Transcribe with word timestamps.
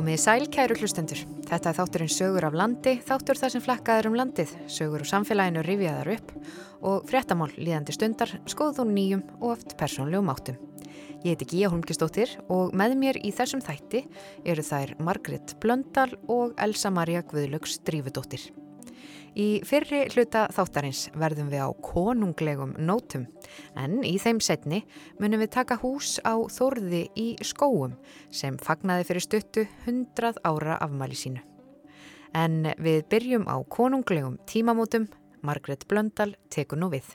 Komið 0.00 0.16
í 0.16 0.20
sæl, 0.22 0.46
kæru 0.48 0.76
hlustendur. 0.80 1.18
Þetta 1.44 1.68
er 1.68 1.76
þátturinn 1.76 2.08
sögur 2.08 2.44
af 2.48 2.54
landi, 2.56 2.94
þáttur 3.04 3.36
þar 3.36 3.50
sem 3.52 3.62
flakkaður 3.66 4.06
um 4.08 4.14
landið, 4.16 4.54
sögur 4.72 5.02
og 5.04 5.08
samfélaginu 5.10 5.60
rifjaðar 5.66 6.08
upp 6.14 6.30
og 6.88 7.04
fréttamál 7.10 7.50
líðandi 7.58 7.92
stundar, 7.92 8.32
skoðu 8.48 8.78
þú 8.78 8.86
nýjum 8.94 9.24
og 9.42 9.44
oft 9.50 9.74
persónlegum 9.76 10.32
áttum. 10.32 10.56
Ég 11.20 11.34
heiti 11.34 11.50
Gíja 11.50 11.68
Holmgistóttir 11.68 12.32
og 12.48 12.72
með 12.72 12.96
mér 13.02 13.20
í 13.20 13.34
þessum 13.36 13.60
þætti 13.60 14.06
eru 14.48 14.64
þær 14.64 14.94
Margret 15.04 15.52
Blöndal 15.60 16.14
og 16.32 16.56
Elsa 16.56 16.88
Maria 16.88 17.20
Guðlöks 17.20 17.82
Drífudóttir. 17.84 18.48
Í 19.38 19.60
fyrri 19.62 20.08
hluta 20.10 20.48
þáttarins 20.50 21.04
verðum 21.14 21.50
við 21.52 21.62
á 21.62 21.70
konunglegum 21.84 22.72
nótum 22.82 23.28
en 23.78 24.00
í 24.02 24.16
þeim 24.18 24.40
setni 24.42 24.80
munum 25.22 25.42
við 25.44 25.52
taka 25.54 25.78
hús 25.78 26.16
á 26.26 26.34
Þórði 26.50 27.04
í 27.14 27.28
skóum 27.46 27.94
sem 28.34 28.58
fagnaði 28.58 29.06
fyrir 29.06 29.26
stuttu 29.26 29.66
100 29.86 30.42
ára 30.42 30.80
afmæli 30.82 31.14
sínu. 31.14 31.44
En 32.34 32.66
við 32.78 33.06
byrjum 33.10 33.46
á 33.46 33.58
konunglegum 33.70 34.38
tímamótum, 34.50 35.06
Margret 35.42 35.86
Blöndal 35.86 36.34
tekur 36.50 36.78
nú 36.78 36.90
við. 36.90 37.06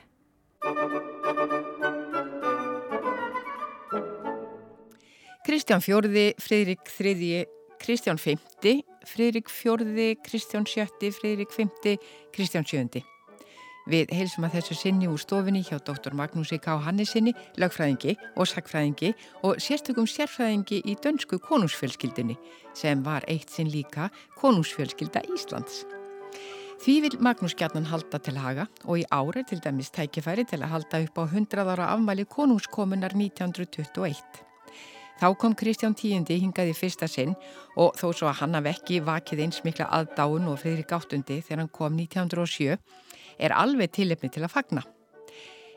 Kristján 5.46 5.84
Fjörði, 5.84 6.32
Fridrik 6.42 6.88
III, 6.90 7.46
Kristján 7.80 8.18
V 8.18 8.40
Friðrik 9.06 9.52
fjörði, 9.52 10.16
Kristján 10.26 10.66
sjötti, 10.70 11.12
Friðrik 11.14 11.52
fymti, 11.54 11.98
Kristján 12.34 12.66
sjöndi. 12.66 13.04
Við 13.86 14.10
heilsum 14.18 14.48
að 14.48 14.56
þessu 14.58 14.76
sinni 14.80 15.06
úr 15.06 15.22
stofinni 15.22 15.62
hjá 15.66 15.78
dr. 15.78 16.16
Magnúsi 16.18 16.58
K. 16.58 16.74
Hannesinni, 16.82 17.36
lagfræðingi 17.62 18.16
og 18.34 18.50
sakfræðingi 18.50 19.12
og 19.46 19.62
sérstökum 19.62 20.08
sérfræðingi 20.10 20.80
í 20.90 20.96
dönsku 21.04 21.38
konungsfjölskyldinni 21.46 22.34
sem 22.74 23.04
var 23.06 23.28
eitt 23.30 23.54
sinn 23.54 23.70
líka 23.70 24.10
konungsfjölskylda 24.42 25.22
Íslands. 25.36 25.84
Því 26.82 26.96
vil 27.06 27.20
Magnús 27.22 27.54
Gjarnan 27.58 27.86
halda 27.92 28.18
til 28.20 28.36
haga 28.42 28.66
og 28.84 29.00
í 29.04 29.06
ára 29.14 29.46
til 29.46 29.62
dæmis 29.62 29.94
tækifæri 29.94 30.48
til 30.50 30.64
að 30.64 30.74
halda 30.74 31.06
upp 31.06 31.22
á 31.22 31.24
100 31.30 31.70
ára 31.70 31.94
afmæli 31.94 32.26
konungskomunar 32.26 33.14
1921. 33.14 34.55
Þá 35.16 35.30
kom 35.40 35.54
Kristján 35.56 35.96
Tíundi 35.96 36.36
hingaði 36.42 36.74
fyrsta 36.76 37.08
sinn 37.08 37.36
og 37.80 37.96
þó 37.96 38.10
svo 38.12 38.28
að 38.28 38.42
hann 38.42 38.58
hafði 38.58 38.74
ekki 38.74 39.04
vakið 39.08 39.46
eins 39.46 39.62
mikla 39.64 39.88
aðdáun 39.96 40.50
og 40.52 40.60
friðri 40.60 40.84
gáttundi 40.90 41.40
þegar 41.40 41.64
hann 41.64 41.72
kom 41.72 41.96
1907 41.96 42.76
er 43.40 43.56
alveg 43.56 43.94
tilefni 43.96 44.30
til 44.32 44.44
að 44.44 44.54
fagna. 44.58 44.84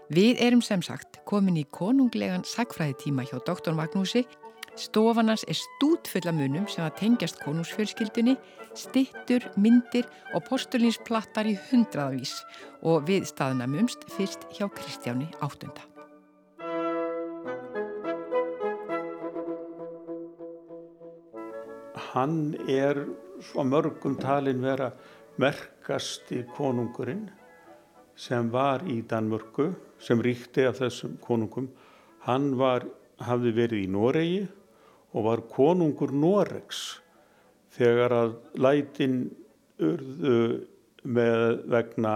Við 0.08 0.40
erum 0.42 0.62
sem 0.64 0.82
sagt 0.82 1.20
komin 1.28 1.58
í 1.60 1.66
konunglegan 1.70 2.46
sagfræðitíma 2.48 3.26
hjá 3.28 3.38
doktor 3.46 3.76
Magnúsi. 3.76 4.24
Stofanans 4.78 5.44
er 5.50 5.58
stútfulla 5.58 6.32
munum 6.32 6.68
sem 6.70 6.86
að 6.86 6.96
tengjast 7.02 7.42
konungsfjölskyldunni, 7.42 8.36
stittur, 8.78 9.44
myndir 9.58 10.06
og 10.32 10.46
postulínsplattar 10.48 11.50
í 11.50 11.58
hundraðavís 11.68 12.38
og 12.86 13.06
við 13.10 13.28
staðnamumst 13.34 14.06
fyrst 14.16 14.48
hjá 14.54 14.68
Kristjáni 14.70 15.30
áttunda. 15.42 15.97
Hann 22.12 22.54
er 22.68 23.04
svo 23.44 23.64
mörgum 23.64 24.16
talin 24.20 24.62
vera 24.62 24.90
merkasti 25.38 26.42
konungurinn 26.56 27.28
sem 28.18 28.50
var 28.50 28.82
í 28.90 29.00
Danmörku 29.06 29.68
sem 30.02 30.22
ríkti 30.22 30.64
af 30.66 30.80
þessum 30.80 31.18
konungum. 31.22 31.68
Hann 32.26 32.56
var, 32.58 32.86
hafði 33.22 33.52
verið 33.54 33.84
í 33.84 33.90
Noregi 33.90 34.40
og 35.14 35.26
var 35.26 35.44
konungur 35.50 36.12
Noregs 36.14 36.98
þegar 37.74 38.14
að 38.14 38.34
lætin 38.58 39.20
urðu 39.78 40.66
með 41.06 41.44
vegna, 41.70 42.14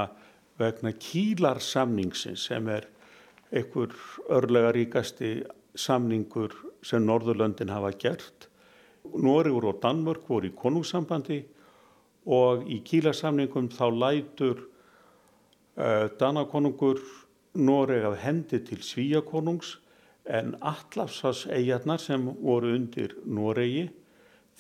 vegna 0.59 0.93
kílarsamningsins 0.99 2.49
sem 2.51 2.67
er 2.71 2.89
einhver 3.53 3.95
örlega 4.33 4.73
ríkasti 4.75 5.37
samningur 5.79 6.55
sem 6.83 7.05
Norðurlöndin 7.07 7.71
hafa 7.71 7.93
gert 7.95 8.49
Nóriður 9.03 9.73
og 9.73 9.81
Danmörk 9.83 10.29
voru 10.31 10.49
í 10.49 10.55
konungssambandi 10.57 11.41
og 12.33 12.69
í 12.71 12.79
kílasamningum 12.87 13.69
þá 13.75 13.87
lætur 13.91 14.63
uh, 14.63 16.07
Danakonungur 16.21 17.03
Noreg 17.59 18.07
að 18.09 18.21
hendi 18.23 18.63
til 18.65 18.81
Svíakonungs 18.87 19.77
en 20.31 20.55
Allafsas 20.63 21.45
eigarnar 21.51 22.01
sem 22.01 22.25
voru 22.39 22.73
undir 22.77 23.17
Noregi 23.27 23.89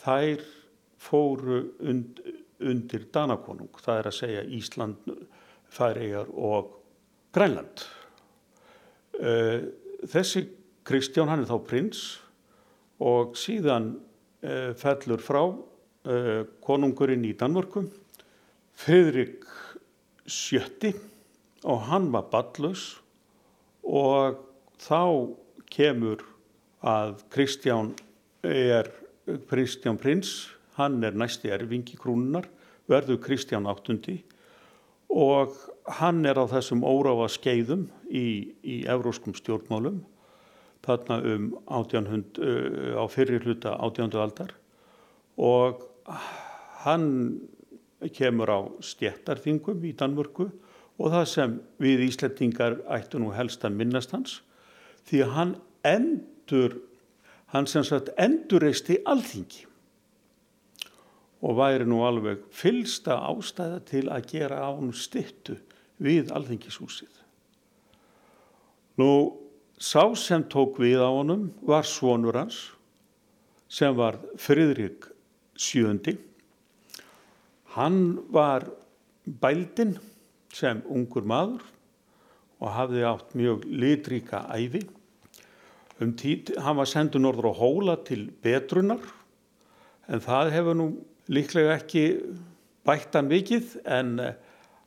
þær 0.03 0.43
fóru 1.03 1.63
und, 1.81 2.19
undir 2.61 3.07
Danakonung, 3.15 3.71
það 3.79 3.99
er 4.01 4.11
að 4.11 4.19
segja 4.19 4.47
Ísland, 4.59 5.13
Færiðar 5.73 6.29
og 6.35 6.75
Grænland. 7.33 7.87
Uh, 9.17 9.71
þessi 10.11 10.49
Kristján 10.83 11.31
hann 11.31 11.45
er 11.45 11.49
þá 11.49 11.61
prins 11.63 12.07
og 12.99 13.39
síðan 13.39 13.95
Eh, 13.95 14.12
fellur 14.43 15.23
frá 15.23 15.43
eh, 15.47 16.43
konungurinn 16.65 17.27
í 17.29 17.35
Danmörku 17.39 17.85
Friðrik 18.83 19.45
sjötti 20.27 20.91
og 21.69 21.85
hann 21.87 22.09
var 22.15 22.27
ballus 22.33 22.97
og 23.87 24.41
þá 24.83 25.31
kemur 25.71 26.25
að 26.83 27.21
Kristján 27.31 27.93
er 28.43 28.91
Kristján 29.51 30.01
prins, 30.03 30.51
hann 30.75 30.99
er 31.07 31.15
næsti 31.15 31.53
erfingi 31.55 31.95
krúnunar, 32.01 32.49
verður 32.91 33.21
Kristján 33.23 33.69
áttundi 33.71 34.19
og 35.13 35.55
hann 36.01 36.25
er 36.27 36.41
á 36.41 36.51
þessum 36.51 36.83
óráfa 36.83 37.29
skeiðum 37.37 37.87
í, 38.11 38.57
í 38.67 38.83
evróskum 38.91 39.37
stjórnmálum 39.39 40.01
þarna 40.83 41.19
um 41.33 41.49
1800, 41.67 42.43
uh, 42.43 43.01
á 43.01 43.05
fyrir 43.11 43.45
hluta 43.47 43.77
18. 43.79 44.13
aldar 44.19 44.55
og 45.39 45.87
hann 46.85 47.09
kemur 48.15 48.51
á 48.51 48.61
stjættarþingum 48.83 49.85
í 49.87 49.95
Danmörku 49.95 50.49
og 50.99 51.13
það 51.13 51.27
sem 51.31 51.59
við 51.83 52.07
Íslandingar 52.09 52.81
ættu 52.91 53.21
nú 53.23 53.31
helst 53.35 53.65
að 53.65 53.79
minnast 53.79 54.15
hans 54.15 54.41
því 55.09 55.23
að 55.25 55.37
hann 55.37 55.53
endur 55.87 56.81
hann 57.53 57.69
sem 57.69 57.85
sagt 57.87 58.11
endurreisti 58.21 58.99
alþingi 59.07 59.67
og 61.43 61.59
væri 61.59 61.87
nú 61.89 62.03
alveg 62.07 62.45
fylsta 62.55 63.19
ástæða 63.29 63.81
til 63.89 64.07
að 64.15 64.29
gera 64.31 64.63
án 64.63 64.93
stittu 64.95 65.57
við 66.03 66.31
alþingishúsið. 66.35 67.11
Nú 68.99 69.11
Sá 69.83 70.05
sem 70.15 70.45
tók 70.47 70.77
við 70.79 71.01
á 71.03 71.11
honum 71.11 71.49
var 71.67 71.83
svonur 71.83 72.37
hans 72.39 72.59
sem 73.67 73.91
var 73.99 74.21
Fridrik 74.39 75.09
sjöndi. 75.59 76.15
Hann 77.75 78.21
var 78.31 78.69
bældin 79.27 79.97
sem 80.55 80.85
ungur 80.87 81.27
maður 81.27 81.65
og 82.63 82.71
hafði 82.77 83.03
átt 83.09 83.35
mjög 83.35 83.65
litríka 83.67 84.45
æfi. 84.55 84.85
Um 85.99 86.15
tíð, 86.15 86.55
hann 86.63 86.79
var 86.79 86.87
sendur 86.87 87.25
norður 87.25 87.51
á 87.51 87.55
hóla 87.59 87.99
til 88.07 88.29
betrunar 88.45 89.03
en 90.07 90.23
það 90.23 90.53
hefur 90.61 90.79
nú 90.79 90.89
líklega 91.27 91.75
ekki 91.81 92.07
bættan 92.87 93.27
vikið 93.35 93.75
en 93.99 94.15
uh, 94.29 94.33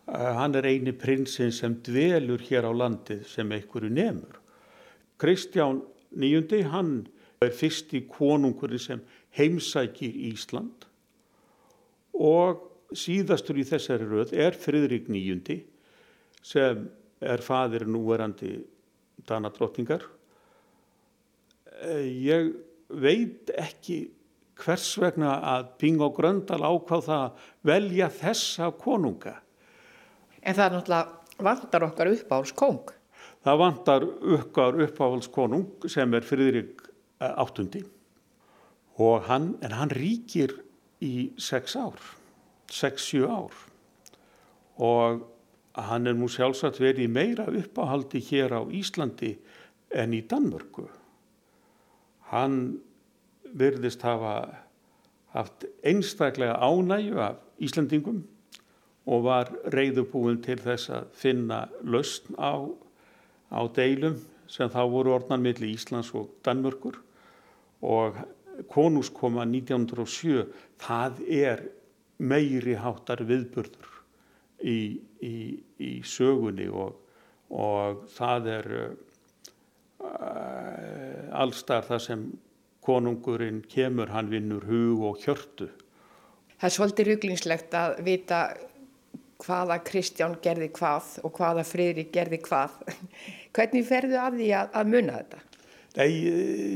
hann 0.08 0.56
er 0.56 0.72
eini 0.72 0.96
prinsinn 0.96 1.52
sem 1.52 1.76
dvelur 1.84 2.40
hér 2.48 2.68
á 2.68 2.72
landið 2.72 3.28
sem 3.28 3.52
einhverju 3.52 3.92
nefnur. 3.92 4.42
Kristján 5.22 5.82
nýjundi, 6.16 6.64
hann 6.68 7.06
er 7.44 7.54
fyrsti 7.56 8.06
konungurinn 8.10 8.82
sem 8.82 9.02
heimsækir 9.36 10.16
Ísland 10.32 10.88
og 12.16 12.64
síðastur 12.96 13.60
í 13.60 13.66
þessari 13.68 14.08
röð 14.08 14.34
er 14.40 14.56
Fridrik 14.60 15.10
nýjundi 15.12 15.60
sem 16.46 16.86
er 17.26 17.42
fadir 17.44 17.88
núverandi 17.90 18.58
danadrottningar. 19.28 20.04
Eh, 21.82 22.06
ég 22.06 22.54
veit 22.90 23.52
ekki 23.58 24.06
hvers 24.62 24.94
vegna 25.02 25.40
að 25.56 25.72
Ping 25.82 26.04
og 26.04 26.16
Gröndal 26.16 26.62
ákváð 26.64 27.08
það 27.10 27.24
að 27.24 27.48
velja 27.72 28.12
þessa 28.22 28.70
konunga. 28.80 29.36
En 30.42 30.56
það 30.56 30.66
er 30.66 30.76
náttúrulega 30.78 31.44
vandar 31.50 31.88
okkar 31.90 32.12
uppáhalds 32.14 32.56
kong. 32.56 32.95
Það 33.46 33.60
vantar 33.62 34.04
uppgáður 34.06 34.88
uppáhaldskonung 34.88 35.86
sem 35.92 36.14
er 36.18 36.26
Fridrik 36.26 36.82
eh, 37.22 37.30
áttundi 37.30 37.84
og 38.98 39.28
hann, 39.28 39.52
en 39.62 39.76
hann 39.76 39.92
ríkir 39.94 40.56
í 41.04 41.30
sex 41.38 41.76
ár, 41.78 42.00
sex-sjú 42.72 43.28
ár 43.30 43.54
og 44.82 45.28
hann 45.78 46.08
er 46.10 46.16
nú 46.18 46.30
sjálfsagt 46.32 46.80
verið 46.82 47.12
meira 47.12 47.46
uppáhaldi 47.52 48.24
hér 48.32 48.56
á 48.56 48.62
Íslandi 48.66 49.36
en 49.94 50.16
í 50.16 50.24
Danmörku. 50.26 50.88
Hann 52.32 52.80
virðist 53.54 54.02
hafa 54.08 54.66
haft 55.36 55.68
einstaklega 55.84 56.56
ánægju 56.64 57.20
af 57.20 57.44
Íslandingum 57.60 58.24
og 59.06 59.28
var 59.28 59.52
reyðubúin 59.76 60.42
til 60.44 60.58
þess 60.64 60.90
að 60.90 61.12
finna 61.14 61.66
lausn 61.84 62.40
á, 62.40 62.66
á 63.52 63.68
deilum 63.76 64.16
sem 64.50 64.70
þá 64.70 64.90
voru 64.90 65.14
orðnan 65.16 65.42
millir 65.44 65.74
Íslands 65.74 66.14
og 66.18 66.30
Danmörkur 66.46 66.96
og 67.86 68.16
konungskoma 68.72 69.44
1907 69.48 70.46
það 70.82 71.12
er 71.28 71.64
meiri 72.18 72.76
háttar 72.80 73.24
viðburður 73.28 73.90
í, 74.64 75.00
í, 75.20 75.60
í 75.80 76.02
sögunni 76.08 76.68
og, 76.72 76.96
og 77.52 78.06
það 78.16 78.48
er 78.54 78.66
uh, 78.80 78.86
allstar 81.36 81.84
það 81.90 82.02
sem 82.06 82.32
konungurinn 82.86 83.64
kemur, 83.70 84.10
hann 84.14 84.30
vinnur 84.30 84.66
hug 84.70 85.04
og 85.10 85.18
hjörtu. 85.24 85.70
Það 86.56 86.70
er 86.70 86.76
svolítið 86.76 87.10
rugglingslegt 87.10 87.74
að 87.76 87.98
vita 88.06 88.40
hvaða 89.44 89.80
Kristján 89.86 90.38
gerði 90.44 90.70
hvað 90.76 91.18
og 91.26 91.36
hvaða 91.36 91.66
Friðrik 91.68 92.14
gerði 92.16 92.40
hvað. 92.46 92.80
Hvernig 93.56 93.88
ferðu 93.88 94.20
að 94.20 94.40
því 94.40 94.50
að, 94.60 94.72
að 94.80 94.92
munna 94.94 95.20
þetta? 95.22 95.44
Nei, 95.96 96.10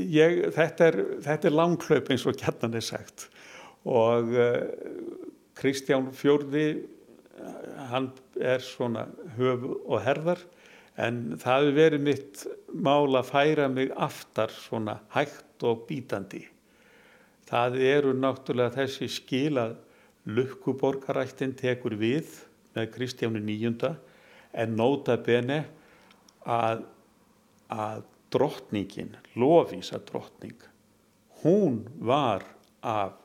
ég, 0.08 0.38
þetta 0.56 0.86
er, 0.88 1.02
er 1.34 1.52
langklaup 1.52 2.08
eins 2.08 2.24
og 2.28 2.38
kjarnan 2.40 2.78
er 2.78 2.84
sagt 2.84 3.28
og 3.88 4.32
uh, 4.36 4.64
Kristján 5.56 6.10
Fjörði, 6.16 6.86
hann 7.90 8.10
er 8.36 8.60
svona 8.64 9.06
höf 9.38 9.62
og 9.64 10.00
herðar 10.04 10.40
en 11.00 11.38
það 11.40 11.62
hefur 11.62 11.76
verið 11.78 12.04
mitt 12.04 12.42
mál 12.72 13.16
að 13.16 13.30
færa 13.30 13.68
mig 13.72 13.92
aftar 13.96 14.52
svona 14.52 14.98
hægt 15.14 15.64
og 15.64 15.86
bítandi. 15.88 16.42
Það 17.48 17.78
eru 17.88 18.12
náttúrulega 18.16 18.76
þessi 18.82 19.08
skil 19.10 19.56
að 19.60 19.78
lukkuborgarættin 20.28 21.56
tekur 21.58 21.96
við 22.00 22.28
Kristjánu 22.74 23.42
nýjunda 23.42 23.94
en 24.52 24.76
nóta 24.78 25.16
bene 25.22 25.64
að, 26.46 26.84
að 27.70 28.02
drottningin, 28.30 29.16
Lofísa 29.38 30.00
drottning, 30.06 30.58
hún 31.42 31.82
var 31.98 32.44
af 32.82 33.16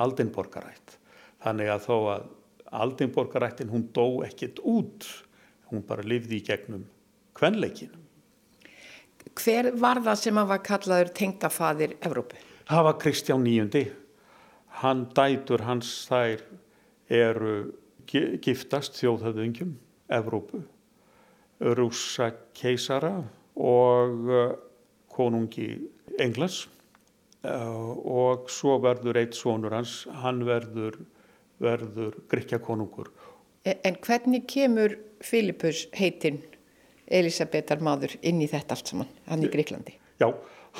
aldinborgarætt. 0.00 0.98
Þannig 1.42 1.70
að 1.72 1.86
þó 1.86 1.96
að 2.12 2.26
aldinborgarættin 2.82 3.70
hún 3.72 3.86
dó 3.94 4.22
ekkit 4.26 4.60
út, 4.64 5.06
hún 5.70 5.84
bara 5.86 6.04
lifði 6.04 6.40
í 6.40 6.44
gegnum 6.46 6.84
kvenleikinu. 7.36 8.02
Hver 9.36 9.72
var 9.80 10.00
það 10.04 10.20
sem 10.20 10.38
að 10.40 10.50
var 10.52 10.60
kallaður 10.64 11.10
tengdafaðir 11.16 11.96
Evrópu? 12.04 12.38
Það 12.66 12.86
var 12.88 13.00
Kristján 13.02 13.42
Níundi. 13.44 13.82
Hann 14.80 15.06
dætur 15.16 15.64
hans 15.66 15.90
þær 16.08 16.42
eru 17.12 17.56
giftast 18.06 18.96
þjóðhauðungjum 19.00 19.74
Evrópu, 20.12 20.62
rúsa 21.60 22.30
keisara 22.54 23.16
og 23.56 24.30
uh, 24.30 24.54
konungi 25.10 25.68
Englas 26.20 26.66
uh, 27.46 27.96
og 27.96 28.50
svo 28.52 28.76
verður 28.84 29.18
eitt 29.22 29.36
sonur 29.38 29.74
hans, 29.74 30.04
hann 30.22 30.44
verður, 30.46 31.00
verður 31.62 32.20
Gríkja 32.30 32.60
konungur. 32.62 33.10
E, 33.64 33.78
en 33.82 33.98
hvernig 34.04 34.46
kemur 34.50 34.98
Filipus 35.24 35.86
heitinn 35.96 36.42
Elisabetar 37.06 37.82
maður 37.84 38.16
inn 38.26 38.42
í 38.42 38.48
þetta 38.50 38.76
allt 38.76 38.92
saman, 38.92 39.10
hann 39.30 39.44
í 39.46 39.50
Gríklandi? 39.50 39.96
Já, 40.20 40.28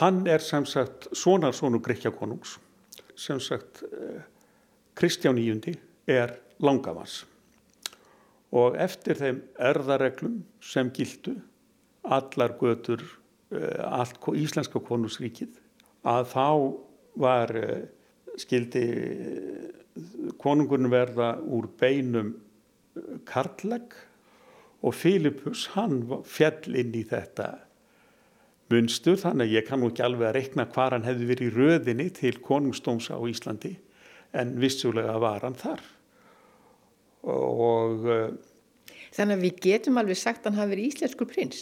hann 0.03 0.25
er 0.31 0.43
sem 0.45 0.67
sagt 0.69 1.09
sonarsónu 1.17 1.81
Gríkja 1.83 2.13
konungs, 2.15 2.59
sem 3.19 3.41
sagt 3.43 3.83
uh, 3.89 4.21
Kristján 4.97 5.41
Íundi 5.41 5.77
er 6.07 6.37
langavans 6.63 7.25
og 8.57 8.77
eftir 8.81 9.19
þeim 9.19 9.43
erðareglum 9.59 10.41
sem 10.65 10.91
gildu 10.95 11.35
allar 12.07 12.55
götur 12.61 13.03
eh, 13.51 13.83
allt 13.83 14.21
íslenska 14.39 14.81
konungsríkið 14.87 15.59
að 16.07 16.29
þá 16.33 16.49
var 17.19 17.53
eh, 17.59 17.87
skildi 18.39 18.85
eh, 18.87 19.71
konungurinn 20.43 20.93
verða 20.93 21.35
úr 21.41 21.69
beinum 21.81 22.35
karlag 23.29 23.95
og 24.87 24.95
Filipus 24.95 25.67
hann 25.75 26.03
fjall 26.25 26.77
inn 26.79 26.95
í 26.97 27.03
þetta 27.09 27.49
munstur. 28.73 29.19
Þannig 29.21 29.49
að 29.49 29.57
ég 29.57 29.67
kannu 29.69 29.91
ekki 29.91 30.05
alveg 30.05 30.29
að 30.29 30.37
rekna 30.37 30.67
hvað 30.71 30.97
hann 30.97 31.09
hefði 31.09 31.29
verið 31.33 31.49
í 31.49 31.57
röðinni 31.57 32.09
til 32.17 32.35
konungstóms 32.45 33.11
á 33.13 33.19
Íslandi 33.29 33.75
en 34.37 34.57
vissulega 34.61 35.17
var 35.23 35.45
hann 35.47 35.59
þar 35.59 35.83
og 37.27 38.07
Þannig 39.17 39.39
að 39.39 39.45
við 39.47 39.61
getum 39.65 39.99
alveg 40.01 40.19
sagt 40.21 40.45
að 40.45 40.51
hann 40.51 40.61
hafi 40.61 40.73
verið 40.75 40.89
íslenskur 40.91 41.29
prins. 41.31 41.61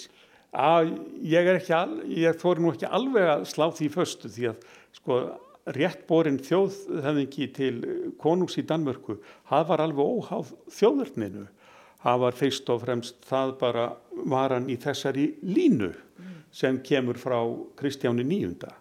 Að 0.54 0.88
ég 1.22 1.46
er 1.46 1.58
ekki 1.60 1.74
al, 1.76 2.00
ég 2.10 2.38
þóri 2.40 2.62
nú 2.62 2.72
ekki 2.74 2.88
alveg 2.90 3.28
að 3.30 3.44
slá 3.50 3.68
því 3.74 3.90
föstu 3.94 4.30
því 4.30 4.48
að 4.50 4.64
sko 4.98 5.18
réttborinn 5.72 6.40
þjóðhefningi 6.44 7.48
til 7.56 7.74
konungs 8.20 8.58
í 8.60 8.64
Danmörku 8.68 9.16
það 9.48 9.68
var 9.70 9.82
alveg 9.84 10.10
óháð 10.18 10.50
þjóðverðninu 10.76 11.44
það 12.04 12.20
var 12.24 12.36
fyrst 12.36 12.72
og 12.72 12.82
fremst 12.82 13.24
það 13.24 13.54
bara 13.62 13.86
var 14.28 14.52
hann 14.52 14.68
í 14.68 14.76
þessari 14.80 15.30
línu 15.40 15.94
sem 16.54 16.82
kemur 16.84 17.16
frá 17.20 17.38
Kristjáni 17.80 18.26
nýjunda 18.28 18.74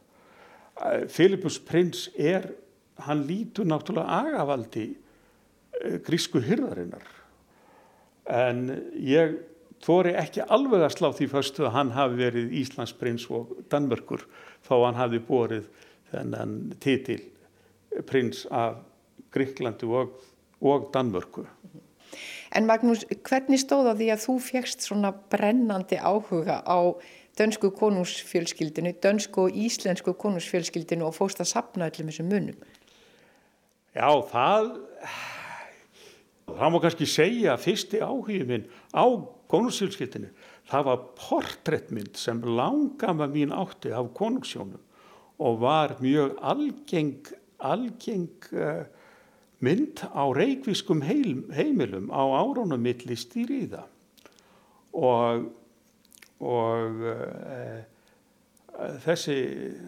Filipus 1.07 1.61
prins 1.63 2.09
er 2.19 2.49
hann 3.07 3.23
lítur 3.29 3.67
náttúrulega 3.69 4.19
agavaldi 4.27 4.85
eh, 4.91 5.02
grísku 6.05 6.41
hyrðarinnar 6.43 7.07
en 8.29 8.65
ég 8.95 9.35
þóri 9.83 10.13
ekki 10.19 10.45
alveg 10.47 10.85
að 10.85 10.95
slá 10.95 11.09
því 11.15 11.29
fyrstu 11.33 11.65
að 11.67 11.75
hann 11.77 11.91
hafi 11.95 12.19
verið 12.19 12.53
Íslandsprins 12.61 13.25
og 13.33 13.51
Danmörkur 13.71 14.23
þá 14.63 14.75
hann 14.85 14.99
hafi 14.99 15.19
borið 15.27 15.67
þennan 16.13 16.55
titil 16.83 17.19
prins 18.07 18.45
af 18.51 18.79
Gríklandi 19.33 19.89
og, 19.89 20.13
og 20.61 20.87
Danmörku. 20.93 21.45
En 22.53 22.67
Magnús, 22.69 23.01
hvernig 23.25 23.63
stóða 23.63 23.95
því 23.97 24.11
að 24.13 24.23
þú 24.27 24.37
fegst 24.45 24.85
svona 24.85 25.09
brennandi 25.33 25.97
áhuga 25.97 26.61
á 26.61 26.93
dönsku 27.39 27.71
konungsfjölskyldinu, 27.73 28.93
dönsku 29.01 29.47
og 29.47 29.57
íslensku 29.57 30.13
konungsfjölskyldinu 30.21 31.07
og 31.07 31.15
fóst 31.17 31.41
að 31.41 31.49
sapna 31.49 31.89
öllum 31.89 32.11
þessum 32.11 32.29
munum? 32.29 32.59
Já, 33.97 34.09
það 34.29 34.69
það 36.47 36.73
má 36.73 36.79
kannski 36.83 37.07
segja 37.09 37.53
að 37.53 37.63
fyrsti 37.67 38.01
áhugin 38.03 38.49
minn 38.49 38.65
á 38.91 39.05
konungsfjölskyldinu 39.51 40.31
það 40.69 40.87
var 40.89 41.05
portréttmynd 41.19 42.17
sem 42.19 42.41
langama 42.43 43.27
mín 43.31 43.53
átti 43.55 43.93
af 43.93 44.11
konungsjónum 44.17 44.81
og 45.43 45.59
var 45.63 45.95
mjög 46.03 46.37
algeng, 46.41 47.31
algeng 47.59 48.29
uh, 48.53 48.83
mynd 49.63 50.03
á 50.11 50.23
reikviskum 50.35 51.01
heim, 51.03 51.47
heimilum 51.55 52.11
á 52.13 52.21
áránum 52.21 52.81
milli 52.83 53.17
stýriða 53.17 53.85
og, 54.93 55.49
og 56.43 57.03
uh, 57.07 57.81
þessi, 59.03 59.37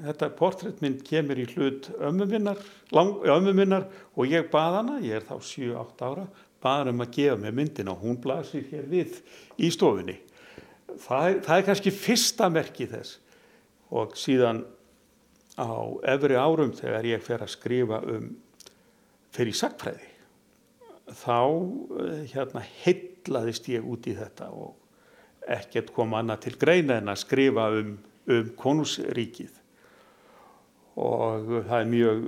þetta 0.05 0.31
portréttmynd 0.37 1.03
kemur 1.07 1.39
í 1.41 1.47
hlut 1.53 1.89
ömmuminnar, 1.97 2.59
ömmuminnar 2.93 3.87
og 4.15 4.29
ég 4.29 4.49
bað 4.53 4.79
hana, 4.79 4.99
ég 5.03 5.19
er 5.19 5.25
þá 5.25 5.37
7-8 5.41 6.05
ára, 6.09 6.25
bað 6.65 6.91
um 6.91 7.03
að 7.05 7.13
gefa 7.19 7.37
mig 7.41 7.53
myndina. 7.55 7.93
Og 7.93 8.03
hún 8.03 8.17
blasir 8.21 8.65
hér 8.71 8.87
við 8.89 9.19
í 9.61 9.69
stofunni. 9.73 10.17
Það 11.05 11.29
er, 11.29 11.37
það 11.45 11.59
er 11.59 11.67
kannski 11.69 11.93
fyrsta 11.93 12.49
merki 12.49 12.89
þess. 12.89 13.19
Og 13.95 14.17
síðan 14.17 14.65
á 15.55 15.71
efri 16.15 16.35
árum 16.35 16.73
þegar 16.75 17.07
ég 17.07 17.23
fer 17.23 17.45
að 17.45 17.53
skrifa 17.53 18.01
um 18.11 18.33
fyrir 19.35 19.55
sakfræði 19.55 20.11
þá 21.15 21.37
hérna 22.31 22.63
heitlaðist 22.81 23.69
ég 23.69 23.85
út 23.85 24.07
í 24.09 24.15
þetta 24.17 24.49
og 24.55 24.73
ekkert 25.55 25.91
kom 25.93 26.15
annað 26.17 26.47
til 26.47 26.55
greina 26.61 26.97
en 26.99 27.11
að 27.11 27.21
skrifa 27.21 27.67
um, 27.77 27.93
um 28.31 28.49
konusríkið 28.57 29.59
og 30.97 31.51
það 31.67 31.77
er 31.77 31.91
mjög 31.91 32.25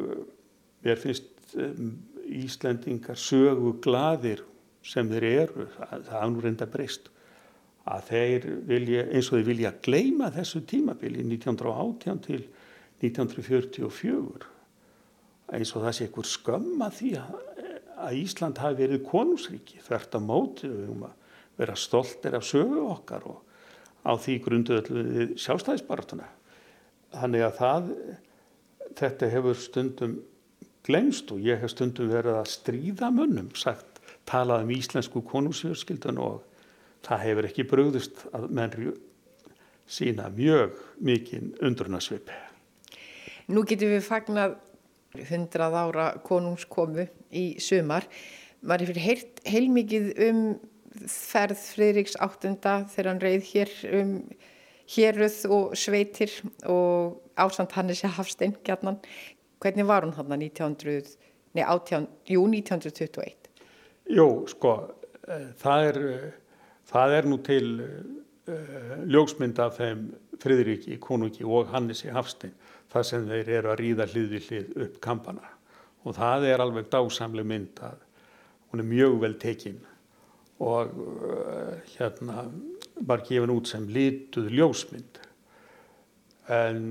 mér 0.85 1.01
finnst 1.01 1.31
Íslendingar 2.27 3.19
sögu 3.19 3.77
gladir 3.83 4.43
sem 4.85 5.07
þeir 5.11 5.25
eru, 5.27 5.67
það, 5.77 6.09
er 6.19 6.29
nú 6.31 6.43
reynda 6.43 6.67
breyst 6.69 7.09
að 7.87 8.09
þeir 8.09 8.47
vilja, 8.67 9.05
eins 9.07 9.29
og 9.31 9.39
þeir 9.39 9.47
vilja 9.47 9.73
gleima 9.83 10.29
þessu 10.35 10.61
tímabili 10.67 11.23
1918 11.23 12.21
til 12.25 12.41
1944 13.03 14.53
eins 15.55 15.71
og 15.75 15.85
það 15.85 15.95
sé 15.95 16.07
einhver 16.07 16.27
skömm 16.27 16.81
að 16.83 16.97
því 17.01 17.11
að, 17.21 17.35
Ísland 18.13 18.59
hafi 18.61 18.77
verið 18.83 19.07
konungsríki 19.07 19.79
þvert 19.81 20.15
að 20.19 20.25
móti 20.27 20.67
um 20.69 21.07
að 21.07 21.15
vera 21.57 21.73
stoltir 21.79 22.35
af 22.37 22.43
sögu 22.45 22.83
okkar 22.91 23.23
og 23.25 23.39
á 24.05 24.13
því 24.21 24.35
grunduðu 24.45 25.25
sjálfstæðisbaratuna 25.41 26.27
þannig 27.15 27.45
að 27.47 27.55
það 27.57 27.89
þetta 29.01 29.31
hefur 29.33 29.57
stundum 29.59 30.13
glemst 30.87 31.31
og 31.33 31.43
ég 31.43 31.59
hef 31.61 31.73
stundum 31.73 32.11
verið 32.11 32.39
að 32.39 32.51
stríða 32.51 33.11
munnum 33.13 33.51
sagt, 33.55 34.01
talað 34.27 34.65
um 34.65 34.73
íslensku 34.75 35.23
konungsfjörskildan 35.27 36.19
og 36.21 36.41
það 37.07 37.23
hefur 37.25 37.49
ekki 37.49 37.67
bröðist 37.67 38.23
að 38.35 38.49
menn 38.57 38.93
sína 39.87 40.27
mjög 40.35 40.79
mikinn 40.99 41.53
undrunarsvip. 41.63 42.31
Nú 43.47 43.63
getum 43.67 43.93
við 43.93 44.03
fagnað 44.03 44.57
hundrað 45.29 45.77
ára 45.79 46.07
konungskomu 46.25 47.07
í 47.31 47.45
sumar. 47.63 48.07
Var 48.67 48.83
hefur 48.83 48.99
heilt 48.99 49.39
heilmikið 49.47 50.09
um 50.27 50.41
ferð 51.07 51.61
Fridriks 51.61 52.17
áttunda 52.19 52.81
þegar 52.91 53.11
hann 53.11 53.23
reið 53.23 53.49
hér 53.53 53.73
um 53.99 54.13
héruð 54.87 55.39
og 55.51 55.75
sveitir 55.77 56.31
og 56.65 57.19
ásand 57.37 57.73
Hannesi 57.75 58.09
Hafstein 58.09 58.55
gætnan. 58.65 58.99
Hvernig 59.59 59.87
var 59.87 60.05
hún 60.05 60.13
hann 60.13 60.31
1900, 60.31 61.17
nei, 61.57 61.63
18, 61.63 62.07
jú, 62.29 62.45
1921? 62.45 63.49
Jú, 64.13 64.27
sko, 64.47 64.73
eh, 65.27 65.49
það 65.57 65.89
er, 65.89 65.99
eh, 66.13 66.31
það 66.87 67.15
er 67.17 67.27
nú 67.27 67.37
til 67.43 67.67
uh, 68.47 69.03
ljóksmynd 69.09 69.59
af 69.59 69.77
þeim 69.81 70.07
Fridriki, 70.37 70.99
konungi 71.01 71.43
og 71.43 71.67
Hannesi 71.73 72.11
Hafstein 72.13 72.53
þar 72.93 73.05
sem 73.09 73.27
þeir 73.27 73.49
eru 73.57 73.73
að 73.73 73.79
ríða 73.81 74.07
hlið 74.07 74.29
við 74.35 74.49
hlið 74.49 74.73
upp 74.85 74.99
kampana 75.03 75.49
og 76.05 76.15
það 76.15 76.47
er 76.51 76.63
alveg 76.63 76.87
dásamleg 76.93 77.47
mynd 77.49 77.81
að 77.83 77.97
hún 78.69 78.83
er 78.83 78.91
mjög 78.93 79.19
vel 79.25 79.35
tekinn 79.41 79.81
og 80.63 80.93
uh, 80.93 81.73
hérna 81.97 82.47
var 83.09 83.25
gefin 83.27 83.53
út 83.53 83.67
sem 83.69 83.89
lituð 83.91 84.49
ljósmynd 84.53 85.19
en 86.47 86.83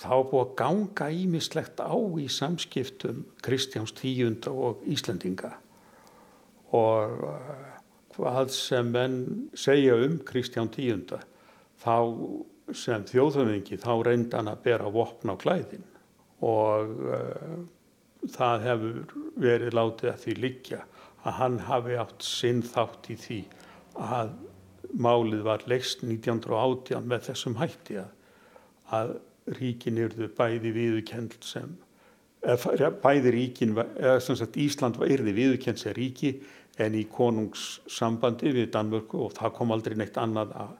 þá 0.00 0.14
búið 0.30 0.40
að 0.44 0.54
ganga 0.58 1.10
ímislegt 1.10 1.82
á 1.82 1.94
í 2.20 2.26
samskiptum 2.30 3.24
Kristjáns 3.44 3.94
tíunda 3.98 4.52
og 4.52 4.82
Íslandinga 4.90 5.54
og 6.74 7.22
uh, 7.28 7.74
hvað 8.14 8.50
sem 8.54 8.90
menn 8.94 9.20
segja 9.58 9.96
um 10.04 10.18
Kristján 10.26 10.70
tíunda 10.74 11.20
þá 11.82 11.96
sem 12.74 13.04
þjóðhöfingi 13.08 13.78
þá 13.82 13.92
reynda 14.06 14.40
hann 14.40 14.52
að 14.52 14.62
bera 14.64 14.90
vopn 14.92 15.34
á 15.34 15.36
klæðin. 15.36 15.84
Og 16.44 16.94
uh, 17.10 17.58
það 18.32 18.66
hefur 18.68 19.14
verið 19.40 19.76
látið 19.76 20.12
að 20.12 20.22
því 20.24 20.36
liggja 20.40 20.80
að 21.24 21.38
hann 21.40 21.60
hafi 21.68 21.98
átt 22.00 22.24
sinn 22.24 22.62
þátt 22.64 23.10
í 23.12 23.18
því 23.20 23.38
að 24.00 24.34
málið 24.94 25.44
var 25.46 25.64
leikst 25.68 26.04
1918 26.06 27.06
með 27.08 27.28
þessum 27.28 27.56
hætti 27.60 28.00
að 28.94 29.14
ríkin 29.58 30.00
yrðu 30.00 30.30
bæði 30.36 30.72
viðukend 30.74 31.36
sem 31.44 31.74
eða, 32.42 32.90
bæði 33.02 33.34
ríkin, 33.34 33.74
eða 33.76 34.20
sem 34.24 34.38
sagt 34.40 34.56
Ísland 34.60 35.00
yrði 35.04 35.34
viðukend 35.36 35.80
sem 35.80 35.94
ríki 35.96 36.36
en 36.80 36.96
í 36.98 37.04
konungssambandi 37.10 38.54
við 38.54 38.72
Danmörku 38.74 39.20
og 39.26 39.36
það 39.36 39.54
kom 39.58 39.74
aldrei 39.74 39.98
neitt 39.98 40.16
annað 40.18 40.54
að, 40.64 40.72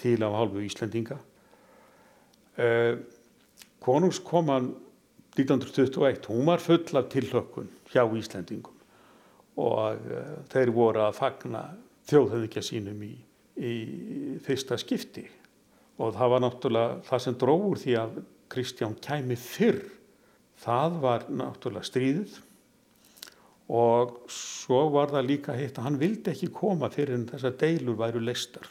til 0.00 0.16
af 0.24 0.38
hálfu 0.38 0.62
Íslandinga 0.64 1.18
eh, 2.56 2.94
konungskoman 3.82 4.72
1921, 5.36 6.26
hún 6.28 6.46
var 6.46 6.60
full 6.60 6.96
af 6.96 7.08
tilhökkun 7.08 7.68
hjá 7.92 8.04
Íslandingum 8.04 8.78
og 9.56 9.96
uh, 10.08 10.36
þeir 10.52 10.72
voru 10.72 11.02
að 11.04 11.16
fagna 11.16 11.62
þjóðhauðikja 12.08 12.62
sínum 12.64 13.00
í, 13.04 13.12
í 13.60 13.72
fyrsta 14.44 14.78
skipti 14.80 15.26
og 16.00 16.14
það 16.16 16.32
var 16.32 16.44
náttúrulega 16.44 17.00
það 17.08 17.24
sem 17.24 17.36
dróður 17.40 17.82
því 17.82 17.96
að 18.00 18.20
Kristján 18.52 18.96
kæmi 19.04 19.36
fyrr. 19.40 19.82
Það 20.62 20.98
var 21.02 21.26
náttúrulega 21.32 21.88
stríðið. 21.88 22.36
Og 23.72 24.14
svo 24.32 24.84
var 24.92 25.12
það 25.12 25.28
líka 25.30 25.56
hitt 25.56 25.78
að 25.80 25.88
hann 25.88 25.98
vildi 26.00 26.32
ekki 26.32 26.52
koma 26.52 26.90
fyrir 26.92 27.16
en 27.16 27.28
þessar 27.30 27.56
deilur 27.60 27.96
væru 28.00 28.20
leistar 28.20 28.68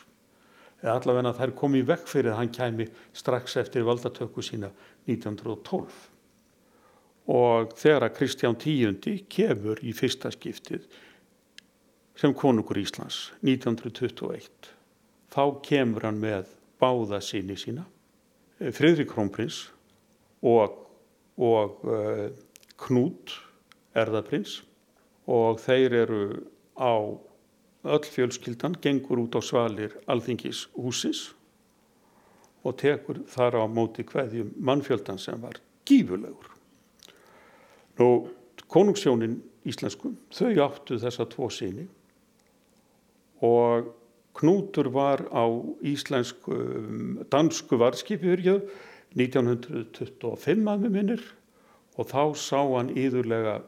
eða 0.81 0.97
allavega 0.97 1.33
þær 1.37 1.53
komi 1.57 1.83
vekk 1.85 2.07
fyrir 2.09 2.33
að 2.33 2.39
hann 2.39 2.53
kæmi 2.55 2.87
strax 3.13 3.57
eftir 3.61 3.85
valdatöku 3.85 4.43
sína 4.45 4.71
1912 5.09 5.99
og 7.31 7.75
þegar 7.77 8.07
að 8.07 8.15
Kristján 8.17 8.57
Tíundi 8.59 9.19
kemur 9.29 9.81
í 9.85 9.93
fyrsta 9.93 10.31
skiptið 10.33 10.87
sem 12.17 12.33
konungur 12.37 12.79
Íslands 12.81 13.29
1921 13.45 14.71
þá 15.31 15.43
kemur 15.65 16.09
hann 16.09 16.19
með 16.21 16.49
báða 16.81 17.21
síni 17.23 17.57
sína 17.59 17.85
eh, 18.59 18.71
Fridrik 18.73 19.11
Krónprins 19.13 19.69
og, 20.41 20.77
og 21.37 21.83
uh, 21.85 22.29
Knút 22.81 23.35
erðaprins 23.93 24.61
og 25.29 25.59
þeir 25.61 25.93
eru 26.01 26.23
á 26.73 26.93
öll 27.81 28.07
fjölskyldan 28.09 28.77
gengur 28.81 29.21
út 29.21 29.37
á 29.37 29.41
svalir 29.45 29.93
alþingis 30.09 30.67
húsis 30.73 31.29
og 32.65 32.77
tekur 32.81 33.21
þar 33.29 33.61
á 33.61 33.65
móti 33.69 34.05
hverjum 34.05 34.51
mannfjöldan 34.57 35.21
sem 35.21 35.41
var 35.41 35.57
gífulegur 35.85 36.49
og 38.01 38.29
konungssjónin 38.71 39.39
íslensku 39.67 40.13
þau 40.33 40.53
áttu 40.65 40.97
þessa 41.01 41.25
tvo 41.29 41.49
síni 41.53 41.87
og 43.45 43.89
Knútur 44.37 44.87
var 44.93 45.25
á 45.27 45.43
íslensku 45.83 46.55
dansku 47.31 47.77
varskipjurju 47.81 48.61
1925 49.19 50.69
að 50.71 50.85
með 50.85 50.95
minnir 50.95 51.23
og 51.99 52.07
þá 52.07 52.23
sá 52.39 52.59
hann 52.61 52.93
íðurlega 52.95 53.59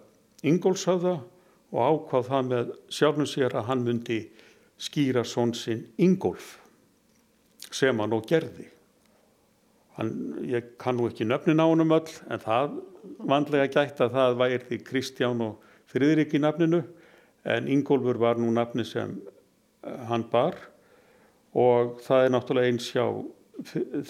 Ingólfsöða 0.47 1.17
og 1.73 1.79
ákvað 1.81 2.29
það 2.29 2.49
með 2.51 2.71
sjálfnum 2.95 3.29
sér 3.29 3.55
að 3.57 3.67
hann 3.69 3.83
myndi 3.83 4.19
skýra 4.79 5.23
svon 5.27 5.53
sinn 5.57 5.85
Ingólf 5.97 6.57
sem 7.73 7.99
hann 7.99 8.15
og 8.15 8.25
gerði. 8.29 8.69
Hann, 9.97 10.09
ég 10.49 10.73
kann 10.81 10.97
nú 10.97 11.07
ekki 11.09 11.25
nöfnin 11.27 11.61
á 11.61 11.67
hann 11.67 11.83
um 11.83 11.95
öll 11.95 12.15
en 12.31 12.41
það 12.41 12.79
vandlega 13.29 13.69
gætt 13.75 14.01
að 14.01 14.15
það 14.17 14.39
væri 14.41 14.59
því 14.67 14.79
Kristján 14.87 15.43
og 15.45 15.71
Friðrik 15.91 16.33
í 16.33 16.41
nafninu 16.41 16.81
en 17.43 17.67
Ingólfur 17.69 18.17
var 18.21 18.39
nú 18.41 18.49
nafni 18.55 18.85
sem 18.87 19.19
hann 20.09 20.25
bar 20.31 20.57
og 21.53 21.99
það 22.05 22.25
er 22.25 22.33
náttúrulega 22.33 22.71
eins 22.71 22.89
hjá 22.93 23.05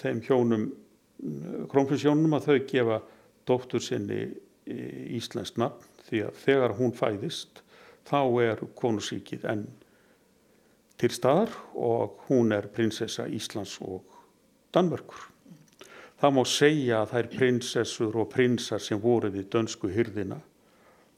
þeim 0.00 0.22
hjónum 0.24 0.68
eh, 0.70 1.64
krónfrinsjónum 1.70 2.38
að 2.38 2.48
þau 2.48 2.58
gefa 2.70 3.00
dóttur 3.48 3.84
sinni 3.84 4.22
íslensk 4.64 5.58
nafn 5.60 5.90
því 6.06 6.22
að 6.24 6.38
þegar 6.40 6.76
hún 6.78 6.94
fæðist 6.96 7.60
þá 8.08 8.20
er 8.44 8.62
konusíkið 8.76 9.44
enn 9.50 9.66
til 11.00 11.10
staðar 11.12 11.52
og 11.74 12.24
hún 12.28 12.52
er 12.54 12.68
prinsessa 12.72 13.26
Íslands 13.26 13.76
og 13.82 14.04
Danmörkur. 14.74 15.30
Það 16.20 16.34
má 16.36 16.42
segja 16.48 17.00
að 17.02 17.14
þær 17.14 17.30
prinsessur 17.34 18.18
og 18.22 18.30
prinsar 18.32 18.82
sem 18.82 19.00
voru 19.00 19.32
við 19.34 19.48
dönsku 19.52 19.90
hyrðina 19.92 20.38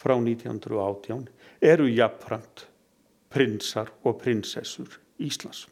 frá 0.00 0.16
1918 0.16 1.26
eru 1.60 1.86
jafnframt 1.90 2.66
prinsar 3.36 3.92
og 4.04 4.16
prinsessur 4.22 4.96
Íslands. 5.20 5.66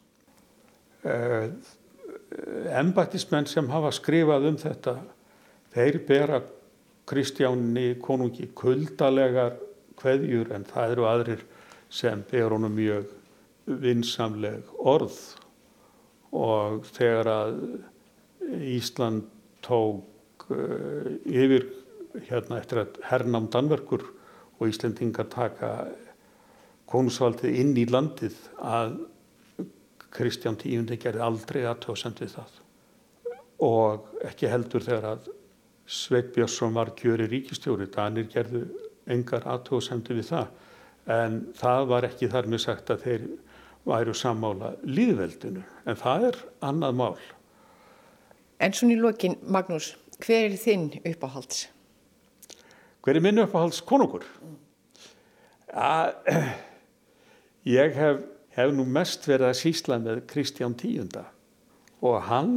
Eh, 1.05 1.49
sem 3.49 3.69
hafa 3.69 3.91
skrifað 3.93 4.47
um 4.49 4.57
þetta, 4.61 4.95
þeir 5.73 5.99
bera 6.07 6.41
Kristjáni 7.05 7.99
konungi 8.01 8.49
kuldalegar 8.57 9.59
hveðjur 10.01 10.51
en 10.55 10.65
það 10.65 10.95
eru 10.95 11.05
aðrir 11.09 11.43
sem 11.93 12.23
ber 12.31 12.55
honum 12.55 12.73
mjög 12.75 13.11
vinsamleg 13.65 14.71
orð 14.81 15.19
og 16.35 16.85
þegar 16.95 17.29
að 17.31 17.59
Ísland 18.65 19.29
tók 19.65 20.49
uh, 20.53 21.13
yfir 21.25 21.69
hérna 22.27 22.59
eftir 22.59 22.83
að 22.83 22.99
hernám 23.09 23.47
Danverkur 23.53 24.03
og 24.59 24.67
Íslandingar 24.69 25.29
taka 25.31 25.71
konusvaldið 26.89 27.59
inn 27.61 27.73
í 27.77 27.85
landið 27.89 28.37
að 28.61 28.99
Kristján 30.15 30.57
Tíundi 30.59 30.97
gerði 31.01 31.23
aldrei 31.25 31.63
aðtóðsend 31.67 32.21
við 32.23 32.37
það 32.37 32.61
og 33.65 34.21
ekki 34.27 34.51
heldur 34.51 34.83
þegar 34.83 35.09
að 35.13 35.31
Sveit 35.85 36.31
Björnsson 36.33 36.73
var 36.73 36.89
kjöri 36.97 37.27
ríkistjóri, 37.29 37.85
Danir 37.93 38.25
gerðu 38.31 38.63
engar 39.11 39.45
aðtóðsendu 39.45 40.17
við 40.17 40.31
það 40.31 40.47
en 41.15 41.39
það 41.57 41.89
var 41.91 42.07
ekki 42.07 42.29
þar 42.31 42.49
með 42.49 42.63
sagt 42.63 42.89
að 42.93 43.03
þeir 43.05 43.25
væru 43.85 44.15
sammála 44.17 44.73
líðveldinu 44.87 45.61
en 45.85 45.99
það 46.01 46.29
er 46.31 46.39
annað 46.65 47.01
mál 47.01 47.25
En 48.63 48.71
svona 48.71 48.95
í 48.95 48.99
lokin, 49.01 49.35
Magnús, 49.51 49.91
hver 50.23 50.45
er 50.47 50.53
þinn 50.55 50.87
uppáhalds? 51.03 51.65
Hver 53.03 53.19
er 53.19 53.23
minn 53.25 53.41
uppáhalds 53.43 53.81
konungur? 53.85 54.23
Mm. 54.39 54.55
Ég 57.65 57.95
hef, 57.97 58.21
hef 58.53 58.73
nú 58.73 58.85
mest 58.85 59.25
verið 59.25 59.49
að 59.49 59.59
sísla 59.61 59.99
með 60.01 60.23
Kristján 60.29 60.75
Tíunda 60.77 61.25
og 62.05 62.19
hann 62.29 62.51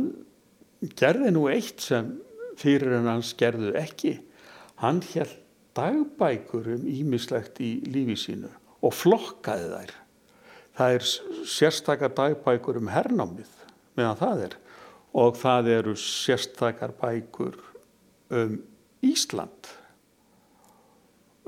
gerði 1.00 1.32
nú 1.32 1.46
eitt 1.48 1.80
sem 1.80 2.10
fyrir 2.58 2.98
en 2.98 3.08
hans 3.08 3.32
gerðu 3.38 3.72
ekki. 3.78 4.18
Hann 4.82 5.00
held 5.14 5.38
dagbækur 5.78 6.68
um 6.74 6.86
ímislegt 6.90 7.60
í 7.62 7.78
lífi 7.88 8.18
sínu 8.18 8.50
og 8.84 8.94
flokkaði 8.94 9.70
þær. 9.72 9.94
Það 10.78 10.96
er 10.98 11.08
sérstakar 11.56 12.14
dagbækur 12.14 12.78
um 12.82 12.90
hernámið 12.92 13.50
meðan 13.98 14.20
það 14.20 14.44
er 14.46 14.56
og 15.18 15.36
það 15.40 15.70
eru 15.78 15.94
sérstakar 15.98 16.92
bækur 17.00 17.56
um 18.34 18.58
Ísland 19.02 19.70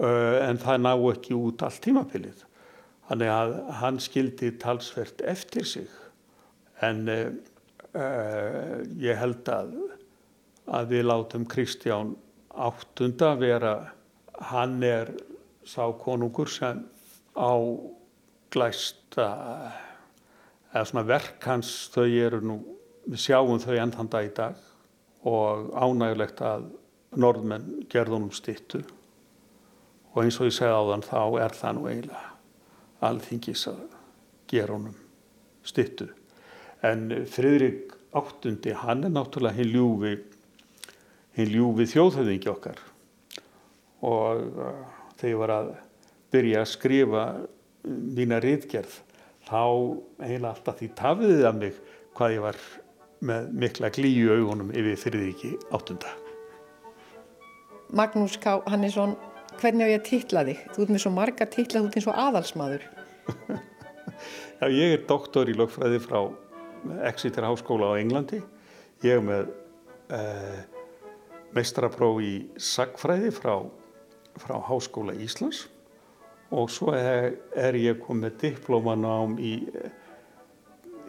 en 0.01 0.61
það 0.63 0.85
ná 0.87 0.95
ekki 1.11 1.37
út 1.37 1.63
allt 1.67 1.83
tímapilið. 1.85 2.47
Þannig 3.11 3.31
að 3.35 3.53
hann 3.81 3.97
skildi 3.99 4.53
talsvert 4.63 5.23
eftir 5.27 5.67
sig. 5.67 5.89
En 6.79 7.09
uh, 7.11 7.33
ég 9.03 9.19
held 9.19 9.51
að, 9.51 9.73
að 10.71 10.93
við 10.95 11.09
látum 11.09 11.47
Kristján 11.51 12.15
áttunda 12.55 13.33
vera, 13.41 13.75
hann 14.53 14.79
er 14.87 15.11
sá 15.67 15.91
konungur 15.99 16.49
sem 16.51 16.85
á 17.35 17.55
glæsta 18.51 19.27
eða 20.71 20.87
svona 20.87 21.07
verk 21.07 21.43
hans 21.51 21.91
þau 21.95 22.07
eru 22.07 22.41
nú, 22.47 22.59
við 23.11 23.27
sjáum 23.27 23.61
þau 23.63 23.75
enn 23.75 23.95
þann 23.95 24.11
dag 24.15 24.27
í 24.27 24.33
dag 24.39 24.65
og 25.27 25.71
ánægilegt 25.75 26.43
að 26.47 26.71
norðmenn 27.19 27.85
gerðunum 27.91 28.33
stittu 28.35 28.83
og 30.15 30.23
eins 30.25 30.39
og 30.41 30.51
ég 30.51 30.57
segði 30.57 30.79
á 30.79 30.83
þann 30.93 31.07
þá 31.11 31.23
er 31.45 31.57
það 31.59 31.77
nú 31.77 31.89
eiginlega 31.91 32.30
alþingis 33.07 33.67
að 33.71 33.85
gera 34.51 34.77
honum 34.77 34.97
stittu 35.67 36.09
en 36.87 37.09
Fridrik 37.29 37.95
áttundi 38.17 38.75
hann 38.75 39.05
er 39.07 39.13
náttúrulega 39.15 39.61
hinn 39.61 39.75
ljúfi 39.75 40.15
hinn 41.37 41.53
ljúfi 41.53 41.87
þjóðhauðingi 41.93 42.51
okkar. 42.51 42.81
Og 44.07 44.43
uh, 44.59 44.83
þegar 45.21 45.31
ég 45.31 45.41
var 45.43 45.55
að 45.55 45.73
byrja 46.33 46.63
að 46.63 46.71
skrifa 46.71 47.25
mína 47.85 48.41
rítgerð 48.43 49.01
þá 49.49 49.63
eiginlega 50.21 50.53
alltaf 50.55 50.79
því 50.81 50.89
tafiðið 50.99 51.45
af 51.49 51.59
mig 51.61 51.79
hvað 52.17 52.35
ég 52.37 52.45
var 52.45 52.61
með 53.31 53.53
mikla 53.63 53.91
glíu 53.93 54.33
augunum 54.37 54.73
yfir 54.73 54.99
Fridriki 55.01 55.53
áttunda 55.75 56.13
Magnús 57.97 58.37
K. 58.41 58.61
Hannesson 58.71 59.17
hvernig 59.61 59.87
á 59.87 59.93
ég 59.93 60.01
að 60.01 60.09
titla 60.09 60.45
þig? 60.49 60.63
Þú 60.75 60.83
ert 60.85 60.93
með 60.95 61.03
svo 61.05 61.13
marga 61.15 61.47
titla, 61.51 61.83
þú 61.83 61.91
ert 61.91 61.99
eins 62.01 62.09
og 62.11 62.21
aðalsmaður. 62.25 62.87
Já, 64.61 64.67
ég 64.69 64.95
er 64.95 65.05
doktor 65.09 65.49
í 65.49 65.57
lögfræði 65.57 66.01
frá 66.05 66.21
Exeter 67.09 67.47
Háskóla 67.49 67.93
á 67.93 68.01
Englandi. 68.01 68.41
Ég 69.05 69.17
er 69.17 69.25
með 69.25 69.53
eh, 70.13 70.61
meistrapróf 71.57 72.21
í 72.25 72.35
sagfræði 72.61 73.33
frá, 73.33 73.55
frá 74.41 74.57
Háskóla 74.69 75.17
Íslands 75.17 75.67
og 76.51 76.71
svo 76.73 76.91
er, 76.99 77.37
er 77.55 77.77
ég 77.79 78.01
komið 78.03 78.37
diplómanám 78.41 79.37
í, 79.39 79.55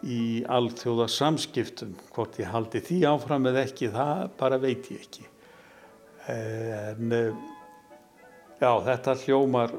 í 0.06 0.22
alþjóða 0.46 1.08
samskiptum. 1.10 1.96
Hvort 2.14 2.38
ég 2.38 2.52
haldi 2.52 2.82
því 2.84 3.00
áfram 3.10 3.50
eða 3.50 3.66
ekki, 3.66 3.90
það 3.92 4.28
bara 4.38 4.60
veit 4.62 4.88
ég 4.94 5.02
ekki. 5.02 5.26
Eh, 6.30 6.92
en 6.92 7.16
Já, 8.62 8.76
þetta 8.78 9.16
hljómar 9.24 9.72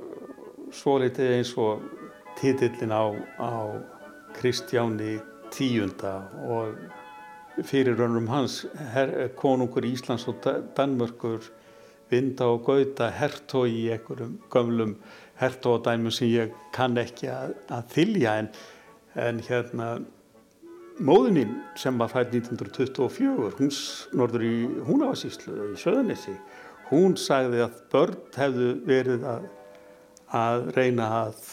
svo 0.75 0.97
litið 0.99 1.29
eins 1.37 1.53
og 1.55 1.85
titillin 2.35 2.91
á, 2.91 3.15
á 3.39 3.79
Kristjáni 4.35 5.21
tíunda 5.55 6.25
og 6.51 7.61
fyrirrönnum 7.63 8.27
hans, 8.27 8.65
her, 8.91 9.13
konungur 9.39 9.87
Íslands 9.87 10.25
og 10.27 10.43
Danmörkur, 10.75 11.47
Vinda 12.11 12.49
og 12.51 12.65
Gauta, 12.67 13.07
hertói 13.07 13.69
í 13.71 13.85
einhverjum 13.95 14.35
gömlum 14.51 14.97
hertóadæmum 15.39 16.11
sem 16.11 16.33
ég 16.33 16.51
kann 16.75 16.99
ekki 16.99 17.31
að, 17.31 17.55
að 17.71 17.87
þylja 17.95 18.35
en, 18.41 18.51
en 19.29 19.39
hérna 19.47 19.89
móðuninn 20.99 21.55
sem 21.79 22.03
var 22.03 22.11
fætt 22.11 22.35
1924, 22.35 23.47
hún 23.61 23.73
norður 24.19 24.45
í 24.49 24.53
Húnavarsíslu 24.89 25.71
í 25.71 25.79
Söðanessi 25.79 26.35
hún 26.89 27.17
sagði 27.19 27.63
að 27.65 27.75
börn 27.91 28.21
hefðu 28.35 28.69
verið 28.87 29.27
að, 29.27 29.49
að 30.33 30.69
reyna 30.77 31.09
að 31.23 31.43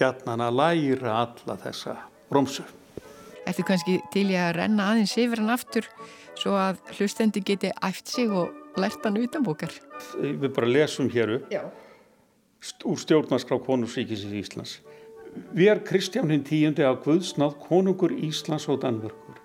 gætnan 0.00 0.44
að 0.44 0.56
læra 0.60 1.16
alla 1.24 1.56
þessa 1.60 1.96
romsu. 2.32 2.64
Eftir 3.48 3.66
kannski 3.66 3.98
til 4.14 4.28
ég 4.30 4.40
að 4.44 4.56
renna 4.60 4.90
aðeins 4.92 5.16
yfir 5.18 5.42
hann 5.42 5.52
aftur 5.54 5.88
svo 6.38 6.56
að 6.56 6.80
hlustendi 6.96 7.42
geti 7.44 7.72
æft 7.84 8.08
sig 8.08 8.30
og 8.32 8.54
lært 8.80 9.04
hann 9.04 9.18
utanbókar. 9.20 9.72
Við 10.20 10.50
bara 10.54 10.70
lesum 10.70 11.10
hér 11.12 11.36
upp 11.38 11.54
úr 12.84 13.00
stjórnarskrá 13.00 13.58
konungsríkisins 13.64 14.36
Íslands. 14.36 14.78
Við 15.54 15.70
er 15.72 15.80
Kristján 15.86 16.32
hinn 16.32 16.44
tíundi 16.44 16.84
á 16.84 16.92
Guðsnáð 16.92 17.56
konungur 17.62 18.12
Íslands 18.12 18.66
og 18.68 18.82
Danvörgur, 18.82 19.38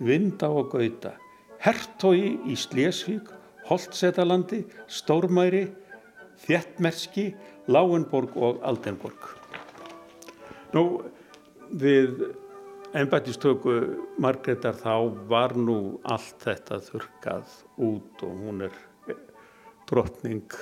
Vinda 0.00 0.48
og 0.48 0.70
Gauta, 0.72 1.16
hertogi 1.60 2.36
í 2.48 2.56
Slesvík 2.56 3.28
Holtsetalandi, 3.72 4.66
Stórmæri, 4.88 5.62
Þjettmerski, 6.44 7.30
Láenborg 7.72 8.34
og 8.36 8.58
Aldenborg. 8.68 9.30
Nú, 10.74 10.82
við 11.80 12.20
ennbættistöku 12.92 13.76
Margreðar 14.20 14.76
þá 14.76 14.96
var 15.30 15.56
nú 15.56 15.78
allt 16.04 16.44
þetta 16.44 16.82
þurkað 16.84 17.56
út 17.88 18.26
og 18.26 18.44
hún 18.44 18.66
er 18.68 18.76
drottning 19.88 20.58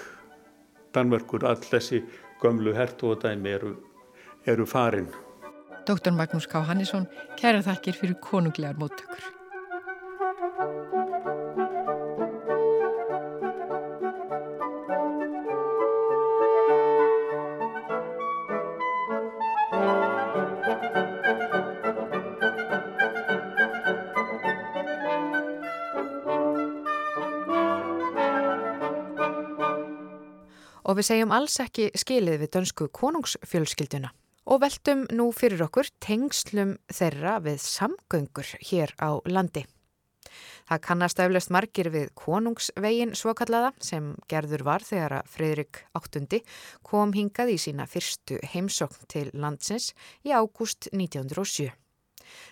Danverkur, 0.94 1.46
all 1.46 1.58
þessi 1.62 2.04
gömlu 2.42 2.74
hertóðadæmi 2.74 3.52
eru, 3.56 3.74
eru 4.46 4.66
farin. 4.66 5.10
Dr. 5.86 6.14
Magnús 6.14 6.46
K. 6.50 6.62
Hannesson, 6.66 7.06
kæra 7.38 7.62
þakkir 7.66 7.98
fyrir 7.98 8.18
konunglegar 8.22 8.78
móttökur. 8.78 9.30
Við 31.00 31.06
segjum 31.08 31.30
alls 31.32 31.54
ekki 31.62 31.86
skilið 31.96 32.42
við 32.42 32.50
dönsku 32.58 32.86
konungsfjölskylduna 32.92 34.10
og 34.52 34.58
veltum 34.60 35.06
nú 35.16 35.30
fyrir 35.32 35.62
okkur 35.64 35.88
tengslum 36.02 36.74
þeirra 36.92 37.38
við 37.44 37.60
samgöngur 37.64 38.48
hér 38.68 38.92
á 39.00 39.16
landi. 39.24 39.62
Það 40.68 40.82
kannast 40.84 41.22
eflaust 41.22 41.52
margir 41.54 41.88
við 41.94 42.10
konungsvegin 42.18 43.14
svokallaða 43.16 43.70
sem 43.82 44.10
gerður 44.30 44.64
var 44.66 44.84
þegar 44.84 45.14
að 45.20 45.30
Fridrik 45.32 45.80
VIII 45.96 46.42
kom 46.86 47.14
hingað 47.16 47.54
í 47.54 47.58
sína 47.64 47.86
fyrstu 47.88 48.40
heimsokn 48.52 49.08
til 49.08 49.30
landsins 49.32 49.94
í 50.26 50.34
ágúst 50.36 50.90
1907. 50.92 51.70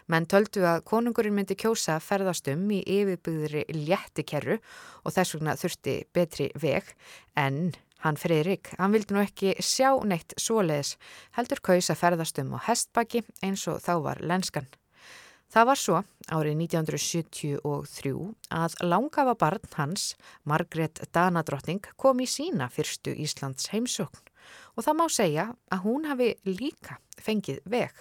Menn 0.08 0.26
töldu 0.26 0.64
að 0.66 0.86
konungurinn 0.88 1.36
myndi 1.36 1.54
kjósa 1.58 1.98
ferðast 2.02 2.48
um 2.50 2.64
í 2.72 2.80
yfirbyggðri 2.80 3.66
léttikerru 3.76 4.56
og 5.04 5.14
þess 5.14 5.36
vegna 5.36 5.54
þurfti 5.60 5.98
betri 6.16 6.48
veg 6.58 6.88
en 7.36 7.68
Hann 8.04 8.18
Friðrik, 8.20 8.70
hann 8.78 8.92
vildi 8.94 9.14
nú 9.14 9.22
ekki 9.24 9.56
sjá 9.58 9.90
neitt 10.06 10.36
svoleiðis, 10.38 10.94
heldur 11.34 11.62
kaus 11.66 11.90
að 11.90 12.00
ferðast 12.02 12.38
um 12.38 12.52
á 12.54 12.58
hestbaki 12.68 13.24
eins 13.42 13.64
og 13.70 13.80
þá 13.82 13.94
var 14.04 14.22
lenskan. 14.22 14.68
Það 15.48 15.66
var 15.70 15.80
svo 15.80 16.00
árið 16.28 16.58
1973 16.60 18.12
að 18.52 18.76
langafa 18.84 19.34
barn 19.40 19.70
hans, 19.78 20.12
Margret 20.44 21.00
Danadrottning, 21.16 21.80
kom 21.96 22.20
í 22.20 22.28
sína 22.28 22.68
fyrstu 22.70 23.16
Íslands 23.16 23.72
heimsókn 23.72 24.28
og 24.76 24.84
það 24.84 24.98
má 25.00 25.04
segja 25.10 25.48
að 25.72 25.84
hún 25.88 26.06
hafi 26.08 26.30
líka 26.46 27.00
fengið 27.18 27.64
veg. 27.66 27.92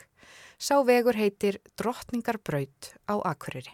Sá 0.59 0.77
vegur 0.85 1.17
heitir 1.17 1.61
Drottningarbraut 1.79 2.93
á 3.09 3.15
Akureyri. 3.31 3.73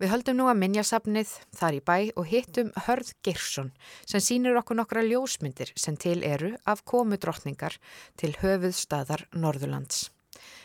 Við 0.00 0.08
höldum 0.14 0.38
nú 0.38 0.46
að 0.48 0.56
minnjasafnið 0.62 1.32
þar 1.52 1.74
í 1.76 1.80
bæ 1.84 1.96
og 2.16 2.24
hittum 2.30 2.70
Hörð 2.86 3.10
Girsson 3.20 3.66
sem 4.08 4.22
sínir 4.24 4.56
okkur 4.56 4.78
nokkra 4.78 5.02
ljósmyndir 5.04 5.74
sem 5.76 5.98
til 6.00 6.22
eru 6.24 6.54
af 6.64 6.80
komu 6.88 7.18
drottningar 7.20 7.76
til 8.16 8.30
höfuðstaðar 8.40 9.26
Norðurlands. 9.36 10.06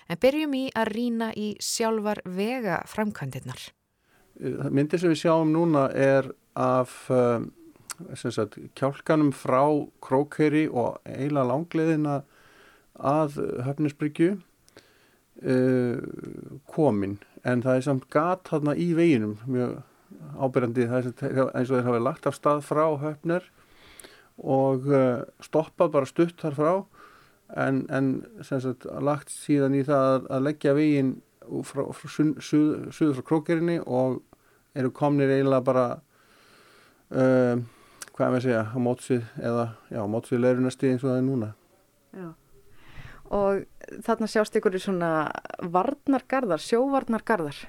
En 0.08 0.22
byrjum 0.24 0.56
í 0.56 0.64
að 0.72 0.92
rína 0.96 1.30
í 1.36 1.50
sjálfar 1.60 2.24
vega 2.24 2.80
framkvæmdirnar. 2.88 3.60
Myndir 4.72 5.04
sem 5.04 5.12
við 5.12 5.26
sjáum 5.26 5.52
núna 5.52 5.90
er 5.92 6.32
af 6.56 6.96
um, 7.12 7.52
sagt, 8.16 8.56
kjálkanum 8.80 9.36
frá 9.36 9.68
Krókeri 10.00 10.70
og 10.72 11.04
eila 11.04 11.44
langleðina 11.44 12.22
að 12.96 13.42
Höfnisbryggju 13.68 14.38
uh, 14.40 16.00
komin 16.72 17.20
en 17.46 17.62
það 17.66 17.78
er 17.78 17.86
samt 17.86 18.08
gat 18.14 18.50
þarna 18.50 18.74
í 18.78 18.90
veginum 18.98 19.38
mjög 19.46 19.78
ábyrgandi 20.42 20.88
eins 20.90 21.70
og 21.70 21.76
þeir 21.76 21.88
hafa 21.88 22.02
lagt 22.02 22.28
af 22.30 22.38
stað 22.38 22.64
frá 22.66 22.86
höfner 23.02 23.46
og 24.42 24.88
uh, 24.90 25.22
stoppað 25.44 25.94
bara 25.94 26.10
stutt 26.10 26.42
þar 26.42 26.58
frá. 26.58 26.72
En, 27.62 27.84
en 27.94 28.10
sagt, 28.44 28.88
lagt 29.06 29.30
síðan 29.32 29.78
í 29.78 29.84
það 29.86 30.26
að, 30.34 30.42
leggja 30.48 30.74
veginn 30.76 31.12
frá, 31.68 31.84
frá 31.94 32.10
suður 32.10 32.90
suð 32.96 33.14
frá 33.20 33.28
krókerinni 33.30 33.78
og 33.86 34.24
eru 34.76 34.90
komnir 34.92 35.32
eiginlega 35.32 35.68
bara 35.68 35.86
uh, 37.14 37.62
hvað 38.16 38.26
er 38.26 38.34
maður 38.34 38.40
að 38.40 38.48
segja 38.48 38.64
á 38.66 38.78
mótsvið 38.88 39.30
eða 39.52 39.68
já, 39.94 40.02
mótsvið 40.10 40.44
leirunasti 40.48 40.90
eins 40.90 41.06
og 41.06 41.12
það 41.12 41.22
er 41.22 41.30
núna. 41.30 41.52
Já 42.16 42.28
og 43.34 43.66
þarna 44.06 44.30
sjást 44.30 44.58
ykkur 44.58 44.78
í 44.78 44.82
svona 44.84 45.12
varnargarðar, 45.62 46.62
sjóvarnargarðar 46.62 47.64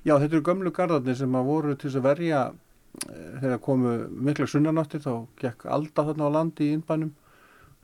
Já, 0.00 0.14
þetta 0.16 0.36
eru 0.36 0.44
gömlu 0.44 0.72
gardarnir 0.72 1.16
sem 1.18 1.34
að 1.36 1.48
voru 1.48 1.74
til 1.78 1.90
að 1.92 2.04
verja 2.06 2.44
eh, 2.50 3.32
þegar 3.42 3.58
komu 3.64 3.96
mikla 4.28 4.46
sunnanáttir 4.48 5.02
þá 5.04 5.12
gekk 5.40 5.66
alda 5.68 6.06
þarna 6.08 6.30
á 6.32 6.36
landi 6.38 6.70
í 6.70 6.76
innbænum 6.78 7.12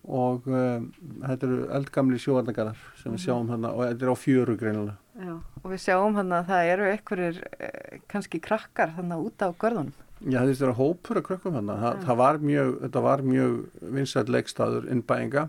og 0.07 0.47
um, 0.47 0.87
þetta 1.25 1.47
eru 1.49 1.61
eldgamli 1.75 2.19
sjóvarnagarðar 2.23 2.83
sem 3.01 3.15
við 3.17 3.25
sjáum 3.25 3.49
hérna 3.51 3.73
og 3.75 3.83
þetta 3.83 4.07
er 4.07 4.13
á 4.15 4.17
fjöru 4.23 4.55
greinilega. 4.61 4.95
Já, 5.19 5.33
og 5.35 5.73
við 5.73 5.81
sjáum 5.83 6.19
hérna 6.21 6.39
að 6.39 6.51
það 6.53 6.71
eru 6.73 6.89
einhverjir 6.93 7.41
eh, 7.59 7.97
kannski 8.13 8.41
krakkar 8.45 8.93
hérna 8.95 9.19
út 9.19 9.43
á 9.43 9.51
görðunum. 9.51 9.97
Já, 10.23 10.39
þetta 10.47 10.69
er 10.69 10.77
hópur 10.79 11.21
af 11.21 11.27
krökkum 11.27 11.59
hérna. 11.59 11.77
Þa, 11.83 11.91
það 12.07 12.21
var 12.23 12.39
mjög, 12.53 12.71
þetta 12.85 13.03
var 13.09 13.25
mjög 13.27 13.59
vinsætt 13.99 14.31
leikstaður 14.33 14.87
innbæinga 14.95 15.49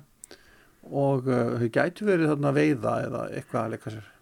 og 0.92 1.28
uh, 1.30 1.58
þau 1.62 1.72
gætu 1.80 2.08
verið 2.08 2.32
þarna 2.34 2.54
veiða 2.56 2.94
eða 3.08 3.26
eitthvað 3.32 3.64
að 3.64 3.76
leika 3.76 3.96
sér. 3.96 4.14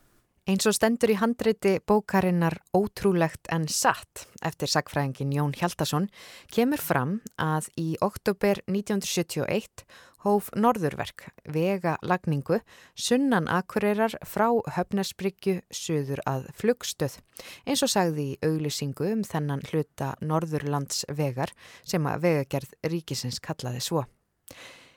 Eins 0.45 0.67
og 0.69 0.75
stendur 0.77 1.09
í 1.09 1.17
handreiti 1.17 1.79
bókarinnar 1.89 2.59
Ótrúlegt 2.77 3.47
en 3.49 3.63
satt 3.65 4.27
eftir 4.45 4.69
sagfræðingin 4.69 5.31
Jón 5.33 5.55
Hjaldarsson 5.57 6.05
kemur 6.53 6.83
fram 6.85 7.15
að 7.41 7.71
í 7.81 7.87
oktober 8.05 8.61
1971 8.69 9.87
hóf 10.21 10.51
Norðurverk 10.53 11.27
vega 11.49 11.95
lagningu 12.05 12.59
sunnan 12.93 13.49
akureyrar 13.49 14.19
frá 14.21 14.47
höfnesbryggju 14.77 15.59
söður 15.73 16.21
að 16.29 16.47
flugstöð 16.61 17.19
eins 17.65 17.81
og 17.85 17.93
sagði 17.93 18.29
í 18.33 18.39
auglisingu 18.45 19.11
um 19.15 19.25
þennan 19.25 19.65
hluta 19.71 20.13
Norðurlands 20.21 21.07
vegar 21.09 21.53
sem 21.81 22.05
að 22.05 22.25
vegagerð 22.29 22.77
ríkisins 22.93 23.41
kallaði 23.41 23.81
svo. 23.81 24.05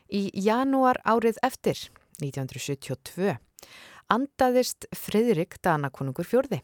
Í 0.08 0.30
janúar 0.32 1.00
árið 1.04 1.36
eftir 1.44 1.90
1972 2.22 3.36
andaðist 4.08 4.88
Fridrik 4.96 5.58
Danakonungur 5.64 6.24
fjörði. 6.24 6.62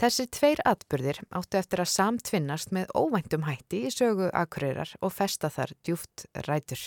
Þessi 0.00 0.26
tveir 0.32 0.60
atbyrðir 0.68 1.20
áttu 1.36 1.58
eftir 1.60 1.82
að 1.82 1.92
samtvinnast 1.92 2.72
með 2.72 2.92
óvæntum 2.96 3.44
hætti 3.44 3.84
í 3.88 3.92
sögu 3.92 4.30
akureyrar 4.32 4.94
og 5.00 5.12
festa 5.12 5.50
þar 5.52 5.74
djúft 5.84 6.26
rætur. 6.48 6.80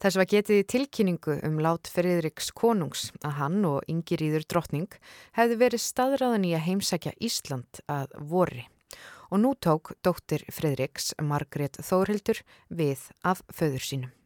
Þess 0.00 0.16
var 0.16 0.28
getið 0.28 0.62
í 0.62 0.68
tilkynningu 0.72 1.38
um 1.44 1.58
lát 1.60 1.88
Fridriks 1.92 2.52
konungs 2.56 3.08
að 3.20 3.36
hann 3.40 3.64
og 3.68 3.88
Ingiríður 3.88 4.46
drottning 4.48 5.00
hefði 5.36 5.60
verið 5.64 5.84
staðræðan 5.84 6.46
í 6.48 6.54
að 6.56 6.66
heimsækja 6.68 7.16
Ísland 7.20 7.82
að 7.88 8.16
vorri 8.32 8.68
og 9.30 9.44
nú 9.44 9.52
tók 9.60 9.92
dóttir 10.04 10.44
Fridriks 10.52 11.12
Margrét 11.22 11.78
Þórhildur 11.84 12.40
við 12.68 13.04
af 13.22 13.44
föður 13.52 13.84
sínum. 13.86 14.19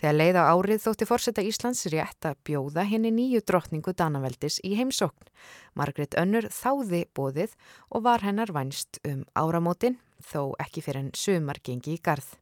Þegar 0.00 0.16
leiða 0.16 0.44
árið 0.52 0.82
þótti 0.84 1.08
fórseta 1.08 1.44
Íslands 1.46 1.84
rétt 1.92 2.28
að 2.28 2.38
bjóða 2.48 2.84
henni 2.88 3.12
nýju 3.14 3.42
drottningu 3.46 3.94
Danaveldis 3.96 4.60
í 4.66 4.74
heimsókn. 4.78 5.30
Margret 5.78 6.16
Önnur 6.18 6.48
þáði 6.52 7.04
bóðið 7.16 7.56
og 7.90 8.06
var 8.06 8.24
hennar 8.26 8.52
vænst 8.54 9.00
um 9.08 9.24
áramótin, 9.38 9.98
þó 10.22 10.54
ekki 10.62 10.84
fyrir 10.84 11.06
en 11.06 11.12
sumargengi 11.16 11.96
í 11.96 12.00
garð. 12.02 12.34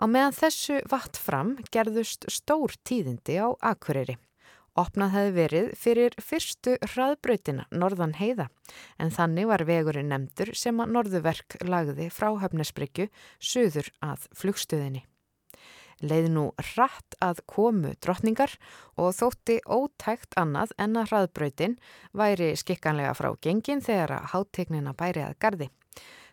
Á 0.00 0.04
meðan 0.08 0.34
þessu 0.34 0.80
vatt 0.90 1.18
fram 1.20 1.56
gerðust 1.70 2.26
stór 2.32 2.74
tíðindi 2.82 3.38
á 3.38 3.52
Akureyri. 3.60 4.18
Opnað 4.72 5.12
hefði 5.12 5.32
verið 5.36 5.66
fyrir 5.76 6.14
fyrstu 6.16 6.78
hraðbröytina 6.94 7.66
Norðan 7.76 8.16
heiða 8.16 8.48
en 8.96 9.12
þannig 9.12 9.50
var 9.50 9.66
vegurinn 9.68 10.08
nefndur 10.08 10.54
sem 10.56 10.80
að 10.80 10.94
Norðuverk 10.96 11.60
lagði 11.68 12.08
frá 12.08 12.30
Höfnesbryggju 12.40 13.10
söður 13.36 13.92
að 14.00 14.30
flugstöðinni 14.32 15.04
leið 16.02 16.28
nú 16.34 16.44
rætt 16.74 17.16
að 17.22 17.42
komu 17.50 17.94
drottningar 18.02 18.56
og 19.00 19.14
þótti 19.16 19.60
ótækt 19.64 20.36
annað 20.40 20.74
en 20.82 20.98
að 21.00 21.12
hraðbröytin 21.12 21.78
væri 22.16 22.52
skikkanlega 22.58 23.14
frá 23.18 23.30
gengin 23.42 23.84
þegar 23.84 24.18
að 24.18 24.28
háttegnina 24.34 24.94
bæri 24.98 25.24
að 25.24 25.38
gardi. 25.42 25.70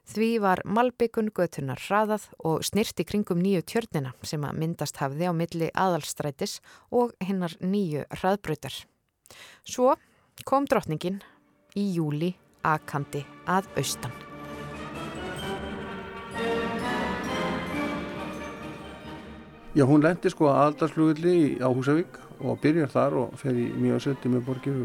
Því 0.10 0.30
var 0.42 0.64
Malbyggun 0.66 1.30
götunar 1.38 1.82
hraðað 1.84 2.32
og 2.42 2.64
snirti 2.66 3.06
kringum 3.06 3.44
nýju 3.44 3.62
tjörnina 3.70 4.16
sem 4.26 4.42
að 4.42 4.58
myndast 4.64 4.98
hafði 4.98 5.30
á 5.30 5.34
milli 5.38 5.70
aðalstrætis 5.78 6.58
og 6.90 7.14
hinnar 7.22 7.54
nýju 7.62 8.08
hraðbröytar. 8.18 8.74
Svo 9.62 9.94
kom 10.50 10.66
drottningin 10.66 11.22
í 11.78 11.86
júli 11.94 12.34
aðkandi 12.66 13.22
að 13.46 13.70
austan. 13.78 14.29
Já, 19.78 19.84
hún 19.86 20.02
lendir 20.02 20.32
sko 20.34 20.48
aðaldarsflugulli 20.50 21.62
á 21.62 21.70
Húsavík 21.70 22.16
og 22.42 22.58
byrjar 22.64 22.90
þar 22.90 23.16
og 23.22 23.34
fer 23.38 23.54
í 23.54 23.68
Mjósett 23.78 24.24
í 24.26 24.32
mjögborgir 24.34 24.80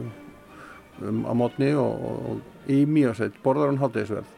um, 1.00 1.22
á 1.24 1.32
mótni 1.32 1.70
og, 1.72 2.02
og, 2.04 2.18
og 2.28 2.68
í 2.68 2.82
Mjósett 2.84 3.38
borðar 3.40 3.72
hún 3.72 3.80
háttegisverð 3.80 4.28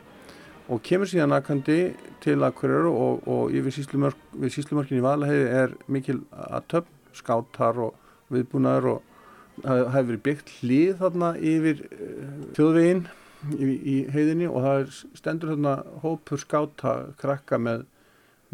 og 0.71 0.85
kemur 0.87 1.11
síðan 1.11 1.35
aðkandi 1.35 1.79
til 2.23 2.37
Akureyra 2.47 2.93
og, 2.93 3.27
og 3.27 3.57
yfir 3.59 3.75
síslumörk, 3.75 4.23
við 4.39 4.55
síslumörkin 4.55 5.01
í 5.01 5.03
Valaheiði 5.03 5.51
er 5.65 5.75
mikil 5.91 6.21
aðtöfn, 6.31 6.95
skátar 7.19 7.83
og 7.83 7.99
viðbúnaður 8.31 8.89
og 8.93 9.13
það 9.65 9.83
hefur 9.97 10.09
verið 10.13 10.25
byggt 10.31 10.55
hlið 10.61 10.95
þarna 11.03 11.33
yfir 11.55 11.83
þjóðveginn 12.55 13.03
í, 13.59 13.75
í 13.75 13.99
heiðinni 14.15 14.47
og 14.53 14.63
það 14.63 14.97
stendur 15.19 15.57
þarna 15.57 15.77
hópur 16.07 16.47
skáta 16.47 16.97
krakka 17.19 17.59
með 17.59 17.87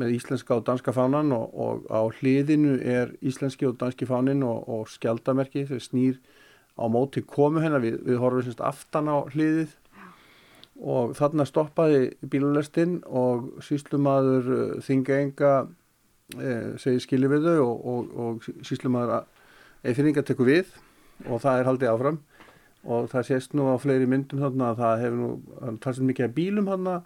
með 0.01 0.15
íslenska 0.17 0.57
og 0.57 0.65
danska 0.67 0.93
fánan 0.95 1.33
og, 1.37 1.53
og 1.53 1.85
á 1.93 2.01
hliðinu 2.21 2.79
er 2.81 3.13
íslenski 3.21 3.69
og 3.69 3.77
danski 3.81 4.09
fánin 4.09 4.45
og, 4.47 4.65
og 4.69 4.89
skjaldamerki 4.91 5.67
þau 5.69 5.79
snýr 5.83 6.19
á 6.79 6.85
móti 6.89 7.23
komu 7.27 7.61
hennar. 7.61 7.83
Við, 7.85 8.01
við 8.07 8.21
horfum 8.23 8.47
semst 8.47 8.65
aftan 8.65 9.11
á 9.13 9.21
hliðið. 9.35 9.77
Og 10.83 11.13
þarna 11.15 11.47
stoppaði 11.47 12.09
bílunlestinn 12.27 13.03
og 13.07 13.61
síslumadur 13.63 14.49
uh, 14.51 14.63
þingenga 14.83 15.53
eh, 16.41 16.73
segir 16.81 17.05
skilji 17.05 17.29
við 17.31 17.47
þau 17.47 17.69
og, 17.69 18.17
og, 18.25 18.49
síslumadur 18.67 19.29
eifirringa 19.85 20.25
tekur 20.27 20.49
við 20.49 20.73
og 21.29 21.43
það 21.45 21.61
er 21.61 21.69
haldið 21.71 21.93
áfram. 21.93 22.23
Og 22.83 23.07
það 23.13 23.29
sést 23.29 23.53
nú 23.55 23.69
á 23.71 23.79
fleiri 23.79 24.09
myndum 24.11 24.41
þarna 24.43 24.73
að 24.73 24.81
það 24.81 25.03
hefur 25.05 25.21
nú 25.21 25.77
talsið 25.85 26.09
mikið 26.09 26.33
bílum 26.41 26.71
þarna 26.73 26.97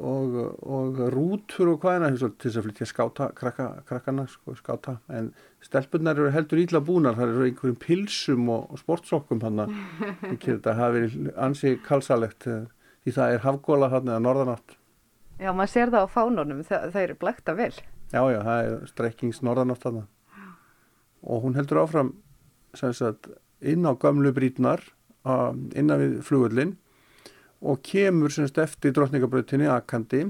og, 0.00 0.36
og 0.64 0.98
rútur 1.14 1.72
og 1.74 1.84
hvaðina 1.84 2.10
til 2.16 2.32
þess 2.42 2.58
að 2.58 2.66
flytja 2.66 2.88
skáta 2.88 3.30
krakka, 3.36 3.68
krakkana 3.88 4.26
sko, 4.30 4.56
skáta. 4.58 4.96
En 5.12 5.32
stelpunar 5.64 6.18
eru 6.18 6.32
heldur 6.34 6.62
íla 6.62 6.82
búnar 6.84 7.18
það 7.18 7.34
eru 7.34 7.48
einhverjum 7.48 7.80
pilsum 7.80 8.52
og, 8.52 8.68
og 8.72 8.82
sportsokkum 8.82 9.42
hann 9.46 9.64
að 9.66 9.74
þetta 10.44 10.76
hafi 10.78 10.98
verið 10.98 11.32
ansi 11.48 11.74
kalsalegt 11.86 12.48
eh, 12.50 12.68
því 13.04 13.16
það 13.18 13.34
er 13.34 13.44
hafgóla 13.46 13.90
hann 13.92 14.08
eða 14.08 14.24
norðanátt. 14.26 14.78
Já, 15.40 15.52
maður 15.56 15.74
sér 15.74 15.92
það 15.94 16.06
á 16.06 16.14
fánunum 16.14 16.64
það, 16.68 16.88
það 16.94 17.04
eru 17.06 17.20
blekta 17.20 17.56
vel. 17.56 17.74
Já, 18.10 18.22
já, 18.26 18.40
það 18.42 18.64
er 18.64 18.88
strekkings 18.90 19.44
norðanátt 19.46 19.86
hann 19.88 20.02
og 21.20 21.44
hún 21.44 21.56
heldur 21.56 21.82
áfram 21.82 22.14
sagt, 22.74 23.28
inn 23.60 23.84
á 23.84 23.92
gamlu 24.00 24.32
brítnar 24.32 24.82
innan 25.76 26.00
við 26.00 26.14
flugullin 26.24 26.76
og 27.60 27.82
kemur 27.84 28.32
semst 28.32 28.58
eftir 28.60 28.94
drotningabröðinni 28.96 29.68
aðkandi 29.68 30.24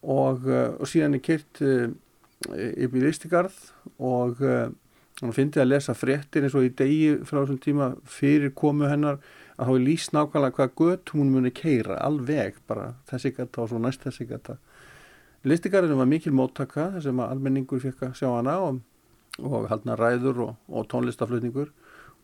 og, 0.00 0.46
uh, 0.48 0.76
og 0.80 0.88
síðan 0.88 1.18
er 1.18 1.24
kert 1.24 1.60
uh, 1.64 1.90
upp 2.48 2.96
í 2.96 3.02
listigarð 3.02 3.58
og 3.98 4.40
uh, 4.40 4.70
hann 5.20 5.36
finnst 5.36 5.58
að 5.60 5.72
lesa 5.74 5.94
fréttir 5.96 6.46
eins 6.46 6.56
og 6.56 6.64
í 6.64 6.72
degi 6.72 7.18
frá 7.28 7.42
þessum 7.42 7.60
tíma 7.60 7.90
fyrir 8.08 8.54
komu 8.56 8.88
hennar 8.88 9.20
að 9.60 9.74
er 9.74 9.84
líst 9.84 10.14
nákvæmlega 10.16 10.56
hvað 10.56 10.76
gött 10.78 11.12
hún 11.12 11.32
muni 11.34 11.52
keira 11.52 11.98
alveg 12.00 12.56
bara 12.68 12.94
þessi 13.10 13.34
gata 13.36 13.60
og 13.60 13.68
svo 13.68 13.80
næst 13.82 14.06
þessi 14.06 14.24
gata. 14.30 14.56
Listigarðinu 15.44 15.98
var 16.00 16.08
mikil 16.08 16.32
móttaka 16.36 16.90
þess 16.94 17.10
að 17.10 17.20
almenningur 17.26 17.82
fekk 17.82 18.06
að 18.08 18.16
sjá 18.16 18.28
hana 18.32 18.56
og, 18.64 18.80
og 19.44 19.68
haldna 19.68 19.96
ræður 20.00 20.42
og, 20.46 20.54
og 20.68 20.88
tónlistaflutningur 20.88 21.68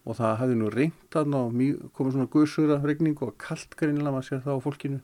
og 0.07 0.16
það 0.21 0.38
hefði 0.40 0.57
nú 0.61 0.71
reynt 0.71 1.19
að 1.19 1.37
koma 1.97 2.14
svona 2.14 2.31
guðsura 2.31 2.79
regning 2.85 3.19
og 3.27 3.35
kallt 3.42 3.75
greinilega 3.79 4.14
maður 4.14 4.29
sér 4.29 4.42
það 4.45 4.61
á 4.62 4.64
fólkinu. 4.64 5.01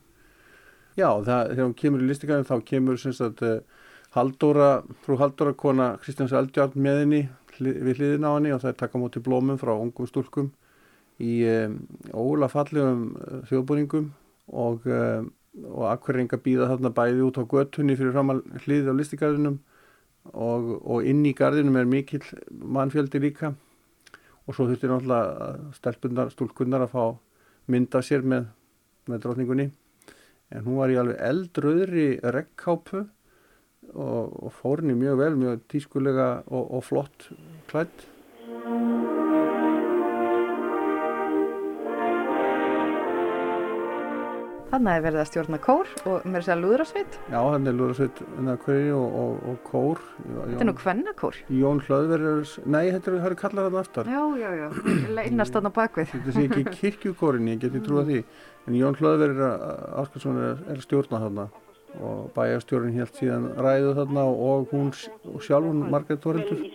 Já 0.95 1.09
það, 1.25 1.51
þegar 1.51 1.63
hún 1.65 1.77
kemur 1.81 2.03
í 2.03 2.09
listikæðin 2.09 2.49
þá 2.49 2.55
kemur 2.69 2.99
semst 3.01 3.23
að 3.25 3.45
uh, 3.47 3.53
Haldóra, 4.13 4.71
frú 5.03 5.17
Haldóra 5.17 5.55
kona 5.57 5.87
Kristjáns 6.01 6.35
Eldjárn 6.37 6.77
með 6.77 6.99
henni 7.01 7.21
við 7.59 7.97
hliðin 7.97 8.27
á 8.29 8.31
henni 8.35 8.53
og 8.53 8.61
það 8.61 8.71
er 8.71 8.81
taka 8.81 9.01
mútið 9.01 9.25
blómum 9.25 9.59
frá 9.61 9.73
ungum 9.73 10.09
stúlkum 10.09 10.51
í 11.21 11.39
um, 11.49 11.79
ólafallegum 12.13 13.07
uh, 13.17 13.39
þjóðbúningum 13.49 14.11
og 14.53 14.85
um, 14.89 15.31
og 15.53 15.85
akkurrenga 15.91 16.39
býða 16.41 16.69
þarna 16.71 16.89
bæði 16.97 17.25
út 17.27 17.37
á 17.37 17.43
göttunni 17.45 17.97
fyrir 17.97 18.15
framal 18.15 18.39
hlið 18.63 18.89
á 18.89 18.93
listigarðinum 18.97 19.59
og, 20.33 20.71
og 20.81 21.05
inn 21.09 21.21
í 21.29 21.33
garðinum 21.37 21.77
er 21.77 21.89
mikill 21.89 22.23
mannfjöldi 22.49 23.21
líka 23.21 23.53
og 24.43 24.55
svo 24.55 24.67
þurfti 24.67 24.89
náttúrulega 24.91 25.73
stelpunar, 25.77 26.31
stúlkunnar 26.33 26.85
að 26.85 26.93
fá 26.93 27.03
mynda 27.71 28.01
sér 28.03 28.25
með, 28.27 28.49
með 29.07 29.23
drotningunni 29.23 29.67
en 30.53 30.65
hún 30.65 30.79
var 30.81 30.91
í 30.91 30.97
alveg 30.99 31.21
eldröðri 31.29 32.07
regnkápu 32.35 33.03
og, 33.93 34.33
og 34.43 34.51
fórni 34.59 34.95
mjög 34.97 35.21
vel, 35.21 35.35
mjög 35.39 35.63
tískulega 35.71 36.27
og, 36.47 36.65
og 36.77 36.83
flott 36.87 37.29
klætt 37.71 38.07
Þannig 44.73 44.89
að 44.89 45.03
verða 45.05 45.21
að 45.21 45.27
stjórna 45.29 45.57
kór 45.61 45.89
og 46.09 46.23
mér 46.33 46.41
sé 46.41 46.49
að 46.49 46.63
lúðrasveit. 46.63 47.15
Já, 47.29 47.35
þannig 47.37 47.67
er 47.69 47.75
lúðrasveit 47.77 48.21
og, 48.25 49.03
og, 49.05 49.33
og 49.51 49.57
kór. 49.67 49.99
Þetta 50.23 50.63
er 50.63 50.65
nú 50.65 50.73
hvennakór. 50.79 51.35
Jón 51.53 51.81
Hlöðverður, 51.85 52.53
nei, 52.65 52.87
þetta 52.87 53.11
er, 53.11 53.17
það 53.21 53.35
kallað 53.43 53.67
þarna 53.67 53.83
aftar. 53.83 54.09
Já, 54.09 54.23
já, 54.41 54.47
já, 54.57 54.65
leynast 55.19 55.53
þarna 55.53 55.71
bakvið. 55.75 56.15
Þetta 56.15 56.33
sé 56.33 56.45
ekki 56.47 56.63
kirkjukórinni, 56.79 57.53
ég 57.53 57.61
geti 57.67 57.81
trúið 57.85 58.09
því. 58.09 58.23
En 58.63 58.79
Jón 58.79 58.97
Hlöðverður 58.97 59.43
Áskarsson 60.01 60.41
er, 60.41 60.65
er 60.73 60.81
stjórna 60.87 61.21
þarna 61.21 61.45
og 62.01 62.33
bæjarstjórn 62.33 62.97
helt 62.97 63.21
síðan 63.21 63.45
ræðu 63.61 63.93
þarna 63.99 64.25
og 64.25 64.73
hún 64.73 64.89
og 64.89 65.45
sjálf 65.45 65.69
hún 65.69 65.85
Margreit 65.93 66.25
Þorildur. 66.25 66.65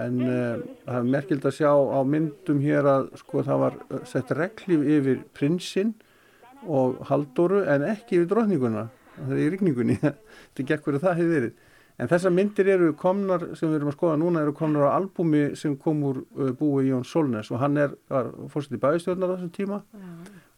En 0.00 0.16
uh, 0.24 0.64
það 0.88 0.96
er 0.96 1.12
merkild 1.12 1.44
að 1.44 1.56
sjá 1.60 1.68
á 1.68 2.00
myndum 2.08 2.64
hér 2.64 2.88
að 2.88 3.12
sko 3.20 3.44
það 3.44 3.62
var 3.66 3.78
sett 4.08 4.32
reglíf 4.32 4.88
yfir 4.96 5.20
prinsinn 5.36 5.92
og 6.66 7.00
Halldóru 7.08 7.64
en 7.70 7.86
ekki 7.92 8.22
við 8.22 8.30
drotninguna 8.32 8.88
það 9.18 9.36
er 9.36 9.42
í 9.42 9.52
ríkningunni 9.54 9.96
þetta 10.02 10.66
gekk 10.70 10.88
fyrir 10.88 11.02
það 11.02 11.20
hefur 11.20 11.34
verið. 11.36 11.62
En 11.94 12.10
þessar 12.10 12.32
myndir 12.34 12.68
eru 12.72 12.88
komnar 12.98 13.44
sem 13.54 13.70
við 13.70 13.76
erum 13.78 13.92
að 13.92 13.94
skoða 13.94 14.16
núna 14.18 14.40
eru 14.42 14.54
komnar 14.58 14.88
á 14.90 14.96
albumi 14.96 15.44
sem 15.58 15.76
kom 15.78 16.02
úr 16.08 16.24
uh, 16.24 16.50
búi 16.58 16.88
Jón 16.88 17.06
Solnes 17.06 17.52
og 17.54 17.62
hann 17.62 17.78
er 17.78 17.94
fórstuð 18.50 18.80
í 18.80 18.82
bæðistjórnar 18.82 19.30
á 19.30 19.34
þessum 19.36 19.52
tíma 19.54 19.78
Já. 19.78 20.08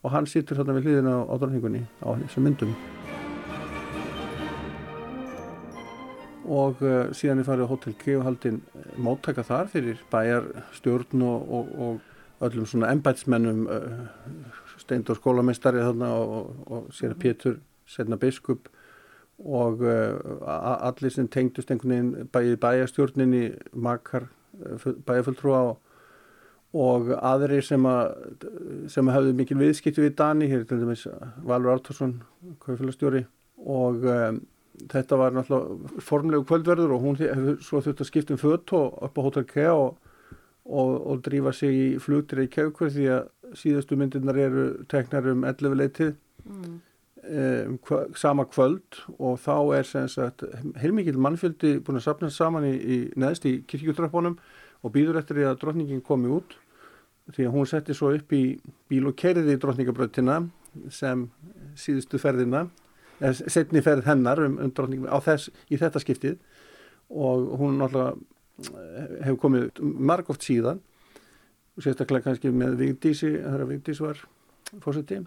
og 0.01 0.15
hann 0.15 0.31
sittur 0.31 0.57
þarna 0.57 0.79
við 0.79 0.89
hliðina 0.89 1.13
á, 1.13 1.21
á 1.29 1.35
drotningunni 1.37 1.85
á 2.01 2.09
þessum 2.23 2.49
myndum. 2.49 2.73
Og 6.47 6.81
uh, 6.87 7.13
síðan 7.13 7.43
er 7.43 7.51
farið 7.51 7.69
á 7.69 7.73
Hotel 7.75 7.97
K 8.01 8.17
og 8.17 8.29
haldinn 8.31 8.63
uh, 8.73 8.91
móttaka 9.03 9.45
þar 9.45 9.69
fyrir 9.69 10.01
bæjarstjórn 10.15 11.27
og, 11.27 11.57
og, 11.59 11.73
og 11.77 12.47
öllum 12.49 12.69
svona 12.71 12.95
embætsmennum 12.97 13.67
uh, 13.69 14.65
Steindur 14.87 15.19
skólamestari 15.19 15.83
þarna 15.83 16.13
og, 16.15 16.35
og, 16.37 16.67
og 16.71 16.91
sér 16.95 17.17
að 17.17 17.23
Pétur 17.25 17.57
setna 17.91 18.19
biskup. 18.21 18.71
Og 19.37 19.83
uh, 19.85 20.47
allir 20.47 21.13
sem 21.13 21.29
tengdust 21.29 21.71
einhvern 21.71 21.93
veginn 21.93 22.31
bæði 22.33 22.61
bæjastjórninni 22.63 23.43
makar 23.75 24.31
uh, 24.63 24.87
bæjafulltrúa 25.07 25.63
og, 25.73 25.83
og 26.77 27.11
aðri 27.19 27.61
sem 27.65 27.85
að 27.89 28.15
sem 28.93 29.13
hafði 29.13 29.35
mikil 29.37 29.59
viðskipti 29.61 30.05
við 30.07 30.17
Dani 30.17 30.49
hér 30.51 30.65
til 30.69 30.81
dæmis 30.81 31.05
Valur 31.45 31.75
Artursson 31.75 32.21
kaufélagstjóri. 32.65 33.27
Og 33.67 34.07
um, 34.09 34.41
þetta 34.93 35.21
var 35.21 35.37
náttúrulega 35.37 36.01
formlegu 36.05 36.49
kvöldverður 36.49 36.97
og 36.97 37.05
hún 37.05 37.21
hefur 37.21 37.61
svo 37.65 37.85
þurft 37.85 38.03
að 38.07 38.11
skipta 38.13 38.37
um 38.37 38.41
fött 38.41 38.77
og 38.77 38.99
upp 39.05 39.21
á 39.21 39.27
Hotel 39.27 39.49
K 39.51 39.69
og 39.75 39.97
og, 40.67 41.07
og 41.07 41.23
drífa 41.23 41.53
sig 41.55 41.75
í 41.75 41.87
flugtir 42.03 42.43
í 42.43 42.51
kjökkur 42.51 42.91
því 42.93 43.07
að 43.15 43.29
síðastu 43.55 43.97
myndirnar 43.99 44.39
eru 44.41 44.67
teknar 44.91 45.29
um 45.31 45.45
11 45.47 45.79
leitið 45.81 46.13
mm. 46.45 46.77
um, 47.39 47.79
sama 48.19 48.47
kvöld 48.51 49.01
og 49.17 49.39
þá 49.43 49.57
er 49.79 49.89
sem 49.89 50.09
sagt 50.11 50.45
heilmikið 50.83 51.19
mannfjöldi 51.23 51.77
búin 51.85 52.01
að 52.01 52.07
sapna 52.09 52.31
saman 52.33 52.67
í, 52.69 52.75
í 52.77 52.99
neðst 53.19 53.49
í 53.49 53.59
kirkjutrappunum 53.69 54.39
og 54.83 54.95
býður 54.95 55.21
eftir 55.21 55.41
því 55.41 55.51
að 55.51 55.61
drotningin 55.63 56.05
komi 56.07 56.33
út 56.37 56.57
því 57.35 57.49
að 57.49 57.55
hún 57.57 57.69
setti 57.71 57.95
svo 57.97 58.13
upp 58.15 58.33
í 58.37 58.45
bíl 58.91 59.07
og 59.11 59.17
kerði 59.19 59.57
í 59.57 59.61
drotningabröðtina 59.63 60.41
sem 60.93 61.27
síðustu 61.79 62.21
ferðina 62.23 62.67
setni 63.49 63.83
ferð 63.83 64.07
hennar 64.11 64.43
um, 64.45 64.59
um 64.63 64.73
drotningin 64.73 65.11
á 65.11 65.19
þess 65.25 65.51
í 65.73 65.79
þetta 65.81 66.03
skiptið 66.03 66.37
og 67.11 67.55
hún 67.61 67.79
náttúrulega 67.81 68.17
hefur 69.25 69.41
komið 69.41 69.81
margóft 69.81 70.47
síðan 70.47 70.81
sérstaklega 71.83 72.31
kannski 72.31 72.53
með 72.55 72.79
Vigdísi, 72.81 73.33
að 73.45 73.67
Vigdís 73.73 74.01
var 74.05 74.21
fórseti 74.83 75.21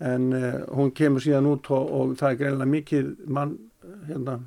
en 0.00 0.28
uh, 0.36 0.60
hún 0.76 0.92
kemur 0.96 1.24
síðan 1.24 1.48
út 1.48 1.70
og, 1.72 1.88
og 1.96 2.14
það 2.20 2.30
er 2.30 2.38
greinlega 2.42 2.72
mikið 2.72 3.10
mann 3.32 3.56
hérna 4.08 4.38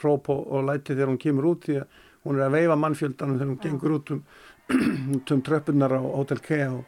hróp 0.00 0.30
og, 0.32 0.42
og 0.52 0.66
læti 0.70 0.94
þegar 0.94 1.12
hún 1.12 1.20
kemur 1.20 1.50
út 1.52 1.68
því 1.68 1.78
að 1.82 2.02
hún 2.26 2.40
er 2.40 2.48
að 2.48 2.56
veifa 2.56 2.80
mannfjöldanum 2.80 3.38
þegar 3.38 3.50
hún 3.52 3.60
ja. 3.60 3.68
gengur 3.68 3.96
út 3.98 4.12
um, 4.14 4.26
um 5.36 5.46
tröppunar 5.46 5.96
á 5.96 6.00
Hotel 6.00 6.42
K 6.44 6.60
og, 6.70 6.84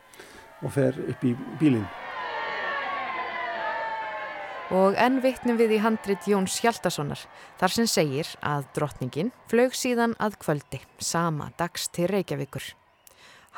og 0.65 0.75
fer 0.75 1.01
upp 1.09 1.25
í 1.25 1.35
bílinn 1.61 1.89
Og 4.69 4.99
enn 5.01 5.23
vittnum 5.25 5.57
við 5.57 5.79
í 5.79 5.81
handrit 5.81 6.27
Jóns 6.29 6.59
Hjaldasonar 6.61 7.23
þar 7.57 7.73
sem 7.73 7.87
segir 7.89 8.29
að 8.45 8.67
drottningin 8.77 9.31
flög 9.49 9.73
síðan 9.73 10.13
að 10.21 10.37
kvöldi 10.43 10.83
sama 11.01 11.49
dags 11.57 11.89
til 11.89 12.11
Reykjavíkur. 12.13 12.67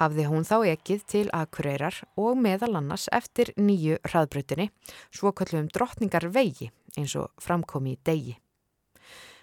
Hafði 0.01 0.25
hún 0.31 0.47
þá 0.49 0.55
ekkið 0.73 1.03
til 1.13 1.27
Akureyrar 1.37 1.97
og 2.17 2.39
meðal 2.41 2.79
annars 2.79 3.05
eftir 3.13 3.51
nýju 3.61 3.99
hraðbrutinni 4.09 4.71
svo 5.13 5.35
kallum 5.37 5.69
drottningar 5.69 6.31
vegi 6.33 6.71
eins 6.97 7.17
og 7.21 7.29
framkomi 7.43 7.99
í 7.99 8.01
degi. 8.09 8.39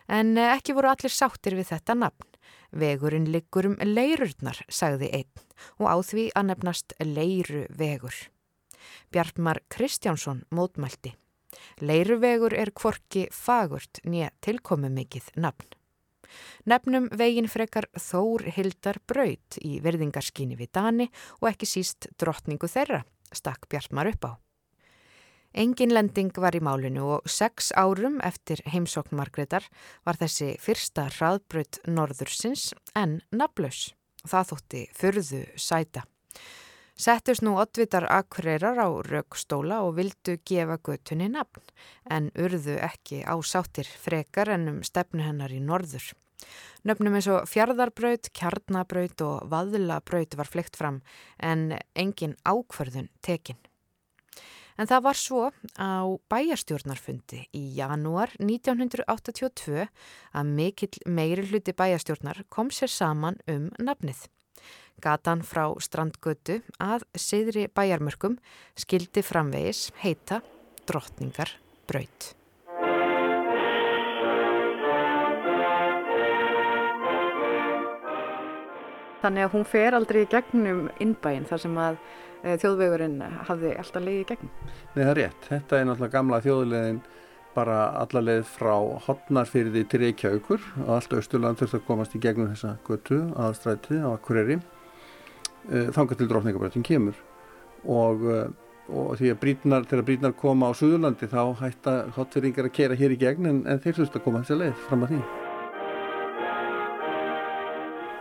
En 0.10 0.34
ekki 0.40 0.74
voru 0.74 0.90
allir 0.90 1.14
sáttir 1.14 1.54
við 1.60 1.70
þetta 1.76 1.98
nafn. 2.00 2.26
Vegurinn 2.72 3.30
liggur 3.32 3.70
um 3.70 3.78
leirurnar, 3.84 4.58
sagði 4.68 5.12
einn 5.20 5.46
og 5.78 5.88
á 5.94 5.96
því 6.02 6.26
að 6.34 6.50
nefnast 6.50 6.98
leiru 7.06 7.66
vegur. 7.70 8.18
Bjartmar 9.14 9.62
Kristjánsson 9.70 10.46
mótmælti. 10.50 11.14
Leiruvegur 11.86 12.56
er 12.58 12.74
kvorki 12.74 13.28
fagurt 13.34 14.02
nýja 14.06 14.34
tilkomi 14.42 14.90
mikið 14.90 15.36
nafn. 15.38 15.77
Nefnum 16.66 17.10
vegin 17.18 17.50
frekar 17.52 17.90
Þór 17.98 18.48
Hildar 18.56 19.00
Braut 19.08 19.60
í 19.62 19.78
verðingarskyni 19.84 20.58
við 20.60 20.74
Dani 20.78 21.08
og 21.42 21.52
ekki 21.52 21.70
síst 21.70 22.10
drottningu 22.20 22.70
þeirra, 22.72 23.04
stakk 23.32 23.70
Bjartmar 23.72 24.12
upp 24.14 24.30
á. 24.30 24.32
Engin 25.58 25.94
lending 25.96 26.36
var 26.38 26.54
í 26.54 26.62
málinu 26.62 27.06
og 27.16 27.30
sex 27.32 27.72
árum 27.74 28.20
eftir 28.22 28.60
heimsókn 28.70 29.16
Margreðar 29.18 29.66
var 30.06 30.20
þessi 30.20 30.52
fyrsta 30.62 31.08
hraðbraut 31.16 31.80
norðursins 31.88 32.74
en 32.94 33.22
naflaus. 33.32 33.96
Það 34.28 34.52
þótti 34.52 34.84
fyrðu 34.94 35.42
sæta. 35.58 36.04
Settust 36.98 37.44
nú 37.46 37.52
oddvitar 37.62 38.08
akureyrar 38.10 38.80
á 38.82 38.90
raukstóla 38.90 39.84
og 39.86 40.00
vildu 40.00 40.40
gefa 40.42 40.80
götunni 40.82 41.28
nafn 41.30 41.62
en 42.10 42.32
urðu 42.34 42.80
ekki 42.82 43.20
á 43.22 43.38
sáttir 43.46 43.86
frekar 43.86 44.50
en 44.50 44.64
um 44.72 44.80
stefnu 44.82 45.22
hennar 45.22 45.54
í 45.54 45.60
norður. 45.62 46.08
Nöfnum 46.90 47.20
eins 47.20 47.28
og 47.30 47.46
fjardarbraut, 47.52 48.32
kjarnabraut 48.34 49.22
og 49.22 49.46
vaðlabraut 49.52 50.34
var 50.40 50.50
flykt 50.50 50.80
fram 50.80 51.04
en 51.38 51.76
engin 51.94 52.34
ákverðun 52.42 53.12
tekin. 53.22 53.60
En 54.78 54.90
það 54.90 55.04
var 55.06 55.20
svo 55.22 55.44
á 55.78 56.02
bæjarstjórnarfundi 56.34 57.44
í 57.54 57.62
janúar 57.78 58.34
1982 58.42 59.86
að 60.34 60.50
mikill 60.58 60.98
meiri 61.06 61.46
hluti 61.46 61.78
bæjarstjórnar 61.78 62.42
kom 62.50 62.74
sér 62.74 62.90
saman 62.90 63.38
um 63.46 63.70
nafnið. 63.78 64.26
Gatan 65.04 65.44
frá 65.46 65.68
strandgötu 65.78 66.62
að 66.82 67.04
siðri 67.14 67.68
bæjarmörkum 67.70 68.40
skildi 68.74 69.22
framvegis 69.22 69.92
heita 70.02 70.40
Drottningar 70.90 71.52
braut. 71.86 72.32
Þannig 79.22 79.44
að 79.46 79.54
hún 79.54 79.68
fer 79.68 79.98
aldrei 79.98 80.24
í 80.24 80.30
gegnum 80.32 80.88
innbæinn 81.04 81.46
þar 81.50 81.62
sem 81.62 81.78
að 81.82 82.00
e, 82.00 82.56
þjóðvegurinn 82.62 83.20
hafði 83.50 83.74
alltaf 83.82 84.04
leiði 84.06 84.24
í 84.24 84.28
gegnum. 84.32 84.52
Nei 84.96 85.02
það 85.02 85.12
er 85.12 85.20
rétt. 85.20 85.48
Þetta 85.52 85.78
er 85.78 85.88
náttúrulega 85.90 86.16
gamla 86.16 86.40
þjóðlegin 86.46 87.00
bara 87.58 87.78
allarleið 88.04 88.44
frá 88.50 88.74
hotnarfyrði 89.08 89.84
til 89.90 90.02
Reykjavíkur 90.06 90.66
og 90.86 90.92
allt 90.98 91.14
austurland 91.18 91.62
þurfti 91.62 91.80
að 91.82 91.86
komast 91.90 92.18
í 92.18 92.22
gegnum 92.22 92.52
þessa 92.54 92.76
götu 92.88 93.22
aðstræti 93.38 94.02
á 94.02 94.10
Akureyri 94.14 94.60
uh, 95.72 95.90
þangað 95.96 96.22
til 96.22 96.30
drókningabröðin 96.32 96.86
kemur. 96.88 97.20
Og, 97.88 98.24
uh, 98.28 98.46
og 98.88 99.18
því 99.20 99.34
að 99.34 99.42
brítnar, 99.42 99.88
þegar 99.90 100.08
brítnar 100.08 100.38
koma 100.40 100.72
á 100.72 100.78
Suðurlandi 100.78 101.30
þá 101.32 101.42
hætta 101.62 101.98
hotfyrringar 102.18 102.70
að 102.70 102.78
kera 102.80 103.00
hér 103.00 103.16
í 103.16 103.20
gegn 103.22 103.50
en, 103.50 103.60
en 103.68 103.84
þeir 103.84 104.00
þurfti 104.02 104.22
að 104.22 104.26
koma 104.28 104.44
þessa 104.44 104.62
leið 104.62 104.86
fram 104.88 105.06
að 105.08 105.14
því. 105.14 105.22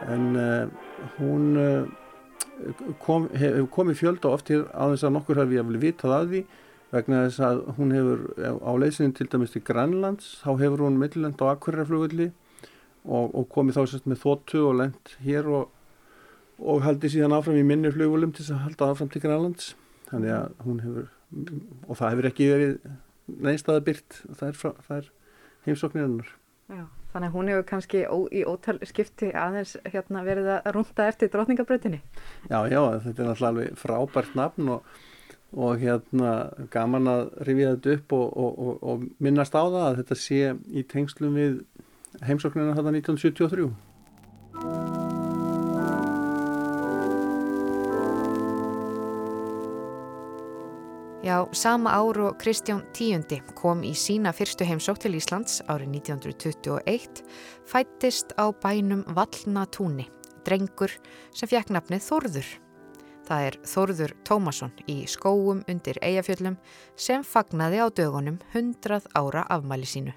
En 0.07 0.27
uh, 0.39 0.67
hún 1.17 1.47
kom, 3.03 3.27
hefur 3.37 3.67
komið 3.73 4.01
fjölda 4.01 4.33
oft 4.33 4.51
hér 4.53 4.67
á 4.73 4.85
þess 4.93 5.07
að 5.07 5.15
nokkur 5.17 5.43
hafi 5.43 5.61
við 5.61 5.83
vitað 5.83 6.17
að 6.17 6.33
því 6.33 6.43
vegna 6.95 7.23
þess 7.27 7.43
að 7.43 7.63
hún 7.77 7.95
hefur 7.95 8.21
á 8.39 8.73
leysinu 8.79 9.15
til 9.17 9.29
dæmis 9.31 9.55
til 9.55 9.65
Grænlands 9.67 10.37
þá 10.43 10.51
hefur 10.63 10.85
hún 10.87 11.01
millilend 11.01 11.43
á 11.43 11.51
Akkurraflugulli 11.53 12.31
og, 13.07 13.33
og 13.35 13.49
komið 13.53 13.79
þá 13.79 13.83
sérst 13.91 14.09
með 14.11 14.23
þóttu 14.23 14.63
og 14.69 14.79
lend 14.81 15.17
hér 15.27 15.51
og, 15.51 15.73
og 16.59 16.85
haldi 16.87 17.11
síðan 17.13 17.37
áfram 17.37 17.59
í 17.61 17.67
minni 17.67 17.93
flugulum 17.93 18.33
til 18.33 18.45
þess 18.45 18.57
að 18.57 18.65
halda 18.65 18.91
áfram 18.93 19.13
til 19.13 19.23
Grænlands. 19.25 19.75
Þannig 20.11 20.33
að 20.37 20.65
hún 20.65 20.83
hefur 20.85 21.13
og 21.89 21.99
það 21.99 22.13
hefur 22.13 22.29
ekki 22.31 22.51
verið 22.51 22.77
neynstaða 23.27 23.85
byrt 23.87 24.21
það 24.39 24.53
er, 24.53 24.77
er 24.97 25.09
heimsóknirinnar 25.67 26.31
Þannig 26.67 27.31
að 27.31 27.35
hún 27.35 27.51
hefur 27.51 27.67
kannski 27.67 28.05
ó, 28.07 28.19
í 28.31 28.45
ótal 28.47 28.77
skipti 28.87 29.33
aðeins 29.35 29.77
hérna, 29.89 30.23
verið 30.27 30.53
að 30.57 30.71
runda 30.77 31.09
eftir 31.11 31.33
drotningabröðinni 31.33 32.01
Já, 32.51 32.61
já, 32.71 32.81
þetta 33.03 33.23
er 33.23 33.31
náttúrulega 33.33 33.83
frábært 33.83 34.39
nafn 34.39 34.75
og 34.77 34.97
og 35.57 35.79
hérna 35.81 36.31
gaman 36.75 37.07
að 37.09 37.21
rifja 37.47 37.77
þetta 37.77 37.93
upp 37.97 38.15
og, 38.17 38.33
og, 38.37 38.73
og 38.83 39.05
minnast 39.23 39.55
á 39.55 39.63
það 39.63 39.77
að 39.85 39.99
þetta 40.01 40.17
sé 40.21 40.41
í 40.69 40.83
tengslum 40.91 41.39
við 41.39 41.61
heimsóknina 42.27 42.75
þetta 42.75 42.93
1973. 42.99 43.69
Já, 51.27 51.49
sama 51.53 51.91
ár 51.91 52.19
og 52.19 52.37
Kristján 52.39 52.85
Tíundi 52.95 53.41
kom 53.59 53.81
í 53.83 53.91
sína 53.99 54.31
fyrstu 54.31 54.63
heimsók 54.63 55.01
til 55.03 55.17
Íslands 55.19 55.57
árið 55.67 55.97
1921 55.99 57.25
fættist 57.67 58.31
á 58.39 58.55
bænum 58.55 59.03
Vallnatúni, 59.11 60.07
drengur 60.47 60.93
sem 61.35 61.51
fekk 61.51 61.73
nafnið 61.75 62.05
Þorður. 62.07 62.53
Það 63.27 63.47
er 63.49 63.59
Þorður 63.73 64.15
Tómasson 64.23 64.77
í 64.87 65.01
skóum 65.11 65.65
undir 65.67 65.99
Eyjafjöllum 65.99 66.61
sem 66.95 67.27
fagnaði 67.27 67.83
á 67.83 67.91
dögunum 67.91 68.39
100 68.55 69.11
ára 69.19 69.43
afmæli 69.51 69.91
sínu. 69.97 70.15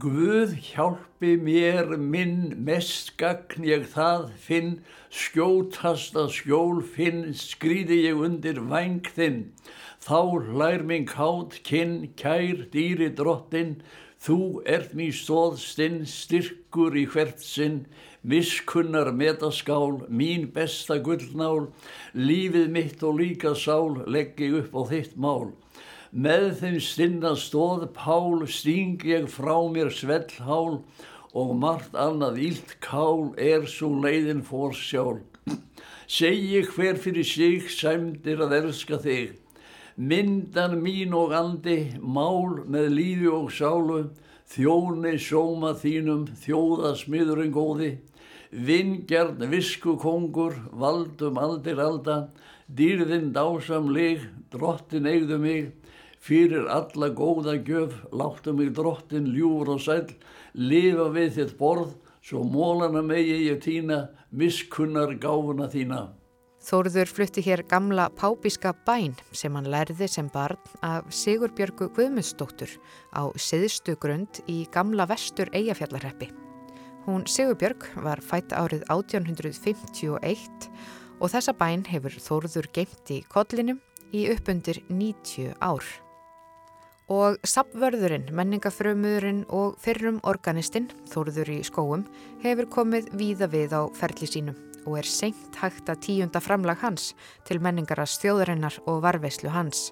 Guð 0.00 0.54
hjálpi 0.56 1.36
mér 1.36 1.98
minn 2.00 2.54
mest 2.64 3.10
gagn 3.20 3.66
ég 3.68 3.82
það 3.92 4.30
finn, 4.40 4.70
skjótast 5.12 6.16
að 6.16 6.30
skjól 6.32 6.78
finn, 6.94 7.34
skrýði 7.36 7.98
ég 8.06 8.22
undir 8.24 8.62
vang 8.70 9.04
þinn. 9.12 9.50
Þá 10.00 10.48
hlær 10.48 10.86
minn 10.88 11.04
kátt 11.10 11.58
kinn, 11.68 12.08
kær 12.16 12.64
dýri 12.72 13.10
drottin, 13.12 13.82
þú 14.16 14.62
ert 14.64 14.96
mér 14.96 15.12
stóðstinn, 15.12 16.06
styrkur 16.08 16.96
í 16.96 17.04
hvert 17.12 17.44
sinn, 17.44 17.82
Viskunnar 18.24 19.12
metaskál, 19.12 20.06
mín 20.08 20.48
besta 20.56 21.02
gullnál, 21.04 21.68
lífið 22.16 22.72
mitt 22.72 23.04
og 23.04 23.20
líka 23.20 23.52
sál 23.52 24.06
leggi 24.08 24.54
upp 24.56 24.72
á 24.72 24.82
þitt 24.88 25.20
mál. 25.20 25.52
Með 26.12 26.58
þeim 26.60 26.74
stinna 26.84 27.30
stóð 27.40 27.86
pál, 27.96 28.42
sting 28.44 29.00
ég 29.08 29.30
frá 29.32 29.54
mér 29.72 29.88
svellhál 29.88 30.82
og 31.32 31.52
margt 31.56 31.94
annað 31.96 32.36
ílt 32.36 32.74
kál 32.84 33.32
er 33.40 33.64
svo 33.64 33.88
leiðin 33.96 34.42
fór 34.44 34.76
sjálf. 34.76 35.24
Segji 36.04 36.60
hver 36.68 37.00
fyrir 37.00 37.24
sig 37.24 37.64
sæmdir 37.72 38.44
að 38.44 38.52
elska 38.58 39.00
þig, 39.00 39.38
myndan 39.96 40.76
mín 40.84 41.16
og 41.16 41.32
andi, 41.32 41.96
mál 41.96 42.60
með 42.68 42.92
lífi 42.92 43.32
og 43.32 43.48
sálu, 43.48 44.04
þjóni 44.52 45.16
sóma 45.16 45.72
þínum, 45.80 46.28
þjóðasmiðurinn 46.44 47.56
góði, 47.56 47.92
Vingjarn 48.52 49.40
visku 49.48 49.96
kongur, 49.96 50.52
valdum 50.76 51.38
aldir 51.40 51.80
alda, 51.80 52.26
dýrðinn 52.68 53.32
dásamleg, 53.32 54.28
drottin 54.52 55.08
eigðu 55.08 55.38
mig, 55.40 55.70
fyrir 56.22 56.68
alla 56.70 57.10
góða 57.10 57.56
gjöf, 57.66 57.94
láttu 58.14 58.54
mig 58.54 58.72
drottin 58.76 59.26
ljúur 59.34 59.74
og 59.74 59.82
sæl, 59.82 60.06
lifa 60.54 61.10
við 61.10 61.36
þitt 61.38 61.54
borð, 61.58 61.96
svo 62.22 62.44
mólana 62.46 63.02
megi 63.02 63.48
ég 63.48 63.62
týna, 63.64 64.04
miskunnar 64.30 65.16
gáfuna 65.18 65.66
þína. 65.72 66.02
Þóruður 66.62 67.10
flutti 67.10 67.42
hér 67.42 67.64
gamla 67.66 68.04
pápíska 68.14 68.70
bæn 68.86 69.16
sem 69.34 69.56
hann 69.58 69.66
lærði 69.66 70.06
sem 70.06 70.28
barn 70.30 70.60
af 70.86 71.08
Sigurbjörgu 71.10 71.88
Guðmundsdóttur 71.96 72.70
á 73.10 73.34
siðstu 73.34 73.96
grund 73.98 74.38
í 74.46 74.60
gamla 74.70 75.08
vestur 75.10 75.50
Eyjafjallarreppi. 75.50 76.30
Hún 77.08 77.26
Sigurbjörg 77.26 77.88
var 78.04 78.22
fætt 78.22 78.54
árið 78.54 78.86
1851 78.94 80.70
og 81.18 81.34
þessa 81.34 81.56
bæn 81.58 81.82
hefur 81.90 82.14
Þórður 82.14 82.70
geimt 82.78 83.10
í 83.10 83.18
kollinum 83.26 83.82
í 84.14 84.28
uppundir 84.30 84.78
90 84.86 85.58
ár. 85.58 85.82
Og 87.12 87.36
sapvörðurinn, 87.44 88.30
menningafrömuðurinn 88.32 89.42
og 89.52 89.74
fyrrum 89.82 90.20
organistinn, 90.24 90.88
Þórður 91.12 91.50
í 91.52 91.62
skóum, 91.66 92.06
hefur 92.40 92.70
komið 92.72 93.10
víða 93.18 93.50
við 93.52 93.74
á 93.76 93.82
ferli 93.98 94.28
sínum 94.30 94.56
og 94.86 94.96
er 94.98 95.06
seint 95.06 95.58
hægt 95.60 95.90
að 95.92 96.00
tíunda 96.06 96.40
framlag 96.42 96.80
hans 96.82 97.12
til 97.46 97.60
menningaras 97.62 98.16
þjóðarinnar 98.22 98.80
og 98.90 99.02
varveislu 99.04 99.52
hans, 99.54 99.90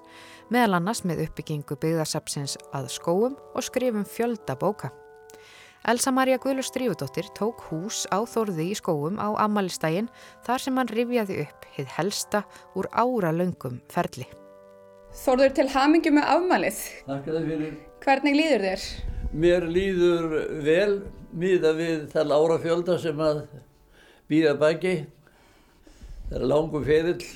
meðal 0.51 0.79
annars 0.79 1.03
með 1.07 1.27
uppbyggingu 1.27 1.77
byggðasapsins 1.79 2.57
að 2.75 2.89
skóum 2.95 3.37
og 3.53 3.63
skrifum 3.63 4.03
fjölda 4.07 4.57
bóka. 4.59 4.91
Elsa 5.87 6.11
Maria 6.13 6.37
Guðlur 6.37 6.67
Strífudóttir 6.67 7.31
tók 7.37 7.63
hús 7.71 8.03
á 8.13 8.21
Þorði 8.21 8.67
í 8.69 8.75
skóum 8.77 9.17
á 9.17 9.33
Amalistægin 9.41 10.11
þar 10.45 10.61
sem 10.61 10.77
hann 10.77 10.91
rifjaði 10.91 11.41
upp 11.47 11.65
hitt 11.73 11.97
helsta 11.97 12.43
úr 12.77 12.91
ára 12.93 13.33
löngum 13.33 13.81
ferli. 13.89 14.27
Þorður 15.11 15.55
til 15.57 15.67
hamingi 15.73 16.11
með 16.15 16.29
afmalið. 16.31 16.77
Takk 17.07 17.25
það 17.27 17.49
fyrir. 17.49 17.73
Hvernig 18.01 18.37
líður 18.37 18.63
þér? 18.67 18.85
Mér 19.31 19.65
líður 19.67 20.29
vel 20.63 20.93
miða 21.35 21.73
við 21.75 22.07
þall 22.13 22.31
ára 22.31 22.57
fjölda 22.63 22.95
sem 22.99 23.19
að 23.23 23.43
býða 24.31 24.55
baki. 24.61 24.95
Það 26.31 26.39
er 26.39 26.47
langum 26.53 26.87
ferill. 26.87 27.27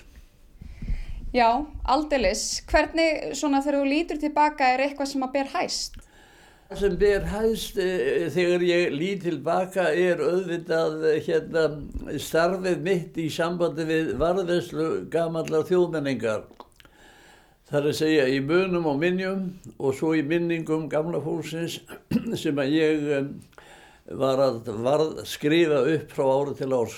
Já, 1.36 1.50
aldeilis. 1.84 2.48
Hvernig 2.72 3.36
svona 3.36 3.60
þegar 3.60 3.82
þú 3.82 3.92
lítur 3.92 4.24
tilbaka 4.24 4.72
er 4.72 4.88
eitthvað 4.88 5.12
sem 5.12 5.28
að 5.28 5.36
ber 5.36 5.54
hæst? 5.58 6.00
Það 6.70 6.80
sem 6.82 6.94
ber 7.02 7.26
hæðst 7.30 7.80
e, 7.84 7.90
þegar 8.34 8.64
ég 8.66 8.94
lít 8.96 9.26
tilbaka 9.28 9.92
er 9.92 10.24
auðvitað 10.24 11.04
e, 11.12 11.18
hérna, 11.28 11.66
starfið 12.24 12.80
mitt 12.88 13.20
í 13.22 13.28
sambandi 13.30 13.86
við 13.86 14.16
varðveslu 14.22 14.88
gamallar 15.12 15.68
þjóðmenningar. 15.68 16.48
Það 17.66 17.80
er 17.80 17.90
að 17.90 17.98
segja 17.98 18.26
í 18.30 18.40
munum 18.46 18.86
og 18.92 19.00
minnjum 19.02 19.46
og 19.80 19.96
svo 19.98 20.14
í 20.14 20.22
minningum 20.26 20.86
gamla 20.90 21.22
fólksins 21.24 21.80
sem 22.42 22.62
að 22.62 22.76
ég 22.76 23.06
var 24.14 24.42
að 24.44 24.70
varð, 24.86 25.24
skrifa 25.26 25.82
upp 25.96 26.14
frá 26.14 26.26
ári 26.30 26.58
til 26.60 26.72
árs. 26.78 26.98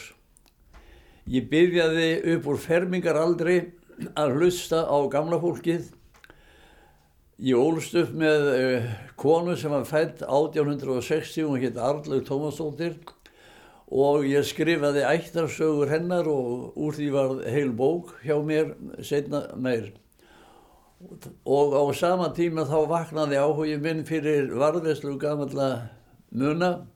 Ég 1.27 1.47
byrjaði 1.51 2.09
upp 2.33 2.49
úr 2.51 2.59
fermingaraldri 2.63 3.59
að 4.15 4.35
hlusta 4.35 4.83
á 4.87 4.97
gamla 5.11 5.39
fólkið 5.39 5.87
Ég 7.37 7.53
ólst 7.53 7.93
upp 7.93 8.15
með 8.17 8.47
uh, 8.49 8.85
konu 9.13 9.53
sem 9.61 9.69
var 9.69 9.83
fætt 9.85 10.23
1860, 10.25 11.43
hún 11.45 11.59
hétt 11.61 11.75
Arlaug 11.77 12.23
Tómasdóttir 12.25 12.95
og 13.93 14.25
ég 14.25 14.41
skrifaði 14.41 15.03
ættarsögur 15.05 15.91
hennar 15.91 16.25
og 16.31 16.73
úr 16.73 16.97
því 16.97 17.11
var 17.13 17.35
heil 17.45 17.69
bók 17.77 18.15
hjá 18.25 18.39
mér 18.41 18.73
setna 19.05 19.43
meir. 19.53 19.91
Og 21.45 21.75
á 21.77 21.83
sama 21.93 22.31
tíma 22.33 22.63
þá 22.65 22.79
vaknaði 22.89 23.37
áhugin 23.37 23.81
minn 23.83 24.05
fyrir 24.05 24.47
varðveslu 24.57 25.13
gamalla 25.21 25.91
muna. 26.33 26.87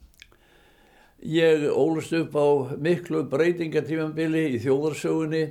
Ég 1.22 1.68
ólst 1.70 2.16
upp 2.18 2.34
á 2.34 2.48
miklu 2.82 3.28
breytingatímanbili 3.30 4.48
í 4.56 4.62
þjóðarsögunni, 4.64 5.44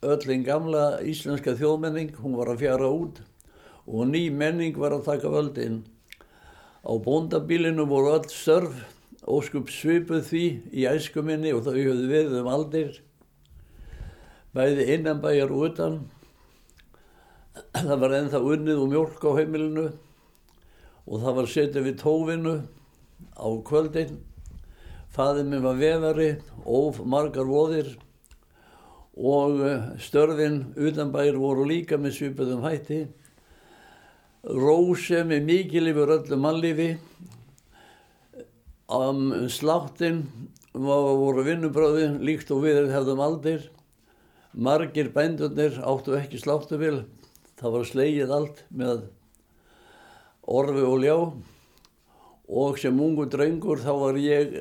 öllin 0.00 0.46
gamla 0.46 1.02
íslenska 1.04 1.52
þjóðmenning, 1.58 2.14
hún 2.22 2.38
var 2.38 2.48
að 2.54 2.62
fjara 2.62 2.88
út 2.88 3.20
og 3.84 4.06
ný 4.08 4.30
menning 4.32 4.78
var 4.80 4.94
að 4.96 5.04
taka 5.10 5.28
völdin. 5.28 5.82
Á 6.80 6.92
bóndabilinu 7.04 7.84
voru 7.84 8.14
öll 8.14 8.30
störf, 8.32 8.78
óskup 9.28 9.68
svipuð 9.68 10.24
því 10.30 10.46
í 10.72 10.86
æskuminni 10.88 11.52
og 11.52 11.66
þau 11.66 11.76
höfðu 11.76 12.08
við 12.08 12.32
um 12.40 12.48
aldir, 12.48 13.02
bæði 14.56 14.88
innanbæjar 14.96 15.52
og 15.52 15.68
utan. 15.68 16.00
Það 17.50 17.96
var 17.98 18.12
ennþá 18.14 18.40
unnið 18.46 18.78
og 18.78 18.90
mjölk 18.92 19.24
á 19.26 19.30
heimilinu 19.40 19.86
og 21.10 21.22
það 21.24 21.36
var 21.38 21.48
setið 21.50 21.86
við 21.88 21.96
tófinu 21.98 22.52
á 23.34 23.48
kvöldin. 23.66 24.20
Faðið 25.10 25.48
minn 25.50 25.64
var 25.64 25.80
vefari, 25.80 26.28
of 26.62 27.00
margar 27.02 27.48
voðir 27.50 27.96
og 29.18 29.58
störfin 29.98 30.62
utanbæjar 30.78 31.40
voru 31.42 31.66
líka 31.66 31.98
með 31.98 32.20
svipuðum 32.20 32.62
hætti. 32.62 33.02
Róse 34.46 35.24
með 35.26 35.50
mikil 35.50 35.90
yfir 35.90 36.14
öllu 36.20 36.38
mannlifi 36.40 36.90
um, 38.86 39.48
sláttin 39.50 40.22
voru 40.72 41.42
vinnubröðin 41.44 42.20
líkt 42.22 42.54
og 42.54 42.62
við 42.68 42.86
hefðum 42.94 43.26
aldir. 43.26 43.66
Margir 44.54 45.10
bændunir 45.14 45.82
áttu 45.82 46.14
ekki 46.14 46.38
sláttuvel 46.38 47.02
það 47.60 47.74
var 47.76 47.88
slegið 47.88 48.34
allt 48.34 48.62
með 48.72 49.02
orfi 50.48 50.84
og 50.86 50.98
ljá. 51.04 51.16
Og 52.50 52.80
sem 52.82 52.96
ungu 52.98 53.28
drengur 53.30 53.82
þá 53.82 53.92
var 54.00 54.18
ég 54.18 54.56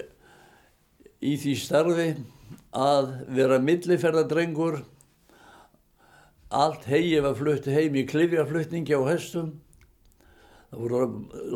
í 1.25 1.33
því 1.41 1.55
starfi 1.57 2.09
að 2.75 3.09
vera 3.33 3.57
milliferðardrengur 3.63 4.83
allt 6.49 6.85
hegi 6.89 7.17
var 7.23 7.37
flutt 7.37 7.65
heim 7.69 7.97
í 7.97 8.05
klifjaflutningi 8.09 8.93
á 8.93 9.01
hestum. 9.09 9.55
Það 10.69 10.83
voru 10.83 11.01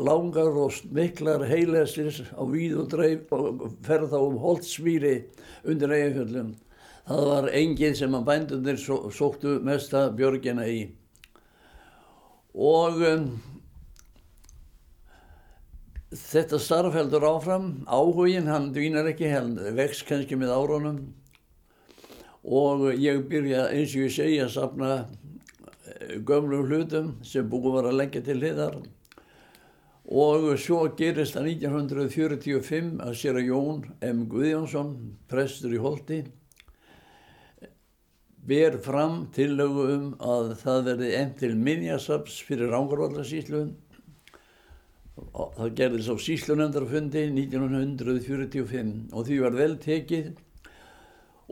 langar 0.08 0.58
og 0.58 0.80
miklar 0.90 1.46
heilestir 1.46 2.18
á 2.34 2.42
víð 2.50 2.80
og 2.82 2.90
dreif 2.90 3.30
og 3.34 3.68
ferð 3.86 4.10
þá 4.10 4.18
um 4.24 4.40
holtsmýri 4.42 5.16
undir 5.70 5.94
eiginfjöldum 5.94 6.54
það 7.04 7.26
var 7.28 7.48
engið 7.52 7.96
sem 7.98 8.14
að 8.16 8.28
bændunir 8.28 8.78
sóttu 9.12 9.58
mesta 9.64 10.06
björgina 10.16 10.64
í 10.70 10.78
og 12.54 13.02
um, 13.02 13.26
þetta 16.14 16.60
starf 16.62 16.94
heldur 16.94 17.26
áfram, 17.26 17.68
áhugin 17.90 18.46
hann 18.50 18.70
dvínar 18.74 19.10
ekki, 19.10 19.28
hann 19.32 19.56
vex 19.74 20.04
kannski 20.06 20.38
með 20.38 20.54
árunum. 20.54 21.00
Og 22.44 22.90
ég 23.00 23.24
byrja 23.30 23.68
eins 23.72 23.94
og 23.96 24.04
ég 24.04 24.12
segja 24.12 24.44
að 24.46 24.52
sapna 24.54 24.90
eh, 25.00 26.20
gömlum 26.28 26.68
hlutum 26.68 27.14
sem 27.24 27.48
búið 27.48 27.78
var 27.78 27.88
að 27.88 27.98
leggja 28.02 28.22
til 28.26 28.38
hliðar. 28.42 28.78
Og 30.04 30.50
svo 30.60 30.82
gerist 30.98 31.38
það 31.38 31.48
1945 31.54 32.90
að 33.00 33.14
sér 33.16 33.40
að 33.40 33.48
Jón 33.48 33.84
M. 34.04 34.26
Guðjónsson, 34.28 34.90
prestur 35.30 35.72
í 35.72 35.80
Holti, 35.80 36.20
ber 38.48 38.76
fram 38.84 39.24
tillögu 39.34 39.86
um 39.94 40.10
að 40.20 40.54
það 40.60 40.84
verði 40.90 41.14
enn 41.20 41.32
til 41.38 41.54
minjasaps 41.56 42.42
fyrir 42.44 42.72
Rángarvallarsíslu 42.74 43.64
það 45.14 45.74
gerðist 45.78 46.10
á 46.10 46.16
síslunendarfundi 46.18 47.28
1945 47.30 49.14
og 49.14 49.26
því 49.28 49.38
var 49.44 49.58
vel 49.58 49.76
tekið. 49.82 50.32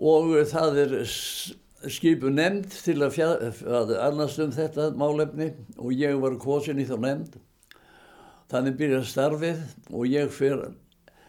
Og 0.02 0.32
það 0.50 0.78
er 0.82 0.94
skipu 1.92 2.30
nefnd 2.32 2.74
til 2.84 2.98
að, 3.04 3.18
að 3.62 3.94
annast 4.02 4.40
um 4.42 4.52
þetta 4.54 4.90
málefni 4.98 5.52
og 5.78 5.94
ég 5.94 6.18
var 6.22 6.38
kosin 6.42 6.80
í 6.82 6.86
þá 6.88 6.96
nefnd. 7.04 7.40
Þannig 8.52 8.78
byrjaði 8.80 9.08
starfið 9.08 9.60
og 9.90 10.08
ég 10.10 10.32
fyrir 10.32 10.72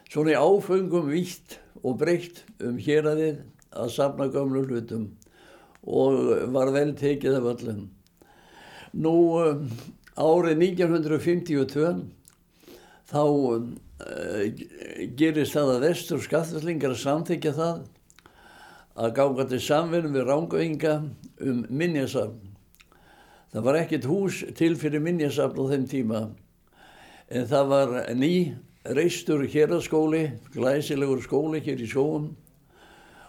svona 0.09 0.33
í 0.33 0.39
áfengum 0.39 1.09
vitt 1.11 1.59
og 1.83 1.99
breytt 2.01 2.43
um 2.63 2.79
héradið 2.81 3.43
að 3.73 3.93
safna 3.93 4.27
gamlu 4.31 4.65
hlutum 4.67 5.11
og 5.83 6.49
var 6.55 6.71
vel 6.75 6.93
tekið 6.97 7.39
af 7.39 7.49
öllum 7.55 7.83
nú 8.93 9.15
um, 9.41 9.65
árið 10.13 10.61
1952 10.69 12.03
þá 13.09 13.23
uh, 13.23 13.63
gerist 15.17 15.57
það 15.57 15.73
að 15.73 15.85
vestur 15.87 16.21
skattfællingar 16.21 16.95
samþykja 16.99 17.55
það 17.57 17.83
að 18.93 19.15
gága 19.17 19.47
til 19.49 19.61
samverðin 19.65 20.13
við 20.13 20.27
rángauðinga 20.27 20.91
um 21.41 21.63
minjasafn. 21.73 22.51
Það 23.53 23.65
var 23.65 23.79
ekkert 23.79 24.05
hús 24.09 24.43
til 24.57 24.75
fyrir 24.77 25.01
minjasafn 25.01 25.57
á 25.57 25.63
þeim 25.71 25.87
tíma 25.89 26.21
en 27.33 27.49
það 27.49 27.71
var 27.73 27.95
ný 28.13 28.33
reistur 28.83 29.45
héraskóli, 29.49 30.27
glæsilegur 30.53 31.21
skóli 31.25 31.63
hér 31.65 31.81
í 31.81 31.89
sjóum 31.89 32.29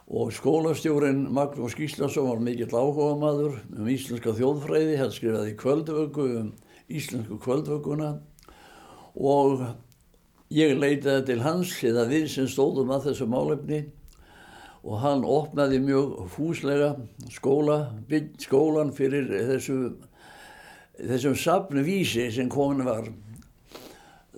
og 0.08 0.32
skólastjórin 0.32 1.24
Magnús 1.32 1.74
Gíslason 1.78 2.28
var 2.28 2.42
mikill 2.44 2.76
áhuga 2.76 3.14
maður 3.16 3.56
um 3.72 3.88
íslenska 3.88 4.34
þjóðfræði, 4.36 4.98
hann 5.00 5.12
skrifaði 5.14 5.56
kvöldvöku 5.56 6.26
um 6.42 6.52
íslensku 6.92 7.38
kvöldvökuna. 7.40 8.18
Og 9.16 9.64
ég 10.52 10.76
leitaði 10.76 11.24
til 11.30 11.40
hans 11.40 11.72
eða 11.80 12.04
við 12.10 12.28
sem 12.34 12.48
stóðum 12.50 12.92
að 12.92 13.08
þessu 13.08 13.28
málefni. 13.32 13.80
Og 14.84 15.00
hann 15.00 15.24
opnaði 15.24 15.80
mjög 15.80 16.16
fúslega 16.34 16.92
skóla, 17.32 17.94
skólan 18.36 18.92
fyrir 18.92 19.30
þessu, 19.32 19.94
þessum 21.00 21.38
sapnu 21.40 21.80
vísi 21.86 22.28
sem 22.28 22.50
komin 22.52 22.84
var. 22.84 23.08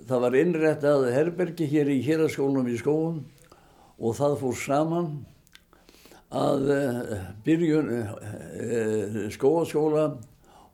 Það 0.07 0.23
var 0.23 0.37
innrættað 0.39 1.09
herbergi 1.11 1.67
hér 1.67 1.91
í 1.91 1.99
héraskólanum 2.05 2.69
í 2.71 2.77
skóum 2.79 3.25
og 3.97 4.15
það 4.15 4.37
fór 4.39 4.55
saman 4.61 5.17
að 6.27 6.71
uh, 6.73 7.11
byrjun 7.45 7.91
uh, 7.95 8.13
uh, 8.19 9.19
skóaskóla 9.31 10.09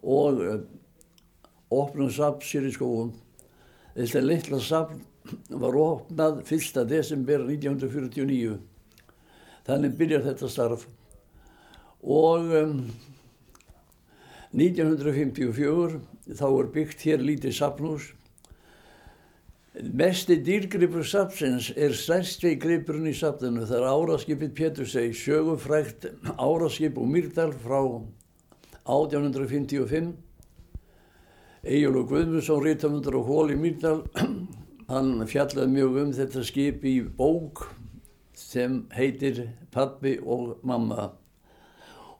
og 0.03 0.41
opnum 1.73 2.09
saps 2.11 2.51
hér 2.53 2.67
í 2.69 2.73
skóum. 2.73 3.13
Þetta 3.93 4.23
litla 4.25 4.59
sapn 4.61 5.03
var 5.49 5.77
opnað 5.79 6.41
1. 6.51 6.83
desember 6.89 7.45
1949. 7.45 8.57
Þannig 9.63 9.95
byrjar 9.99 10.25
þetta 10.27 10.49
starf. 10.51 10.87
Og 12.03 12.51
um, 12.59 12.81
1954 14.53 16.01
þá 16.35 16.45
er 16.49 16.73
byggt 16.75 17.05
hér 17.07 17.23
lítið 17.23 17.55
sapnús. 17.57 18.11
Mesti 19.73 20.35
dýrgripur 20.45 21.01
sapsins 21.01 21.71
er 21.73 21.95
stærsti 21.97 22.51
gripurinn 22.61 23.09
í 23.09 23.13
sapninu. 23.17 23.63
Það 23.65 23.79
er 23.79 23.87
áraskipið 23.89 24.51
Péturseg, 24.59 25.15
sjögufrækt 25.17 26.05
áraskip 26.37 26.99
og 27.01 27.09
Myrdal 27.09 27.55
frá 27.63 27.79
1855 28.85 30.13
Egilur 31.63 32.05
Guðmundsson, 32.05 32.61
rítamundur 32.61 33.17
á 33.17 33.21
Hóli 33.23 33.55
Myrdal, 33.55 34.03
hann 34.91 35.25
fjallaði 35.31 35.71
mjög 35.71 35.99
um 36.03 36.13
þetta 36.19 36.43
skip 36.43 36.83
í 36.85 36.97
bók 37.17 37.63
sem 38.37 38.81
heitir 38.93 39.45
Pappi 39.71 40.17
og 40.19 40.59
Mamma. 40.61 41.07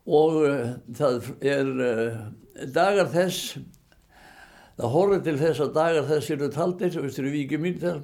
Og 0.07 0.39
uh, 0.47 0.69
það 0.95 1.29
er 1.43 1.69
uh, 1.75 2.17
dagar 2.71 3.11
þess, 3.11 3.59
það 4.77 4.93
horfið 4.95 5.23
til 5.27 5.35
þess 5.41 5.63
að 5.63 5.73
dagar 5.77 6.09
þess 6.09 6.33
eru 6.33 6.49
taldir, 6.53 6.97
austur 7.01 7.29
í 7.29 7.33
Víki 7.37 7.59
Myrdal. 7.61 7.99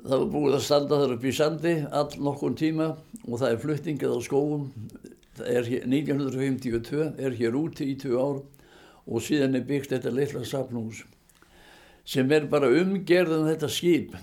Það 0.00 0.16
var 0.16 0.28
búið 0.32 0.56
að 0.56 0.64
standa 0.64 0.98
þar 1.02 1.14
upp 1.16 1.24
í 1.28 1.32
sandi 1.36 1.74
all 1.92 2.10
nokkun 2.24 2.56
tíma 2.56 2.90
og 3.26 3.34
það 3.34 3.48
er 3.50 3.62
fluttingið 3.64 4.16
á 4.16 4.18
skóum. 4.24 4.66
Það 5.36 5.50
er 5.54 5.70
hér, 5.70 5.86
1952, 5.86 7.08
er 7.20 7.36
hér 7.36 7.58
úti 7.60 7.90
í 7.92 7.96
tvö 8.00 8.16
ár 8.16 8.40
og 9.10 9.24
síðan 9.24 9.58
er 9.58 9.66
byggt 9.68 9.94
þetta 9.94 10.12
litla 10.14 10.44
sapnús 10.46 11.04
sem 12.10 12.30
er 12.32 12.48
bara 12.50 12.70
umgerðan 12.80 13.48
þetta 13.50 13.68
skip. 13.70 14.16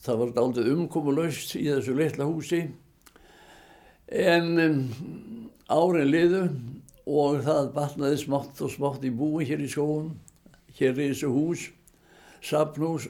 Það 0.00 0.22
var 0.22 0.38
aldrei 0.40 0.70
umkomulaust 0.72 1.56
í 1.58 1.66
þessu 1.68 1.96
litla 1.98 2.24
húsi 2.28 2.62
en 4.10 4.48
um, 4.58 4.78
árin 5.70 6.08
liðu 6.10 6.44
og 7.10 7.42
það 7.44 7.72
batnaði 7.74 8.22
smátt 8.22 8.62
og 8.64 8.72
smátt 8.72 9.04
í 9.06 9.12
búi 9.14 9.44
hér 9.48 9.62
í 9.62 9.68
skóum. 9.70 10.14
Hér 10.80 10.94
þessu 10.96 11.28
hús, 11.32 11.66
sapnús 12.40 13.08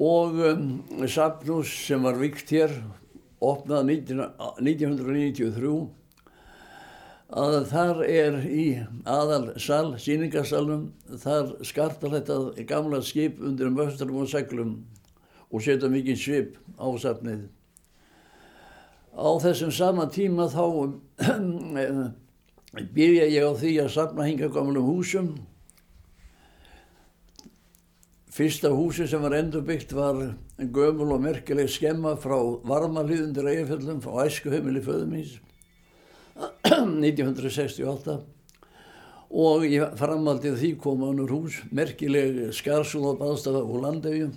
og 0.00 0.38
um, 0.40 0.70
sapnús 1.06 1.70
sem 1.86 2.02
var 2.02 2.16
vikt 2.18 2.50
hér 2.56 2.72
opnað 3.44 3.90
19, 3.90 4.24
1993 4.64 5.74
að 7.34 7.56
þar 7.66 8.00
er 8.06 8.36
í 8.46 8.64
aðal 9.10 9.54
sal, 9.58 9.94
síningarsalunum, 9.98 10.90
þar 11.18 11.54
skartar 11.66 12.12
þetta 12.18 12.66
gamla 12.68 13.00
skip 13.02 13.40
undir 13.42 13.72
möstrum 13.74 14.20
og 14.22 14.28
seglum 14.30 14.76
og 15.50 15.62
setja 15.64 15.90
mikið 15.90 16.20
svip 16.20 16.58
á 16.78 16.86
safnið. 17.00 17.48
Á 19.14 19.30
þessum 19.42 19.72
sama 19.74 20.06
tíma 20.10 20.48
þá 20.50 20.64
byrja 22.94 23.26
ég 23.30 23.46
á 23.46 23.52
því 23.54 23.74
að 23.82 23.92
safna 23.94 24.26
hinga 24.26 24.50
gamlum 24.54 24.86
húsum. 24.86 25.34
Fyrsta 28.34 28.68
húsi 28.74 29.06
sem 29.06 29.22
var 29.22 29.32
endurbyggt 29.38 29.92
var 29.94 30.16
gömul 30.58 31.12
og 31.14 31.20
merkileg 31.22 31.68
skemma 31.70 32.16
frá 32.18 32.34
varmalíðundir 32.66 33.46
eigaföllum 33.46 34.00
frá 34.02 34.24
æskuheimili 34.24 34.82
föðumins 34.82 35.36
1968 36.66 38.16
og 39.44 39.66
ég 39.68 39.94
framaldið 40.00 40.58
því 40.58 40.72
koma 40.82 41.12
hann 41.12 41.22
úr 41.22 41.30
hús, 41.36 41.60
merkileg 41.70 42.50
skarsúða 42.58 43.14
baðstafa 43.22 43.62
úr 43.62 43.86
landauðjum. 43.86 44.34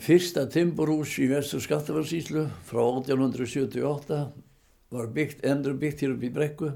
Fyrsta 0.00 0.46
timburhús 0.48 1.18
í 1.20 1.28
vestur 1.28 1.60
Skattafarsíslu 1.60 2.46
frá 2.64 2.80
1878 2.80 4.22
var 4.92 5.12
byggt, 5.12 5.44
endur 5.44 5.76
byggt 5.76 6.00
hér 6.00 6.16
upp 6.16 6.24
í 6.24 6.32
brekku 6.32 6.72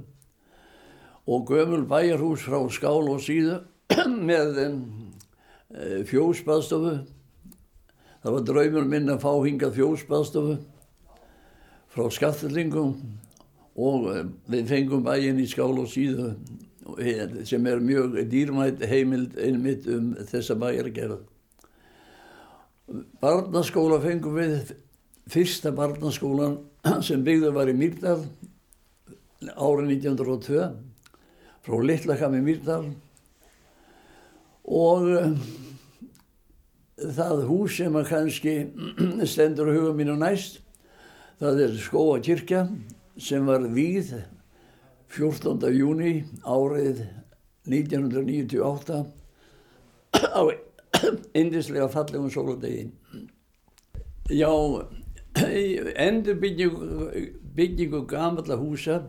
og 1.24 1.48
gömul 1.48 1.88
bæjarhús 1.88 2.44
frá 2.44 2.60
skál 2.68 3.08
og 3.08 3.24
síðu 3.24 3.62
með 4.28 4.60
fjósbaðstofu. 6.08 6.96
Það 8.22 8.34
var 8.34 8.48
draumur 8.48 8.88
minn 8.90 9.12
að 9.12 9.22
fá 9.22 9.32
hingað 9.44 9.76
fjósbaðstofu 9.76 10.56
frá 11.96 12.08
skattalingum 12.12 12.94
og 13.76 14.08
eh, 14.12 14.24
við 14.52 14.70
fengum 14.72 15.04
bæinn 15.04 15.40
í 15.40 15.48
skál 15.48 15.74
og 15.76 15.88
síðu 15.92 16.34
sem 17.48 17.64
er 17.66 17.80
mjög 17.82 18.20
dýrmætt 18.30 18.84
heimild 18.86 19.34
einmitt 19.42 19.88
um 19.90 20.12
þessa 20.28 20.54
bæjargerð. 20.60 21.24
Barnaskóla 23.18 23.98
fengum 24.04 24.36
við 24.38 24.70
fyrsta 25.32 25.72
barnaskólan 25.74 26.60
sem 27.06 27.24
byggður 27.26 27.56
var 27.56 27.72
í 27.72 27.74
Mýrdal 27.74 28.20
árið 29.56 29.96
1902 29.96 30.68
frá 31.66 31.82
Littlakam 31.82 32.38
í 32.38 32.44
Mýrdal 32.46 32.84
og 34.66 35.10
það 36.96 37.42
hús 37.48 37.76
sem 37.76 37.96
að 37.96 38.08
kannski 38.08 38.54
stendur 39.32 39.68
á 39.68 39.76
huga 39.76 39.92
mínu 39.96 40.16
næst 40.20 40.62
það 41.40 41.60
er 41.66 41.76
Skóa 41.80 42.20
kirkja 42.24 42.62
sem 43.20 43.44
var 43.46 43.66
víð 43.68 44.14
14. 45.12 45.60
júni 45.76 46.24
árið 46.42 47.04
1998 47.68 49.04
á 50.16 50.42
indislega 51.40 51.88
fallegum 51.92 52.30
sóludegi. 52.32 52.90
Já, 54.32 54.48
endur 56.00 56.40
byggingu, 56.40 57.10
byggingu 57.56 58.06
gamalla 58.08 58.56
húsa 58.56 59.02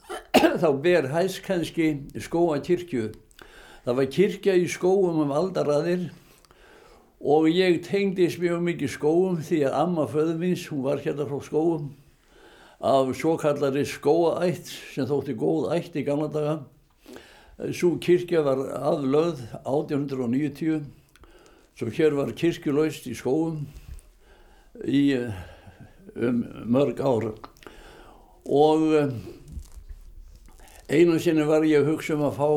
þá 0.62 0.68
ber 0.82 1.08
hæst 1.14 1.42
kannski 1.46 2.04
skóa 2.20 2.60
kirkju. 2.60 3.10
Það 3.84 3.96
var 3.96 4.10
kirkja 4.12 4.56
í 4.60 4.66
skóum 4.68 5.22
um 5.24 5.32
aldaraðir 5.32 6.10
og 7.20 7.48
ég 7.52 7.82
tengdist 7.84 8.40
mjög 8.40 8.62
mikið 8.64 8.94
skóum 8.94 9.40
því 9.44 9.64
að 9.68 9.78
amma 9.82 10.06
föðumins, 10.08 10.68
hún 10.72 10.84
var 10.86 11.02
hérna 11.04 11.26
frá 11.28 11.40
skóum 11.44 11.90
af 12.80 13.10
svo 13.16 13.34
kallari 13.36 13.84
skóaætt 13.84 14.70
sem 14.94 15.08
þótti 15.08 15.36
góð 15.36 15.68
ætt 15.76 15.98
í 16.00 16.04
gamla 16.06 16.30
daga. 16.32 16.54
Svo 17.76 17.98
kirkja 18.00 18.40
var 18.46 18.62
aðlöð 18.72 19.42
1890 19.68 20.80
svo 21.76 21.88
hér 21.96 22.12
var 22.12 22.32
kirkjulaust 22.36 23.06
í 23.08 23.14
skóum 23.16 23.62
í 24.84 25.02
um, 25.16 26.40
mörg 26.68 27.00
ára 27.00 27.30
og 28.44 28.84
eh, 28.98 29.14
einu 30.92 31.16
sinni 31.20 31.46
var 31.48 31.64
ég 31.64 31.80
að 31.80 31.92
hugsa 31.94 32.18
um 32.18 32.26
að 32.28 32.36
fá 32.36 32.48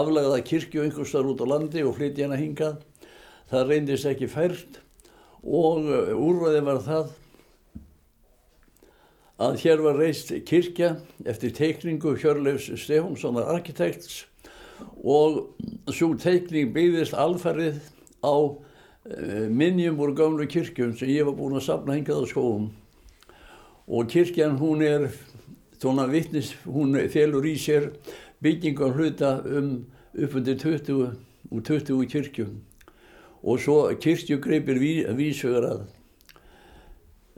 aflagða 0.00 0.40
kirkju 0.48 0.84
einhverstar 0.84 1.28
út 1.28 1.44
á 1.44 1.46
landi 1.48 1.84
og 1.84 1.96
flytja 1.96 2.28
hana 2.28 2.40
hingað. 2.40 2.80
Það 3.48 3.70
reyndist 3.72 4.08
ekki 4.08 4.28
fært 4.28 4.82
og 5.42 5.86
eh, 5.88 6.12
úrvæði 6.12 6.64
var 6.66 6.82
það 6.84 7.12
að 9.38 9.60
hér 9.62 9.82
var 9.84 10.00
reist 10.00 10.32
kirkja 10.48 10.96
eftir 11.28 11.52
teikningu 11.54 12.16
Hjörleifs 12.18 12.72
Stefánssonar 12.82 13.46
arkitekts 13.52 14.24
og 14.98 15.54
svo 15.94 16.10
teikning 16.18 16.72
byggðist 16.74 17.14
alfarið 17.14 17.78
á 18.18 18.34
e, 18.34 19.46
minnjum 19.46 20.00
úr 20.02 20.14
gamlu 20.18 20.46
kirkjum 20.50 20.96
sem 20.98 21.12
ég 21.14 21.26
var 21.26 21.38
búin 21.38 21.54
að 21.54 21.68
sapna 21.68 21.94
hingað 21.94 22.26
á 22.26 22.30
skóum 22.30 22.66
og 23.86 24.10
kirkjan 24.10 24.58
hún 24.58 24.82
er 24.82 25.06
svona 25.78 26.08
vittnis, 26.10 26.56
hún 26.66 26.98
þelur 27.06 27.46
í 27.46 27.54
sér 27.62 27.92
byggingar 28.42 28.98
hluta 28.98 29.36
um 29.46 29.86
uppundir 30.18 30.58
20 30.58 31.14
og 31.54 31.62
20 31.62 32.10
kirkjum 32.10 32.58
og 33.42 33.60
svo 33.62 33.80
kirkjugreipir 34.02 34.80
ví, 34.82 34.92
vísögur 35.14 35.68
að 35.68 35.84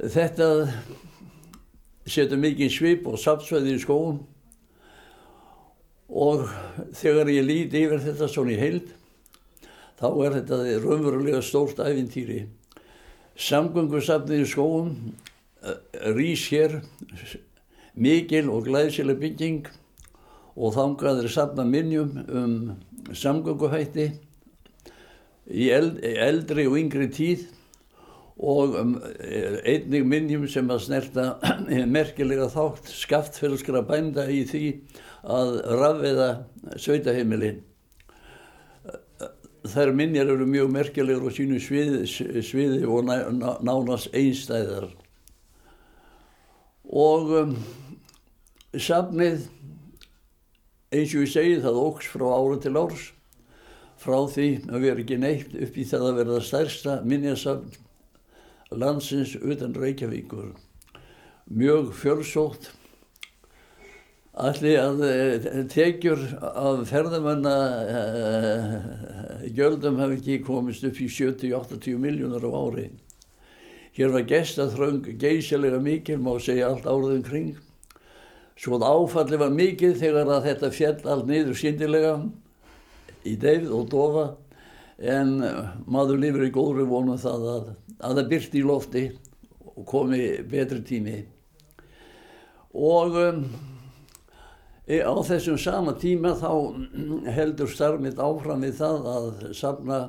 þetta 0.00 0.48
setja 2.08 2.38
mikið 2.40 2.72
svip 2.72 3.08
og 3.10 3.20
sapsveði 3.20 3.76
í 3.76 3.82
skóum 3.82 4.22
og 6.10 6.48
þegar 6.96 7.30
ég 7.30 7.46
líti 7.46 7.84
yfir 7.84 8.02
þetta 8.02 8.30
svona 8.30 8.56
í 8.56 8.60
heild 8.60 8.88
þá 10.00 10.08
er 10.24 10.38
þetta 10.38 10.60
raunverulega 10.80 11.42
stórt 11.44 11.80
æfintýri. 11.84 12.46
Samgöngusafnið 13.40 14.44
í 14.44 14.48
skóum 14.48 14.94
eh, 15.60 15.76
rýs 16.16 16.46
hér 16.52 16.80
mikil 17.94 18.48
og 18.52 18.64
glæðsileg 18.68 19.20
bygging. 19.20 19.68
Og 20.60 20.74
þangað 20.74 21.22
er 21.22 21.32
safna 21.32 21.64
minnjum 21.68 22.16
um 22.26 22.56
samgönguhætti 23.16 24.08
í 25.50 25.70
eldri 25.74 26.66
og 26.70 26.78
yngri 26.78 27.08
tíð 27.12 27.48
og 28.40 28.76
um, 28.80 28.92
einnig 29.68 30.06
minnjum 30.08 30.46
sem 30.48 30.70
að 30.72 30.86
snerta 30.86 31.24
merkilega 31.96 32.48
þátt 32.52 32.88
skaftfélskra 32.94 33.82
bænda 33.86 34.24
í 34.32 34.44
því 34.48 34.64
að 35.20 35.58
rafviða 35.76 36.30
sveitaheimilin. 36.80 37.60
Þær 39.68 39.92
minnjar 39.92 40.30
eru 40.32 40.46
mjög 40.48 40.70
merkilegur 40.72 41.28
á 41.28 41.36
sínu 41.36 41.60
sviði, 41.60 42.06
sviði 42.08 42.80
og 42.88 43.04
ná, 43.04 43.26
ná, 43.28 43.50
nánast 43.60 44.08
einstæðar. 44.16 44.88
Og 46.88 47.34
um, 47.42 47.56
safnið, 48.72 49.44
eins 50.90 51.12
og 51.12 51.26
ég 51.26 51.32
segi, 51.36 51.60
það 51.60 51.82
óks 51.84 52.08
frá 52.08 52.24
ára 52.32 52.56
til 52.64 52.78
árs, 52.80 53.10
frá 54.00 54.16
því 54.32 54.48
að 54.70 54.84
vera 54.86 55.02
ekki 55.02 55.20
neitt 55.20 55.54
upp 55.54 55.76
í 55.76 55.86
það 55.88 56.08
að 56.08 56.18
verða 56.22 56.42
stærsta 56.44 56.98
minnjasafn 57.04 57.78
landsins 58.70 59.34
utan 59.36 59.74
Reykjavíkur. 59.74 60.52
Mjög 61.50 61.90
fjölsótt. 61.98 62.70
Allir 64.40 64.78
að 64.78 65.00
eh, 65.08 65.46
tekjur 65.68 66.20
af 66.38 66.84
ferðamanna 66.88 67.54
uh, 67.82 68.76
gjöldum 69.50 69.98
hafi 70.00 70.20
ekki 70.20 70.36
komist 70.46 70.86
upp 70.86 71.00
í 71.02 71.08
70-80 71.10 71.98
miljónar 72.00 72.46
á 72.46 72.50
ári. 72.54 72.86
Hér 73.98 74.14
var 74.14 74.28
gestaþröng 74.30 75.02
geysilega 75.18 75.80
mikil, 75.82 76.20
má 76.22 76.38
segja 76.38 76.70
allt 76.70 76.86
áraðum 76.86 77.26
kring. 77.26 77.50
Svo 78.54 78.78
áfalli 78.78 79.40
var 79.40 79.50
mikil 79.50 79.96
þegar 79.98 80.30
að 80.30 80.46
þetta 80.46 80.72
fjall 80.78 81.00
allt 81.10 81.26
niður 81.28 81.58
síndilega 81.58 82.14
í 83.28 83.36
deyð 83.40 83.70
og 83.76 83.90
dofa 83.92 84.26
en 85.00 85.36
maður 85.88 86.20
lifur 86.20 86.46
í 86.46 86.52
góðri 86.54 86.86
vonu 86.88 87.16
um 87.16 87.20
það 87.20 87.46
að 87.54 87.70
að 88.00 88.16
það 88.16 88.30
byrti 88.30 88.60
í 88.60 88.64
lofti 88.64 89.04
og 89.74 89.84
komi 89.88 90.22
betri 90.48 90.80
tími 90.86 91.16
og 92.70 93.16
um, 93.20 93.44
á 94.88 95.14
þessum 95.26 95.58
sama 95.60 95.96
tíma 96.00 96.34
þá 96.38 96.52
heldur 97.36 97.72
starfmitt 97.72 98.20
áfram 98.20 98.64
við 98.64 98.78
það 98.80 99.08
að 99.14 99.32
safna 99.58 100.02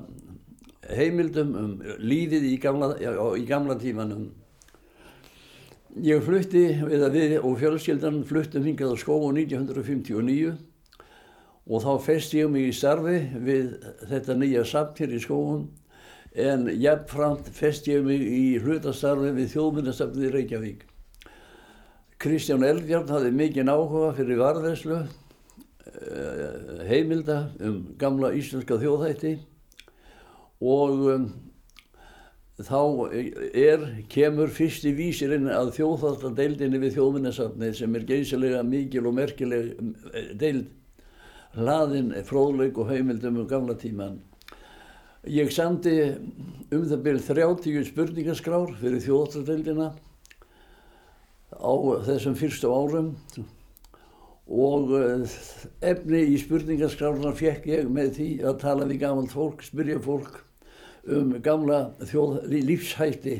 heimildum 0.91 1.55
um 1.55 1.73
lífið 1.99 2.47
í 2.49 2.55
gamla, 2.59 2.95
í 3.37 3.43
gamla 3.47 3.77
tímanum. 3.79 4.31
Ég 6.01 6.23
flutti 6.25 6.63
við 6.81 7.05
við 7.13 7.35
og 7.39 7.57
fjölskyldan 7.59 8.21
fluttum 8.27 8.65
hingað 8.65 8.95
á 8.95 8.97
skóu 8.99 9.29
1959 9.29 10.55
og 11.69 11.83
þá 11.83 11.91
fest 12.01 12.33
ég 12.33 12.49
mig 12.49 12.69
í 12.69 12.75
starfi 12.75 13.19
við 13.45 13.75
þetta 14.09 14.37
nýja 14.37 14.63
samt 14.67 15.01
hér 15.01 15.13
í 15.13 15.21
skóun 15.21 15.67
en 16.31 16.69
jafnframt 16.79 17.51
fest 17.53 17.89
ég 17.91 18.05
mig 18.05 18.23
í 18.23 18.57
hlutastarfi 18.63 19.33
við 19.35 19.51
þjóðminnastafnið 19.55 20.27
í 20.29 20.31
Reykjavík. 20.35 20.87
Kristján 22.21 22.63
Elgjarn 22.63 23.09
hafði 23.09 23.31
mikinn 23.35 23.71
áhuga 23.71 24.11
fyrir 24.15 24.39
varðverslu, 24.39 24.99
eh, 25.91 26.83
heimilda 26.87 27.51
um 27.59 27.79
gamla 27.99 28.33
íslenska 28.37 28.77
þjóðhætti 28.81 29.37
og 30.61 31.07
um, 31.09 31.31
þá 32.61 32.81
er, 33.57 33.87
kemur 34.09 34.53
fyrst 34.53 34.85
í 34.85 34.93
vísirinn 34.95 35.49
að 35.49 35.73
þjóðhættadeildinni 35.79 36.81
við 36.83 36.99
þjóðminnastafnið 36.99 37.73
sem 37.79 37.97
er 37.97 38.05
geysilega 38.13 38.61
mikil 38.63 39.07
og 39.09 39.17
merkileg 39.17 39.73
eh, 40.13 40.31
deild 40.37 40.69
hlaðin 41.55 42.13
fróðleik 42.27 42.77
og 42.79 42.91
heimildum 42.91 43.41
um 43.41 43.47
gamla 43.47 43.75
tíman. 43.79 44.19
Ég 45.27 45.51
samti 45.53 45.95
um 46.71 46.85
það 46.87 47.01
byrjum 47.05 47.25
30 47.27 47.89
spurningaskrár 47.91 48.71
fyrir 48.79 49.03
þjóðatradeildina 49.03 49.91
á 51.51 51.73
þessum 52.07 52.37
fyrstu 52.39 52.71
árum 52.71 53.11
og 54.51 54.93
eh, 54.97 55.35
efni 55.91 56.23
í 56.33 56.39
spurningaskrárna 56.41 57.35
fekk 57.37 57.67
ég 57.69 57.91
með 57.91 58.15
því 58.17 58.29
að 58.49 58.57
tala 58.63 58.87
við 58.89 59.03
gamalt 59.03 59.35
fólk, 59.35 59.61
spyrja 59.63 59.99
fólk 60.03 60.41
um 61.11 61.35
gamla 61.43 61.91
þjóð, 62.01 62.41
lífshætti 62.51 63.37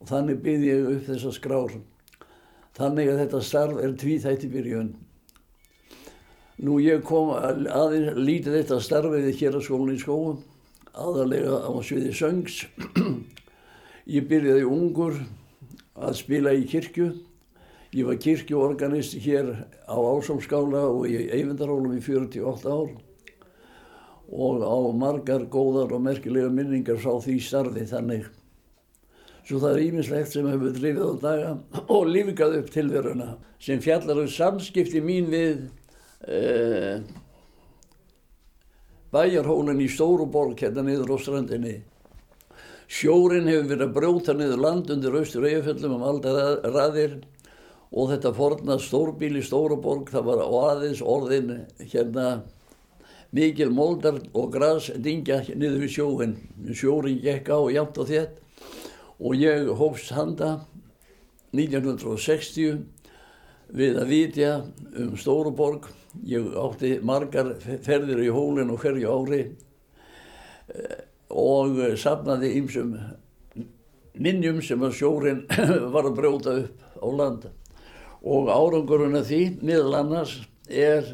og 0.00 0.10
þannig 0.10 0.42
byrði 0.44 0.72
ég 0.72 0.90
upp 0.96 1.06
þessa 1.08 1.32
skrár. 1.36 1.78
Þannig 2.80 3.12
að 3.12 3.22
þetta 3.24 3.40
starf 3.44 3.80
er 3.82 3.96
tvíþætti 4.00 4.50
byrjun. 4.52 4.92
Nú 6.60 6.76
ég 6.84 7.00
kom 7.08 7.30
aðeins 7.32 8.18
lítið 8.20 8.58
þetta 8.58 8.80
starfið 8.84 9.28
hér 9.38 9.54
að 9.56 9.62
skólinn 9.64 9.96
í 9.96 10.00
skóum 10.02 10.42
aðalega 10.92 11.60
á 11.64 11.72
sviði 11.80 12.12
söngs. 12.12 12.64
Ég 14.16 14.26
byrjaði 14.28 14.66
ungur 14.68 15.16
að 15.96 16.18
spila 16.18 16.52
í 16.52 16.66
kirkju. 16.68 17.06
Ég 17.96 18.06
var 18.06 18.18
kirkjuorganist 18.22 19.16
hér 19.24 19.54
á 19.88 19.96
Ásálskála 19.96 20.84
og 20.90 21.08
í 21.08 21.30
Eyvindarhólum 21.30 21.96
í 21.96 22.02
48 22.04 22.68
ár 22.70 22.92
og 24.30 24.60
á 24.62 24.78
margar 24.94 25.48
góðar 25.50 25.96
og 25.96 26.04
merkilega 26.04 26.52
minningar 26.54 27.00
frá 27.02 27.16
því 27.24 27.40
starfi 27.42 27.88
þannig. 27.90 28.28
Svo 29.48 29.58
það 29.58 29.72
er 29.72 29.84
ímislegt 29.88 30.36
sem 30.36 30.46
hefur 30.46 30.76
drifið 30.76 31.02
á 31.02 31.14
daga 31.24 31.50
og 31.96 32.10
lífgað 32.12 32.60
upp 32.60 32.72
tilveruna 32.76 33.32
sem 33.60 33.80
fjallar 33.82 34.22
um 34.22 34.30
samskipti 34.30 35.02
mín 35.02 35.32
við 35.32 35.70
eh, 36.28 37.00
bæjarhólinn 39.12 39.82
í 39.84 39.88
Stóruborg 39.90 40.60
hérna 40.60 40.84
niður 40.86 41.14
á 41.14 41.16
strandinni. 41.20 41.76
Sjórin 42.90 43.46
hefur 43.46 43.68
verið 43.70 43.86
að 43.86 43.94
brjóta 43.94 44.34
niður 44.34 44.64
land 44.64 44.88
undir 44.90 45.14
austur 45.14 45.46
eigaföllum 45.46 45.98
um 46.00 46.06
aldar 46.10 46.58
raðir 46.74 47.20
og 47.90 48.10
þetta 48.10 48.32
forna 48.34 48.78
stórbíl 48.82 49.36
í 49.38 49.44
Stóruborg 49.46 50.10
það 50.10 50.26
var 50.26 50.42
aðeins 50.70 51.02
orðin 51.02 51.52
hérna 51.78 52.26
mikil 53.34 53.70
moldar 53.70 54.18
og 54.34 54.50
græs 54.54 54.90
dingja 54.98 55.42
niður 55.54 55.84
við 55.84 55.94
sjóin. 55.94 56.36
Sjórin 56.74 57.22
gekk 57.22 57.50
á 57.54 57.58
jæmt 57.70 57.98
og 58.02 58.10
þétt 58.10 58.38
og 59.20 59.36
ég 59.38 59.70
hófst 59.76 60.14
handa 60.16 60.50
1960 61.54 62.80
við 63.70 63.98
að 64.02 64.10
vitja 64.10 64.52
um 64.98 65.16
Stóruborg. 65.18 65.86
Ég 66.26 66.46
átti 66.58 66.96
margar 67.06 67.52
ferðir 67.62 68.24
í 68.24 68.30
hólinn 68.34 68.72
og 68.74 68.82
hverju 68.82 69.10
ári 69.14 69.42
og 71.30 71.78
sapnaði 71.98 72.50
ýmsum 72.58 72.96
minnjum 74.20 74.60
sem 74.64 74.82
að 74.82 74.96
sjórin 74.98 75.44
var 75.94 76.08
að 76.08 76.16
brjóta 76.18 76.56
upp 76.64 76.84
á 76.98 77.08
landa. 77.08 77.52
Og 78.20 78.50
árangurinn 78.52 79.16
af 79.16 79.30
því, 79.30 79.40
miðal 79.64 79.96
annars, 80.02 80.34
er 80.68 81.06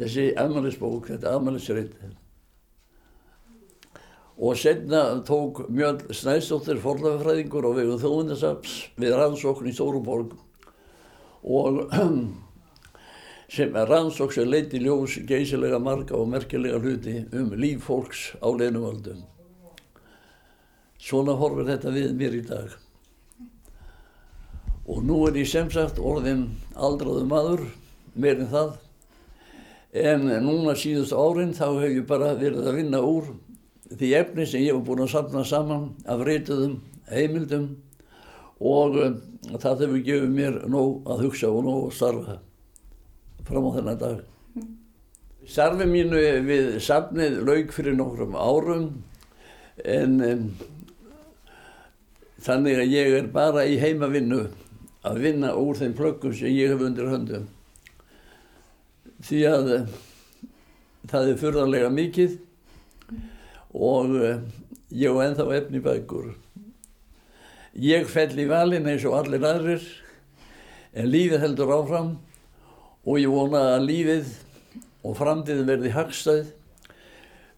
þessi 0.00 0.32
afmælisbók, 0.40 1.12
þetta 1.12 1.36
afmælisrið. 1.36 1.92
Og 4.42 4.56
senna 4.58 5.02
tók 5.28 5.66
Mjöld 5.70 6.08
Snæstóttir 6.16 6.80
forðafræðingur 6.82 7.68
og 7.68 7.76
vegu 7.78 7.98
þjóðundasaps 8.00 8.78
við 8.98 9.14
rannsókn 9.20 9.68
í 9.70 9.74
Stóruborg 9.76 10.32
og 11.42 11.84
sem 13.52 13.74
rannsók 13.74 14.32
sem 14.32 14.48
leiti 14.48 14.78
ljós 14.80 15.18
geysilega 15.28 15.76
marga 15.78 16.16
og 16.16 16.30
merkilega 16.32 16.78
hluti 16.80 17.18
um 17.36 17.50
líf 17.52 17.84
fólks 17.84 18.32
á 18.40 18.48
leinumöldum. 18.48 19.18
Svona 20.96 21.34
horfir 21.36 21.66
þetta 21.68 21.90
við 21.92 22.14
mér 22.16 22.36
í 22.38 22.44
dag. 22.48 22.70
Og 24.88 25.02
nú 25.04 25.18
er 25.28 25.36
ég 25.36 25.50
sem 25.50 25.68
sagt 25.70 26.00
orðin 26.00 26.46
aldraðu 26.72 27.26
maður, 27.28 27.66
meirinn 28.16 28.48
það, 28.48 28.70
en 30.00 30.24
núna 30.46 30.72
síðust 30.72 31.12
árin 31.12 31.52
þá 31.52 31.66
hef 31.82 31.92
ég 31.98 32.06
bara 32.08 32.30
verið 32.38 32.70
að 32.70 32.78
vinna 32.80 33.02
úr 33.04 33.34
því 33.92 34.14
efni 34.16 34.46
sem 34.48 34.64
ég 34.64 34.78
var 34.78 34.86
búin 34.86 35.04
að 35.04 35.12
sapna 35.12 35.42
saman 35.44 35.90
af 36.08 36.24
reytuðum 36.24 36.78
heimildum 37.12 37.68
og 38.64 38.96
það 39.60 39.84
hefur 39.84 40.02
gefið 40.08 40.32
mér 40.38 40.58
nóg 40.72 41.04
að 41.04 41.26
hugsa 41.26 41.52
og 41.52 41.68
nóg 41.68 41.84
að 41.90 41.94
starfa 41.98 42.38
fram 43.46 43.66
á 43.68 43.70
þennan 43.76 43.98
dag. 44.00 44.20
Starfi 45.42 45.86
mínu 45.90 46.20
við 46.46 46.68
safnið 46.84 47.40
laug 47.46 47.72
fyrir 47.74 47.96
nokkrum 47.98 48.36
árum 48.38 48.84
en 49.82 50.20
um, 50.22 50.44
þannig 52.42 52.82
að 52.84 52.94
ég 52.94 53.16
er 53.18 53.30
bara 53.34 53.64
í 53.66 53.78
heimavinnu 53.80 54.44
að 55.02 55.18
vinna 55.24 55.50
úr 55.58 55.80
þeim 55.80 55.96
plöggum 55.98 56.34
sem 56.36 56.54
ég 56.54 56.70
hef 56.70 56.86
undir 56.86 57.10
höndum. 57.10 57.48
Því 59.22 59.42
að 59.50 59.74
uh, 59.74 59.98
það 61.10 61.32
er 61.32 61.42
fyrðarlega 61.42 61.90
mikið 61.98 62.38
og 63.74 64.14
uh, 64.14 64.36
ég 64.94 65.10
á 65.10 65.24
ennþá 65.26 65.50
efni 65.58 65.82
bækur. 65.82 66.34
Ég 67.82 68.06
fell 68.06 68.36
í 68.38 68.46
valin 68.46 68.86
eins 68.86 69.06
og 69.08 69.16
allir 69.18 69.42
aðrir 69.48 69.86
en 70.92 71.08
lífið 71.08 71.40
heldur 71.48 71.72
áfram 71.80 72.12
og 73.02 73.18
ég 73.18 73.30
vona 73.30 73.62
að 73.76 73.86
lífið 73.88 74.32
og 75.02 75.16
framtíðin 75.18 75.68
verði 75.68 75.92
hagstæð 75.96 76.50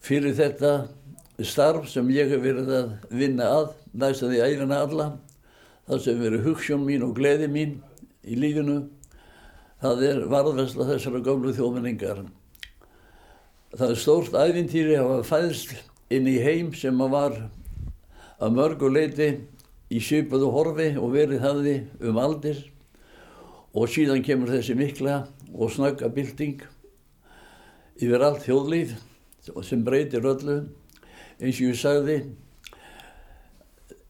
fyrir 0.04 0.36
þetta 0.36 0.74
starf 1.44 1.88
sem 1.90 2.08
ég 2.14 2.30
hef 2.32 2.42
verið 2.44 2.70
að 2.78 2.92
vinna 3.12 3.48
að 3.58 3.72
næst 3.92 4.24
að 4.24 4.34
því 4.34 4.42
æfina 4.48 4.80
alla. 4.86 5.08
Það 5.84 6.04
sem 6.06 6.20
verið 6.22 6.46
hugssjón 6.48 6.84
mín 6.86 7.04
og 7.04 7.16
gleði 7.18 7.48
mín 7.52 7.74
í 8.24 8.38
lífinu 8.40 8.78
það 9.84 10.04
er 10.08 10.20
varðværsla 10.32 10.86
þessara 10.88 11.20
gömlu 11.24 11.52
þjóðmenningar. 11.56 12.22
Það 13.74 13.90
er 13.90 14.00
stórt 14.00 14.36
æfintýri 14.38 14.94
að 14.96 15.10
hafa 15.10 15.26
fæðst 15.28 15.74
inn 16.14 16.28
í 16.30 16.38
heim 16.40 16.70
sem 16.78 17.00
að 17.04 17.12
var 17.12 17.36
að 18.38 18.56
mörgu 18.56 18.88
leiti 18.92 19.28
í 19.92 20.00
svipaðu 20.00 20.48
horfi 20.54 20.94
og 20.96 21.12
verið 21.12 21.44
hafði 21.44 21.74
um 22.00 22.20
aldir. 22.22 22.62
Og 23.74 23.90
síðan 23.90 24.22
kemur 24.24 24.52
þessi 24.54 24.76
mikla 24.78 25.24
og 25.54 25.70
snögga 25.70 26.10
bylting 26.14 26.62
yfir 27.94 28.24
allt 28.26 28.42
þjóðlíf 28.44 28.96
sem 29.62 29.84
breytir 29.86 30.26
öllu. 30.26 30.64
Eins 31.38 31.60
og 31.60 31.70
ég 31.70 31.78
sagði 31.78 32.16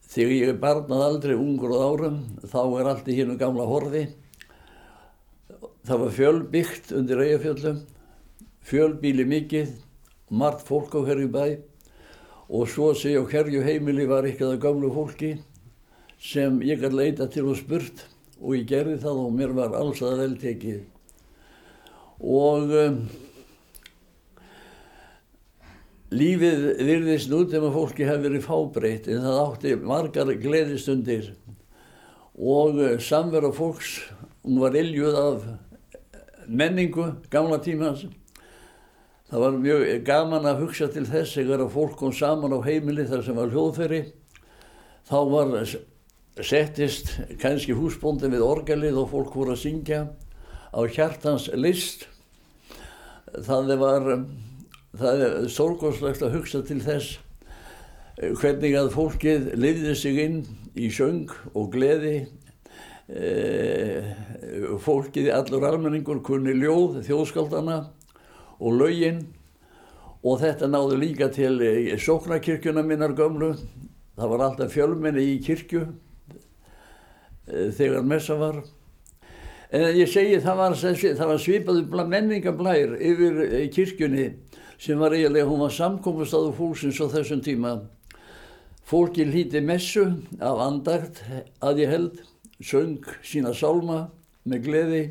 þegar 0.09 0.35
ég 0.35 0.53
er 0.53 0.61
barnað 0.63 1.07
aldrei 1.09 1.35
ungur 1.37 1.75
á 1.77 1.79
árum 1.85 2.21
þá 2.49 2.61
er 2.81 2.91
allt 2.93 3.11
í 3.11 3.19
hínu 3.19 3.37
gamla 3.41 3.67
horfi. 3.69 4.07
Það 5.85 6.01
var 6.01 6.17
fjölbyggt 6.19 6.95
undir 6.97 7.21
eigafjöldum 7.27 7.83
fjölbíli 8.65 9.27
mikið 9.29 9.75
margt 10.33 10.65
fólk 10.65 10.95
á 10.97 11.01
hverju 11.05 11.29
bæ 11.29 11.45
og 12.49 12.69
svo 12.69 12.93
sé 12.97 13.13
á 13.13 13.23
hverju 13.25 13.61
heimili 13.65 14.07
var 14.09 14.25
eitthvað 14.25 14.63
gamlu 14.63 14.89
fólki 14.95 15.35
sem 16.17 16.57
ég 16.65 16.81
gæti 16.81 16.97
leita 16.97 17.29
til 17.29 17.51
og 17.53 17.61
spurt 17.61 18.07
og 18.41 18.57
ég 18.57 18.67
gerði 18.69 18.97
það 19.05 19.21
og 19.27 19.37
mér 19.37 19.53
var 19.57 19.77
alls 19.77 20.01
að 20.01 20.23
vel 20.23 20.37
tekið 20.41 20.94
og 22.21 22.73
um, 22.79 22.99
lífið 26.15 26.67
virðist 26.87 27.31
nút 27.33 27.55
ef 27.55 27.67
að 27.67 27.77
fólki 27.79 28.09
hefði 28.09 28.29
verið 28.29 28.47
fábreytt 28.47 29.09
en 29.11 29.25
það 29.25 29.41
átti 29.45 29.77
margar 29.83 30.35
gleðistundir. 30.43 31.31
Og 32.35 32.81
uh, 32.81 32.97
samverða 33.03 33.53
fólks 33.57 33.97
hún 34.45 34.61
var 34.63 34.77
iljuð 34.79 35.21
af 35.21 35.49
menningu 36.47 37.09
gamla 37.33 37.59
tímans. 37.65 38.05
Það 39.31 39.41
var 39.41 39.57
mjög 39.59 40.05
gaman 40.07 40.47
að 40.47 40.61
hugsa 40.67 40.87
til 40.93 41.07
þess 41.09 41.41
að 41.41 41.71
fólk 41.73 41.97
kom 41.99 42.13
saman 42.15 42.55
á 42.55 42.61
heimili 42.63 43.07
þar 43.09 43.25
sem 43.25 43.39
var 43.39 43.51
hljóðferri 43.51 44.05
þá 45.09 45.17
var 45.31 45.55
settist 46.45 47.11
kannski 47.41 47.75
húsbóndin 47.77 48.33
við 48.35 48.45
orgelið 48.45 49.01
og 49.03 49.11
fólk 49.13 49.35
voru 49.37 49.55
að 49.55 49.63
syngja 49.65 50.05
á 50.75 50.81
hjartans 50.91 51.47
list. 51.55 52.09
Það 53.35 53.77
var 53.79 54.09
það 54.99 55.23
er 55.27 55.47
stórgóðslegt 55.51 56.23
að 56.23 56.37
hugsa 56.39 56.63
til 56.67 56.81
þess 56.85 57.19
hvernig 58.39 58.77
að 58.79 58.93
fólkið 58.95 59.49
lifði 59.59 59.95
sig 59.99 60.21
inn 60.23 60.41
í 60.79 60.91
söng 60.95 61.33
og 61.55 61.73
gleði. 61.75 62.27
Fólkið 64.85 65.31
allur 65.35 65.67
almenningur 65.69 66.23
kunni 66.25 66.55
ljóð 66.57 67.03
þjóðskaldana 67.09 67.81
og 68.61 68.79
laugin 68.79 69.25
og 70.25 70.39
þetta 70.41 70.71
náðu 70.71 71.01
líka 71.03 71.29
til 71.35 71.59
sóknarkirkjuna 72.01 72.87
minnar 72.87 73.17
gömlu. 73.19 73.55
Það 74.15 74.31
var 74.31 74.47
alltaf 74.47 74.73
fjölmenni 74.73 75.27
í 75.35 75.37
kirkju 75.43 75.89
þegar 77.51 78.07
messa 78.07 78.39
var 78.39 78.63
en 79.75 79.97
ég 79.99 80.11
segi 80.11 80.39
það 80.43 80.61
var, 80.61 80.77
var 81.27 81.41
svipaðu 81.43 82.07
menningablær 82.07 82.95
yfir 82.95 83.41
kirkjunni 83.75 84.29
sem 84.79 84.99
var 85.01 85.15
eiginlega, 85.17 85.49
hún 85.49 85.65
var 85.65 85.75
samkomastadu 85.75 86.53
fólksins 86.55 87.01
á 87.03 87.11
þessum 87.11 87.43
tíma 87.43 87.75
fólki 88.87 89.27
hlíti 89.27 89.63
messu 89.65 90.05
af 90.39 90.63
andagt 90.69 91.23
að 91.65 91.83
ég 91.83 91.93
held 91.95 92.23
söng 92.63 93.03
sína 93.25 93.55
sálma 93.57 94.05
með 94.45 94.67
gleði 94.69 95.03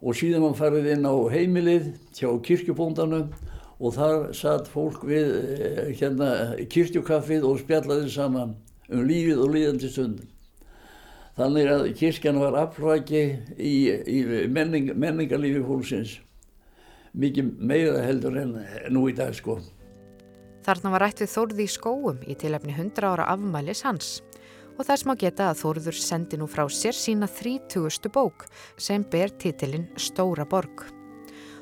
og 0.00 0.18
síðan 0.18 0.42
mann 0.44 0.58
farið 0.58 0.90
inn 0.96 1.06
á 1.06 1.14
heimilið 1.30 1.90
hjá 2.16 2.30
kirkjubóndanum 2.48 3.30
og 3.78 3.94
þar 3.94 4.30
satt 4.36 4.70
fólk 4.72 5.04
við 5.06 5.30
hérna 6.00 6.30
kirkjukaffið 6.70 7.46
og 7.46 7.62
spjallaði 7.62 8.10
saman 8.10 8.56
um 8.90 9.04
lífið 9.06 9.40
og 9.44 9.54
líðandi 9.54 9.90
stundum. 9.90 10.33
Þannig 11.34 11.66
að 11.66 11.88
kirkjan 11.98 12.38
var 12.38 12.54
afhræki 12.60 13.22
í, 13.58 13.74
í 13.90 14.18
menning, 14.46 14.92
menningarlífi 14.94 15.64
fólksins. 15.66 16.18
Mikið 17.14 17.48
meira 17.58 18.02
heldur 18.06 18.38
en 18.38 18.52
nú 18.94 19.08
í 19.10 19.14
dag 19.18 19.34
sko. 19.34 19.58
Þarna 20.64 20.94
var 20.94 21.04
rætt 21.04 21.20
við 21.20 21.32
Þórði 21.34 21.66
í 21.66 21.72
skóum 21.74 22.22
í 22.30 22.36
tilefni 22.38 22.72
100 22.72 23.10
ára 23.10 23.26
afmælis 23.34 23.82
hans. 23.86 24.22
og 24.74 24.86
þess 24.88 25.06
má 25.06 25.14
geta 25.14 25.50
að 25.50 25.60
Þórður 25.60 25.98
sendi 26.02 26.38
nú 26.38 26.48
frá 26.50 26.64
sér 26.66 26.96
sína 26.98 27.28
30. 27.30 28.08
bók 28.10 28.46
sem 28.76 29.04
ber 29.06 29.30
titilinn 29.30 29.86
Stóra 29.96 30.44
borg. 30.44 30.82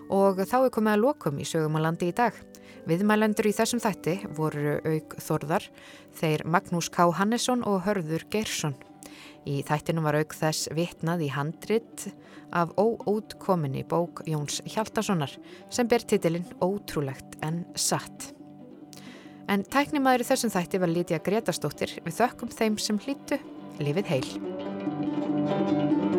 Og 0.08 0.40
þá 0.40 0.64
er 0.64 0.70
komið 0.72 0.92
að 0.92 1.02
lokum 1.02 1.38
í 1.38 1.44
sögum 1.44 1.76
á 1.76 1.80
landi 1.84 2.08
í 2.08 2.14
dag. 2.16 2.32
Viðmælendur 2.88 3.46
í 3.46 3.52
þessum 3.52 3.80
þætti 3.84 4.16
voru 4.32 4.80
auk 4.80 5.16
Þórðar, 5.20 5.68
þeir 6.16 6.46
Magnús 6.48 6.88
K. 6.88 7.12
Hannesson 7.12 7.64
og 7.68 7.84
Hörður 7.84 8.24
Geirsson. 8.32 8.74
Í 9.48 9.62
þættinum 9.66 10.06
var 10.06 10.20
auk 10.20 10.36
þess 10.38 10.68
vitnað 10.76 11.24
í 11.26 11.30
handrit 11.34 12.06
af 12.54 12.70
óútkominni 12.78 13.82
bók 13.88 14.22
Jóns 14.28 14.60
Hjaltasonar 14.68 15.34
sem 15.72 15.88
ber 15.90 16.04
titilinn 16.06 16.46
Ótrúlegt 16.62 17.38
en 17.42 17.64
satt. 17.74 18.30
En 19.50 19.66
tæknimaður 19.66 20.22
í 20.22 20.28
þessum 20.30 20.54
þætti 20.54 20.82
var 20.82 20.92
Lítiða 20.92 21.24
Gretastóttir 21.26 21.98
við 22.04 22.18
þökkum 22.20 22.54
þeim 22.54 22.78
sem 22.78 23.02
hlýttu 23.02 23.40
lifið 23.82 24.14
heil. 24.14 26.11